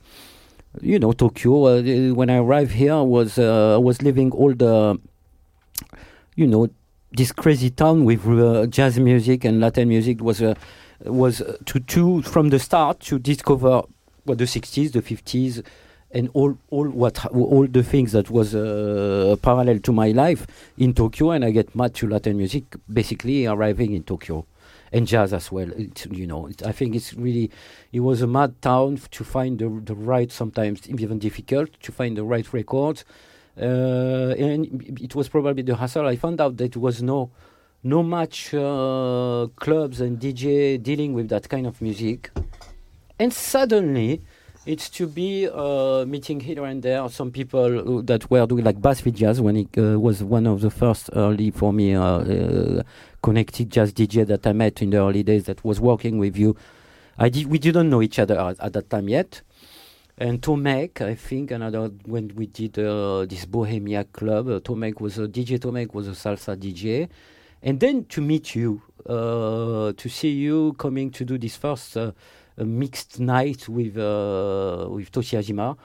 you 0.81 0.99
know, 0.99 1.13
Tokyo. 1.13 1.67
Uh, 1.67 2.15
when 2.15 2.31
I 2.31 2.39
arrived 2.39 2.73
here, 2.73 2.95
I 2.95 3.01
was 3.01 3.39
uh, 3.39 3.79
was 3.81 4.03
living 4.03 4.31
all 4.33 4.55
the, 4.55 4.99
you 6.35 6.47
know, 6.47 6.69
this 7.13 7.33
crazy 7.33 7.71
town 7.71 8.05
with 8.05 8.27
uh, 8.27 8.67
jazz 8.67 8.99
music 8.99 9.45
and 9.45 9.61
Latin 9.61 9.89
music 9.89 10.21
was 10.21 10.43
uh, 10.43 10.55
was 11.05 11.41
uh, 11.41 11.57
to 11.67 11.81
to 11.81 12.23
from 12.23 12.51
the 12.51 12.59
start 12.59 13.01
to 13.01 13.19
discover 13.19 13.83
what 14.25 14.39
the 14.39 14.45
60s, 14.45 14.93
the 14.93 15.03
50s, 15.03 15.65
and 16.11 16.29
all 16.35 16.57
all 16.71 16.89
what 16.89 17.25
all 17.27 17.67
the 17.67 17.83
things 17.83 18.13
that 18.13 18.31
was 18.31 18.55
uh, 18.55 19.37
parallel 19.43 19.79
to 19.81 19.93
my 19.93 20.11
life 20.11 20.47
in 20.79 20.95
Tokyo, 20.95 21.31
and 21.31 21.45
I 21.45 21.51
get 21.51 21.75
mad 21.75 21.95
to 21.95 22.09
Latin 22.09 22.37
music 22.37 22.65
basically 22.93 23.47
arriving 23.47 23.93
in 23.93 24.03
Tokyo. 24.03 24.47
And 24.93 25.07
jazz 25.07 25.33
as 25.33 25.51
well. 25.51 25.71
It's, 25.77 26.07
you 26.07 26.27
know, 26.27 26.47
it, 26.47 26.65
I 26.65 26.73
think 26.73 26.95
it's 26.95 27.13
really, 27.15 27.51
it 27.93 28.01
was 28.01 28.23
a 28.23 28.27
mad 28.27 28.61
town 28.63 28.99
to 29.11 29.25
find 29.25 29.59
the 29.59 29.69
the 29.85 29.95
right, 29.95 30.31
sometimes 30.31 30.89
even 30.89 31.19
difficult 31.19 31.71
to 31.83 31.93
find 31.93 32.17
the 32.17 32.25
right 32.25 32.51
records. 32.53 33.05
Uh, 33.61 34.35
and 34.39 34.83
it 35.01 35.15
was 35.15 35.29
probably 35.29 35.63
the 35.63 35.77
hassle. 35.77 36.07
I 36.07 36.17
found 36.17 36.41
out 36.41 36.57
that 36.59 36.73
there 36.73 36.83
was 36.83 37.03
no 37.03 37.31
no 37.83 38.03
much 38.03 38.53
uh, 38.53 39.47
clubs 39.57 40.01
and 40.01 40.19
DJ 40.19 40.83
dealing 40.83 41.13
with 41.15 41.29
that 41.29 41.49
kind 41.49 41.67
of 41.67 41.81
music. 41.81 42.31
And 43.19 43.33
suddenly, 43.33 44.23
It's 44.67 44.91
to 44.91 45.07
be 45.07 45.49
uh, 45.49 46.05
meeting 46.07 46.41
here 46.41 46.65
and 46.65 46.83
there 46.83 47.09
some 47.09 47.31
people 47.31 47.69
who, 47.71 48.03
that 48.03 48.29
were 48.29 48.45
doing 48.47 48.65
like 48.65 48.83
Bass 48.83 49.01
Jazz 49.01 49.41
when 49.41 49.59
it 49.59 49.69
uh, 49.79 49.97
was 50.01 50.25
one 50.25 50.45
of 50.45 50.61
the 50.61 50.71
first 50.71 51.09
early 51.13 51.53
for 51.53 51.73
me 51.73 51.95
uh, 51.95 52.03
uh, 52.03 52.83
connected 53.23 53.71
jazz 53.71 53.93
DJ 53.93 54.27
that 54.27 54.45
I 54.45 54.53
met 54.53 54.83
in 54.83 54.91
the 54.91 54.97
early 54.97 55.23
days 55.23 55.45
that 55.45 55.65
was 55.65 55.81
working 55.81 56.19
with 56.19 56.37
you. 56.37 56.57
I 57.17 57.31
we 57.47 57.61
didn't 57.61 57.91
know 57.91 58.03
each 58.03 58.19
other 58.19 58.41
at, 58.41 58.59
at 58.59 58.73
that 58.73 58.91
time 58.91 59.09
yet. 59.09 59.43
And 60.19 60.43
Tomek, 60.43 61.01
I 61.01 61.15
think, 61.15 61.53
another 61.53 61.93
when 62.05 62.33
we 62.35 62.47
did 62.47 62.77
uh, 62.77 63.25
this 63.25 63.45
Bohemia 63.45 64.03
club, 64.03 64.49
uh, 64.49 64.59
Tomek 64.59 65.01
was 65.01 65.17
a 65.17 65.29
DJ. 65.29 65.61
Tomek 65.61 65.95
was 65.95 66.09
a 66.09 66.11
salsa 66.11 66.57
DJ, 66.57 67.09
and 67.63 67.79
then 67.79 68.05
to 68.07 68.21
meet 68.21 68.57
you, 68.57 68.83
to 69.07 70.09
see 70.09 70.31
you 70.31 70.73
coming 70.73 71.13
to 71.13 71.25
do 71.25 71.39
this 71.39 71.55
first 71.55 71.97
uh, 72.59 72.63
uh, 72.63 72.65
mixed 72.65 73.21
night 73.21 73.69
with 73.69 73.97
uh, 73.97 74.87
with 74.91 75.11
Toshihajima. 75.11 75.77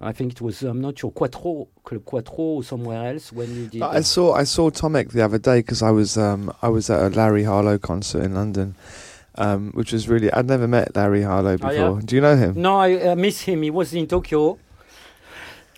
I 0.00 0.12
think 0.12 0.32
it 0.32 0.40
was 0.40 0.62
I'm 0.62 0.80
not 0.80 0.98
sure 0.98 1.10
Quattro, 1.10 1.68
Club 1.84 2.04
Quattro 2.04 2.34
or 2.36 2.64
somewhere 2.64 3.12
else 3.12 3.32
when 3.32 3.54
you 3.54 3.66
did. 3.68 3.82
I 3.82 4.00
saw 4.00 4.34
I 4.34 4.44
saw 4.44 4.70
Tomek 4.70 5.12
the 5.12 5.24
other 5.24 5.38
day 5.38 5.60
because 5.60 5.82
I 5.82 5.90
was 5.90 6.16
um, 6.18 6.52
I 6.62 6.68
was 6.68 6.90
at 6.90 7.00
a 7.00 7.08
Larry 7.14 7.44
Harlow 7.44 7.78
concert 7.78 8.24
in 8.24 8.34
London, 8.34 8.74
um, 9.36 9.70
which 9.72 9.92
was 9.92 10.08
really 10.08 10.32
I'd 10.32 10.46
never 10.46 10.66
met 10.66 10.96
Larry 10.96 11.22
Harlow 11.22 11.56
before. 11.56 11.70
Oh, 11.72 11.94
yeah? 11.94 12.00
Do 12.04 12.16
you 12.16 12.20
know 12.22 12.36
him? 12.36 12.60
No, 12.60 12.76
I 12.76 12.94
uh, 12.94 13.14
miss 13.14 13.42
him. 13.42 13.62
He 13.62 13.70
was 13.70 13.94
in 13.94 14.06
Tokyo. 14.06 14.58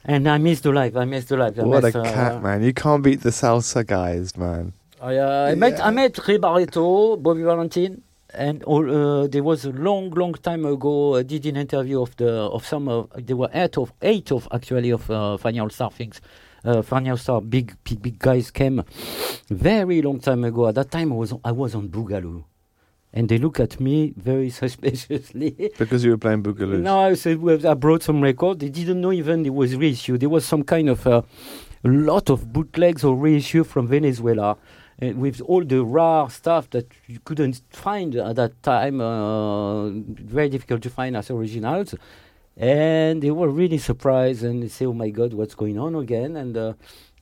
And 0.09 0.29
I 0.29 0.39
missed 0.39 0.63
the 0.63 0.71
live. 0.71 0.97
I 0.97 1.05
missed 1.05 1.31
the 1.31 1.37
live. 1.37 1.59
I 1.59 1.65
What 1.65 1.83
a 1.83 1.89
uh, 1.99 2.05
cat, 2.05 2.41
man! 2.41 2.63
You 2.63 2.73
can't 2.73 3.03
beat 3.03 3.23
the 3.23 3.31
salsa 3.31 3.85
guys, 3.85 4.37
man. 4.37 4.73
I, 5.01 5.17
uh, 5.17 5.49
I 5.51 5.55
met 5.57 5.85
I 5.85 5.91
met 5.91 6.17
Ray 6.27 6.39
Barretto, 6.39 7.21
Bobby 7.21 7.43
Valentine, 7.43 8.03
and 8.37 8.63
uh, 8.65 9.27
there 9.27 9.43
was 9.43 9.65
a 9.65 9.71
long, 9.73 10.11
long 10.11 10.35
time 10.35 10.65
ago. 10.65 11.17
I 11.17 11.23
did 11.23 11.47
an 11.47 11.57
interview 11.57 12.03
of 12.03 12.15
the 12.17 12.31
of 12.31 12.67
some 12.67 12.89
of 12.89 13.11
there 13.17 13.37
were 13.37 13.51
eight 13.53 13.77
of 13.79 13.93
eight 14.03 14.31
of 14.31 14.49
actually 14.53 14.91
of 14.91 15.11
uh, 15.11 15.39
Fania 15.41 15.63
All 15.63 15.71
Star 15.71 15.91
things. 15.91 16.21
Uh, 16.65 16.83
Fania 16.83 17.11
All 17.11 17.17
Star 17.17 17.41
big, 17.41 17.77
big 17.85 18.03
big 18.03 18.19
guys 18.19 18.51
came 18.51 18.83
very 19.49 20.03
long 20.03 20.21
time 20.21 20.45
ago. 20.45 20.69
At 20.69 20.75
that 20.77 20.91
time, 20.91 21.13
I 21.13 21.17
was 21.17 21.33
I 21.45 21.53
was 21.53 21.75
on 21.75 21.89
Boogaloo, 21.89 22.45
and 23.13 23.29
they 23.29 23.39
look 23.39 23.59
at 23.61 23.81
me 23.81 24.13
very 24.17 24.51
suspiciously. 24.63 25.73
Because 25.79 26.05
you 26.05 26.11
were 26.11 26.19
playing 26.19 26.43
Boogaloo. 26.43 26.81
No, 26.81 27.01
I 27.01 27.15
said 27.15 27.41
well, 27.41 27.67
I 27.67 27.75
brought 27.75 28.03
some 28.03 28.21
record. 28.21 28.61
They 28.61 28.69
didn't 28.69 29.01
know 29.01 29.13
even 29.13 29.47
it 29.47 29.55
was 29.55 29.77
reissue. 29.77 30.19
There 30.19 30.29
was 30.29 30.45
some 30.45 30.63
kind 30.63 30.89
of 30.89 31.07
uh, 31.07 31.23
a 31.85 31.89
lot 31.89 32.31
of 32.31 32.53
bootlegs 32.53 33.05
or 33.05 33.17
reissue 33.17 33.65
from 33.65 33.87
Venezuela, 33.87 34.57
uh, 35.03 35.09
with 35.15 35.41
all 35.43 35.65
the 35.65 35.85
rare 35.85 36.29
stuff 36.31 36.71
that 36.71 36.87
you 37.07 37.19
couldn't 37.25 37.61
find 37.71 38.15
at 38.17 38.37
that 38.37 38.63
time. 38.63 39.01
Uh, 39.01 39.91
very 39.91 40.49
difficult 40.49 40.83
to 40.83 40.91
find 40.91 41.17
as 41.17 41.31
originals, 41.31 41.95
and 42.57 43.23
they 43.23 43.31
were 43.31 43.49
really 43.49 43.79
surprised 43.79 44.43
and 44.43 44.63
they 44.63 44.69
say, 44.69 44.87
"Oh 44.87 44.93
my 44.95 45.11
God, 45.11 45.35
what's 45.35 45.55
going 45.55 45.79
on 45.79 45.95
again?" 45.97 46.37
And 46.37 46.57
uh, 46.57 46.73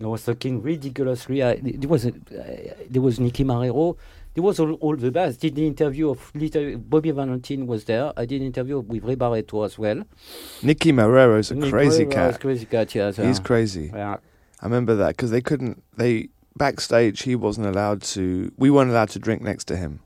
I 0.01 0.07
was 0.07 0.25
talking 0.25 0.63
ridiculously. 0.63 1.43
I, 1.43 1.57
there 1.57 1.89
was 1.89 2.05
a, 2.07 2.11
uh, 2.11 2.75
there 2.89 3.03
was 3.03 3.19
Nicky 3.19 3.45
Marrero. 3.45 3.97
There 4.35 4.43
was 4.43 4.59
all, 4.59 4.73
all 4.75 4.97
the 4.97 5.13
best. 5.13 5.41
Did 5.41 5.55
the 5.55 5.67
interview 5.67 6.11
of 6.11 6.35
little 6.35 6.77
Bobby 6.79 7.13
Valentine 7.13 7.67
was 7.69 7.85
there. 7.85 8.13
I 8.17 8.25
did 8.25 8.41
an 8.41 8.49
interview 8.49 8.81
with 8.81 9.05
Ray 9.05 9.15
Barretto 9.15 9.65
as 9.65 9.79
well. 9.79 10.03
Nicky 10.63 10.93
Marrero's 10.93 11.53
a 11.53 11.55
Nick 11.55 11.71
crazy 11.71 12.05
cat. 12.07 12.41
Crazy 12.41 12.67
cat, 12.67 12.91
He's 13.17 13.39
crazy. 13.39 13.93
Yeah. 13.95 14.17
I 14.61 14.67
remember 14.67 14.95
that 14.97 15.09
because 15.09 15.31
they 15.31 15.41
couldn't. 15.41 15.83
They 15.97 16.31
backstage, 16.57 17.23
he 17.23 17.35
wasn't 17.35 17.67
allowed 17.67 18.03
to. 18.03 18.53
We 18.57 18.71
weren't 18.71 18.91
allowed 18.91 19.11
to 19.11 19.19
drink 19.19 19.43
next 19.43 19.65
to 19.65 19.77
him. 19.77 20.01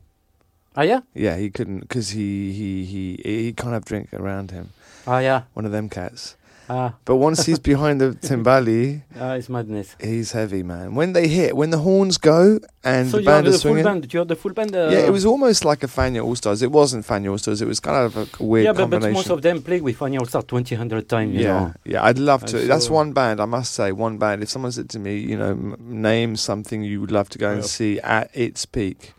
Ah 0.77 0.83
yeah. 0.83 1.01
Yeah, 1.15 1.37
he 1.37 1.51
couldn't 1.51 1.81
because 1.81 2.11
he 2.11 2.53
he 2.53 2.85
he 2.85 3.21
he 3.25 3.53
can't 3.53 3.73
have 3.73 3.85
drink 3.85 4.13
around 4.13 4.51
him. 4.51 4.71
Ah 5.07 5.19
yeah. 5.19 5.43
One 5.55 5.67
of 5.67 5.73
them 5.73 5.89
cats. 5.89 6.37
Ah, 6.71 6.95
But 7.05 7.17
once 7.17 7.47
he's 7.47 7.59
behind 7.59 8.01
the 8.01 8.11
timbali, 8.29 9.03
ah 9.19 9.33
it's 9.35 9.49
madness. 9.49 9.97
he's 10.01 10.33
heavy, 10.33 10.63
man. 10.63 10.95
When 10.95 11.13
they 11.15 11.27
hit, 11.29 11.57
when 11.57 11.71
the 11.71 11.79
horns 11.79 12.19
go 12.19 12.59
and 12.85 13.09
so 13.11 13.17
the 13.17 13.23
you 13.23 13.29
have 13.31 13.37
band 13.39 13.47
the 13.47 13.51
is 13.51 13.63
full 13.63 13.71
swinging. 13.73 13.85
band. 13.85 14.13
You 14.13 14.19
have 14.21 14.29
the 14.29 14.37
full 14.37 14.53
band. 14.53 14.75
Uh, 14.77 14.89
Yeah, 14.93 14.99
it 15.09 15.13
was 15.13 15.25
almost 15.25 15.65
like 15.65 15.83
a 15.83 15.87
Fania 15.89 16.23
All 16.25 16.37
Stars. 16.37 16.61
It 16.63 16.71
wasn't 16.71 17.07
Fania 17.07 17.31
All 17.31 17.39
Stars. 17.39 17.63
It 17.63 17.69
was 17.69 17.81
kind 17.81 17.97
of 18.07 18.17
a 18.17 18.27
weird 18.43 18.65
Yeah, 18.67 18.73
but, 18.73 18.91
but 18.91 19.13
most 19.13 19.31
of 19.31 19.41
them 19.43 19.63
play 19.63 19.81
with 19.81 19.99
Fania 19.99 20.19
All 20.21 20.27
Star 20.27 20.43
20, 20.43 20.75
100 20.75 21.09
times. 21.09 21.35
You 21.35 21.41
yeah, 21.41 21.59
know. 21.61 21.75
yeah, 21.85 22.05
I'd 22.05 22.19
love 22.19 22.45
to. 22.47 22.61
And 22.61 22.71
That's 22.71 22.91
one 22.91 23.13
band 23.13 23.41
I 23.41 23.47
must 23.47 23.73
say. 23.75 23.93
One 23.93 24.19
band. 24.19 24.43
If 24.43 24.49
someone 24.51 24.73
said 24.73 24.89
to 24.91 24.99
me, 24.99 25.17
you 25.19 25.37
know, 25.39 25.51
m- 25.51 25.77
name 25.81 26.37
something 26.37 26.83
you 26.83 27.01
would 27.01 27.11
love 27.13 27.29
to 27.31 27.39
go 27.39 27.51
and 27.51 27.65
see 27.65 27.99
at 28.01 28.31
its 28.35 28.65
peak, 28.67 29.15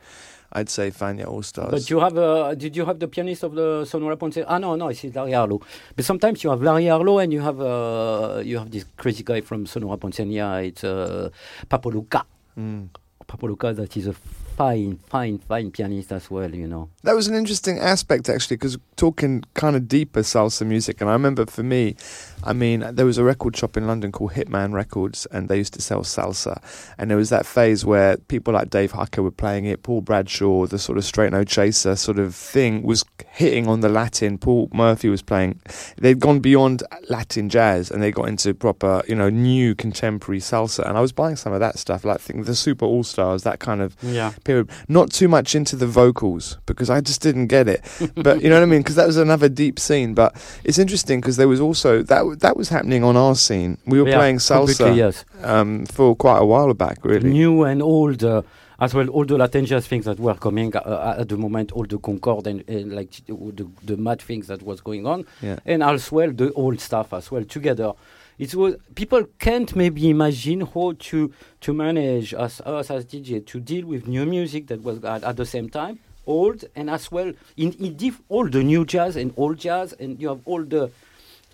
I'd 0.51 0.69
say 0.69 0.91
Fania 0.91 1.27
All 1.27 1.43
Stars. 1.43 1.71
But 1.71 1.89
you 1.89 1.99
have, 1.99 2.17
uh, 2.17 2.55
did 2.55 2.75
you 2.75 2.85
have 2.85 2.99
the 2.99 3.07
pianist 3.07 3.43
of 3.43 3.53
the 3.53 3.85
Sonora 3.85 4.17
Ponceña? 4.17 4.45
Ah 4.47 4.57
no, 4.57 4.75
no, 4.75 4.87
it's 4.87 5.03
Larry 5.03 5.33
Harlow. 5.33 5.61
But 5.95 6.05
sometimes 6.05 6.43
you 6.43 6.49
have 6.49 6.61
Larry 6.61 6.87
Harlow 6.87 7.19
and 7.19 7.31
you 7.31 7.41
have, 7.41 7.61
uh, 7.61 8.41
you 8.43 8.57
have 8.57 8.71
this 8.71 8.85
crazy 8.97 9.23
guy 9.23 9.41
from 9.41 9.65
Sonora 9.65 9.97
Ponceña. 9.97 10.65
It's 10.65 10.83
uh, 10.83 11.29
Papo 11.69 11.91
Lucca. 11.93 12.25
Mm. 12.57 12.89
Papo 13.27 13.47
Lucca, 13.47 13.73
that 13.73 13.95
is 13.95 14.07
a 14.07 14.13
fine, 14.13 14.97
fine, 15.07 15.37
fine 15.37 15.69
pianist 15.69 16.11
as 16.11 16.31
well. 16.31 16.53
You 16.53 16.67
know. 16.67 16.89
That 17.03 17.15
was 17.15 17.27
an 17.27 17.35
interesting 17.35 17.77
aspect 17.77 18.27
actually, 18.27 18.57
because 18.57 18.77
talking 18.95 19.43
kind 19.53 19.75
of 19.75 19.87
deeper 19.87 20.21
salsa 20.21 20.65
music, 20.65 20.99
and 20.99 21.09
I 21.11 21.13
remember 21.13 21.45
for 21.45 21.61
me, 21.61 21.95
I 22.43 22.53
mean, 22.53 22.85
there 22.93 23.05
was 23.05 23.17
a 23.17 23.23
record 23.23 23.55
shop 23.57 23.75
in 23.77 23.85
London 23.87 24.11
called 24.11 24.31
Hitman 24.33 24.73
Records, 24.73 25.25
and 25.31 25.49
they 25.49 25.57
used 25.57 25.73
to 25.73 25.81
sell 25.81 26.01
salsa, 26.01 26.61
and 26.97 27.09
there 27.09 27.17
was 27.17 27.29
that 27.29 27.45
phase 27.45 27.85
where 27.85 28.17
people 28.17 28.53
like 28.53 28.69
Dave 28.69 28.93
Hucker 28.93 29.21
were 29.23 29.31
playing 29.31 29.65
it, 29.65 29.83
Paul 29.83 30.01
Bradshaw, 30.01 30.65
the 30.67 30.79
sort 30.79 30.97
of 30.97 31.05
straight 31.05 31.31
no 31.31 31.43
chaser 31.43 31.95
sort 31.95 32.17
of 32.19 32.33
thing, 32.35 32.83
was 32.83 33.03
hitting 33.31 33.67
on 33.67 33.81
the 33.81 33.89
Latin. 33.89 34.37
Paul 34.37 34.69
Murphy 34.73 35.09
was 35.09 35.21
playing. 35.21 35.59
They'd 35.97 36.19
gone 36.19 36.39
beyond 36.39 36.83
Latin 37.09 37.49
jazz, 37.49 37.91
and 37.91 38.01
they 38.01 38.11
got 38.11 38.27
into 38.29 38.53
proper, 38.53 39.03
you 39.07 39.15
know, 39.15 39.29
new 39.29 39.75
contemporary 39.75 40.39
salsa, 40.39 40.87
and 40.87 40.97
I 40.97 41.01
was 41.01 41.11
buying 41.11 41.35
some 41.35 41.53
of 41.53 41.59
that 41.59 41.77
stuff, 41.77 42.05
like 42.05 42.21
think 42.21 42.45
the 42.45 42.55
Super 42.55 42.85
All 42.85 43.03
Stars, 43.03 43.43
that 43.43 43.59
kind 43.59 43.81
of 43.81 43.95
Yeah. 44.01 44.31
period. 44.43 44.69
Not 44.87 45.11
too 45.11 45.27
much 45.27 45.55
into 45.55 45.75
the 45.75 45.87
vocals 45.87 46.57
because 46.65 46.89
I 46.89 47.01
just 47.01 47.21
didn't 47.21 47.47
get 47.47 47.67
it. 47.67 47.81
But 48.15 48.41
you 48.41 48.49
know 48.49 48.55
what 48.55 48.63
I 48.63 48.65
mean? 48.65 48.81
Because 48.81 48.95
that 48.95 49.07
was 49.07 49.17
another 49.17 49.47
deep 49.49 49.79
scene. 49.79 50.13
But 50.13 50.35
it's 50.63 50.77
interesting 50.77 51.21
because 51.21 51.37
there 51.37 51.47
was 51.47 51.59
also 51.61 52.03
that 52.03 52.28
that 52.35 52.55
was 52.57 52.69
happening 52.69 53.03
on 53.03 53.15
our 53.17 53.35
scene. 53.35 53.77
We 53.85 54.01
were 54.01 54.07
Yeah, 54.09 54.17
playing 54.17 54.37
salsa 54.37 54.95
Yes. 54.95 55.25
um, 55.43 55.85
for 55.85 56.15
quite 56.15 56.37
a 56.39 56.45
while 56.45 56.73
back, 56.73 57.03
really. 57.03 57.29
New 57.29 57.63
and 57.63 57.81
old, 57.81 58.23
uh, 58.23 58.41
as 58.79 58.93
well, 58.93 59.07
all 59.09 59.25
the 59.25 59.37
Latin 59.37 59.65
jazz 59.65 59.85
things 59.87 60.05
that 60.05 60.19
were 60.19 60.35
coming 60.35 60.73
uh, 60.75 61.15
at 61.19 61.27
the 61.29 61.37
moment, 61.37 61.71
all 61.73 61.83
the 61.85 61.97
Concord 61.97 62.47
and, 62.47 62.63
and 62.69 62.93
like 62.95 63.11
the, 63.27 63.67
the 63.83 63.97
mad 63.97 64.21
things 64.21 64.47
that 64.47 64.61
was 64.63 64.79
going 64.81 65.05
on, 65.05 65.25
Yeah. 65.41 65.59
and 65.65 65.83
as 65.83 66.11
well 66.11 66.31
the 66.31 66.53
old 66.53 66.79
stuff 66.79 67.13
as 67.13 67.29
well 67.31 67.43
together. 67.43 67.91
It 68.37 68.55
was 68.55 68.75
people 68.95 69.25
can't 69.37 69.75
maybe 69.75 70.09
imagine 70.09 70.61
how 70.61 70.93
to 70.97 71.33
to 71.59 71.73
manage 71.73 72.33
us 72.33 72.61
us 72.61 72.89
as 72.89 73.03
DJ 73.05 73.45
to 73.47 73.59
deal 73.59 73.85
with 73.85 74.07
new 74.07 74.25
music 74.25 74.67
that 74.67 74.81
was 74.81 75.03
at, 75.03 75.25
at 75.25 75.35
the 75.35 75.45
same 75.45 75.67
time 75.69 75.99
old 76.25 76.63
and 76.73 76.89
as 76.89 77.11
well 77.11 77.33
in, 77.57 77.73
in 77.73 77.97
diff, 77.97 78.21
all 78.29 78.47
the 78.47 78.63
new 78.63 78.85
jazz 78.85 79.17
and 79.17 79.33
old 79.35 79.57
jazz 79.57 79.91
and 79.99 80.21
you 80.21 80.29
have 80.29 80.39
all 80.45 80.63
the 80.63 80.89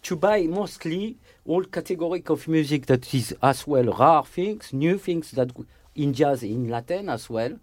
to 0.05 0.15
buy 0.15 0.43
mostly 0.43 1.17
all 1.45 1.63
category 1.63 2.23
of 2.27 2.47
music 2.47 2.85
that 2.85 3.11
is 3.13 3.35
as 3.41 3.65
well 3.65 3.91
rare 3.91 4.23
things, 4.23 4.71
new 4.71 4.99
things 4.99 5.31
that 5.31 5.49
in 5.95 6.13
jazz, 6.13 6.43
in 6.43 6.69
Latin 6.69 7.09
as 7.09 7.27
well, 7.27 7.57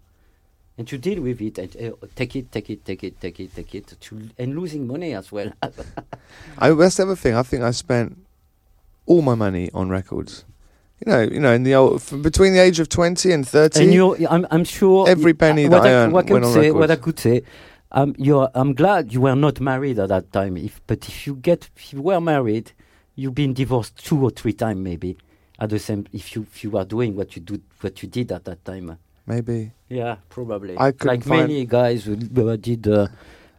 and 0.77 0.85
to 0.87 0.97
deal 0.97 1.21
with 1.21 1.41
it 1.41 1.57
and 1.57 1.75
uh, 1.77 2.05
take 2.15 2.35
it, 2.35 2.51
take 2.51 2.69
it, 2.69 2.83
take 2.83 3.03
it, 3.03 3.21
take 3.21 3.39
it, 3.39 3.55
take 3.55 3.75
it, 3.75 3.95
to, 3.97 4.29
and 4.37 4.59
losing 4.59 4.85
money 4.85 5.13
as 5.13 5.31
well. 5.31 5.53
I, 6.57 6.71
that's 6.71 6.97
the 6.97 7.03
other 7.03 7.15
thing. 7.15 7.33
I 7.33 7.43
think 7.43 7.63
I 7.63 7.71
spent 7.71 8.17
all 9.05 9.21
my 9.21 9.35
money 9.35 9.69
on 9.73 9.87
records. 9.87 10.43
You 11.05 11.11
know, 11.11 11.21
you 11.21 11.39
know, 11.39 11.53
in 11.53 11.63
the 11.63 11.75
old 11.75 12.01
f- 12.01 12.21
between 12.21 12.53
the 12.53 12.59
age 12.59 12.79
of 12.79 12.89
twenty 12.89 13.31
and 13.31 13.47
thirty. 13.47 13.83
and 13.83 13.93
you, 13.93 14.27
I'm, 14.29 14.47
I'm 14.51 14.63
sure 14.63 15.07
Every 15.07 15.33
penny 15.33 15.67
what 15.67 15.83
that 15.83 15.87
I 15.87 15.89
I, 15.89 15.93
earned 15.93 16.11
I 16.11 16.15
went 16.15 16.45
on 16.45 16.53
say, 16.53 16.71
what 16.71 16.91
I 16.91 16.95
could 16.97 17.19
say, 17.19 17.43
um, 17.93 18.15
you're, 18.17 18.49
I'm 18.55 18.73
glad 18.73 19.13
you 19.13 19.21
were 19.21 19.35
not 19.35 19.59
married 19.59 19.99
at 19.99 20.09
that 20.09 20.31
time. 20.31 20.57
If, 20.57 20.81
but 20.87 21.07
if 21.07 21.27
you 21.27 21.35
get, 21.35 21.69
if 21.75 21.93
you 21.93 22.01
were 22.01 22.19
married, 22.19 22.71
you've 23.15 23.35
been 23.35 23.53
divorced 23.53 24.03
two 24.03 24.23
or 24.23 24.31
three 24.31 24.53
times 24.53 24.79
maybe. 24.79 25.17
At 25.59 25.69
the 25.69 25.79
same, 25.79 26.07
if 26.11 26.35
you 26.35 26.41
if 26.51 26.63
you 26.63 26.75
are 26.77 26.83
doing 26.85 27.15
what 27.15 27.35
you 27.35 27.41
do, 27.41 27.61
what 27.81 28.01
you 28.01 28.09
did 28.09 28.31
at 28.31 28.45
that 28.45 28.65
time. 28.65 28.97
maybe. 29.27 29.71
Yeah, 29.87 30.15
probably. 30.29 30.75
I 30.77 30.91
like 31.03 31.25
many 31.27 31.65
guys 31.65 32.05
who 32.05 32.15
did 32.15 32.87
uh, 32.87 33.07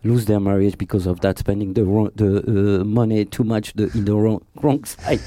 lose 0.03 0.27
their 0.27 0.41
marriage 0.41 0.77
because 0.77 1.07
of 1.07 1.21
that, 1.21 1.39
spending 1.39 1.73
the 1.75 1.85
wrong, 1.85 2.11
the 2.17 2.81
uh, 2.81 2.85
money 2.85 3.25
too 3.25 3.45
much 3.45 3.73
the, 3.75 3.85
in 3.95 4.05
the 4.05 4.15
wrong 4.17 4.45
wrong 4.57 4.85
side. 4.85 5.21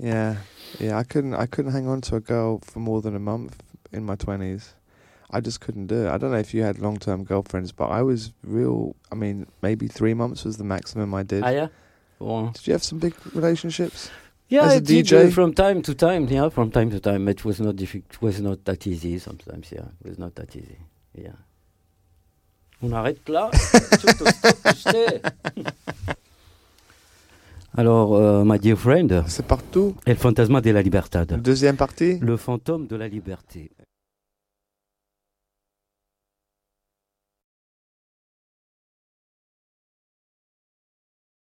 Yeah, 0.00 0.36
yeah. 0.78 0.96
I 0.96 1.02
couldn't. 1.02 1.34
I 1.34 1.46
couldn't 1.46 1.72
hang 1.72 1.88
on 1.88 2.00
to 2.02 2.16
a 2.16 2.20
girl 2.20 2.60
for 2.62 2.78
more 2.78 3.02
than 3.02 3.16
a 3.16 3.20
month 3.20 3.60
in 3.92 4.04
my 4.04 4.14
twenties. 4.14 4.74
I 5.30 5.40
just 5.40 5.60
couldn't 5.60 5.86
do 5.88 6.06
it. 6.06 6.08
I 6.08 6.18
don't 6.18 6.30
know 6.30 6.38
if 6.38 6.54
you 6.54 6.62
had 6.62 6.78
long-term 6.78 7.24
girlfriends, 7.24 7.72
but 7.72 7.86
I 7.90 8.02
was 8.02 8.32
real. 8.44 8.94
I 9.10 9.14
mean, 9.16 9.46
maybe 9.62 9.88
three 9.88 10.14
months 10.14 10.44
was 10.44 10.56
the 10.56 10.64
maximum 10.64 11.14
I 11.14 11.22
did. 11.24 11.42
ah, 11.44 11.48
yeah. 11.50 11.68
Well, 12.18 12.52
Did 12.54 12.66
you 12.66 12.72
have 12.72 12.82
some 12.84 12.98
big 12.98 13.14
relationships? 13.34 14.10
yeah, 14.48 14.62
As 14.66 14.72
a 14.72 14.76
I 14.76 14.80
did, 14.80 15.06
DJ? 15.06 15.26
uh, 15.26 15.30
from 15.30 15.52
time 15.52 15.82
to 15.82 15.94
time. 15.94 16.28
Yeah, 16.28 16.48
from 16.50 16.70
time 16.70 16.90
to 16.90 17.00
time. 17.00 17.28
It 17.28 17.44
was 17.44 17.60
not 17.60 17.76
difficult. 17.76 18.14
It 18.14 18.22
was 18.22 18.40
not 18.40 18.64
that 18.64 18.86
easy. 18.86 19.18
Sometimes, 19.18 19.70
yeah, 19.72 19.88
it 20.00 20.08
was 20.08 20.18
not 20.18 20.34
that 20.36 20.54
easy. 20.56 20.78
Yeah. 21.14 21.36
On 22.82 22.92
arrête 22.92 23.28
là. 23.28 23.50
Tu 24.00 24.06
te 24.06 24.28
stoppes, 24.30 24.76
je 24.76 24.90
sais. 24.90 25.22
Alors, 27.76 28.14
euh, 28.14 28.44
my 28.44 28.58
dear 28.58 28.76
friend, 28.78 29.24
C'est 29.26 29.46
partout. 29.46 29.94
El 30.06 30.16
Fantasma 30.16 30.60
de 30.60 30.70
la 30.70 30.82
Libertad. 30.82 31.40
Deuxième 31.42 31.76
partie. 31.76 32.18
Le 32.20 32.36
fantôme 32.36 32.86
de 32.86 32.96
la 32.96 33.08
liberté. 33.08 33.70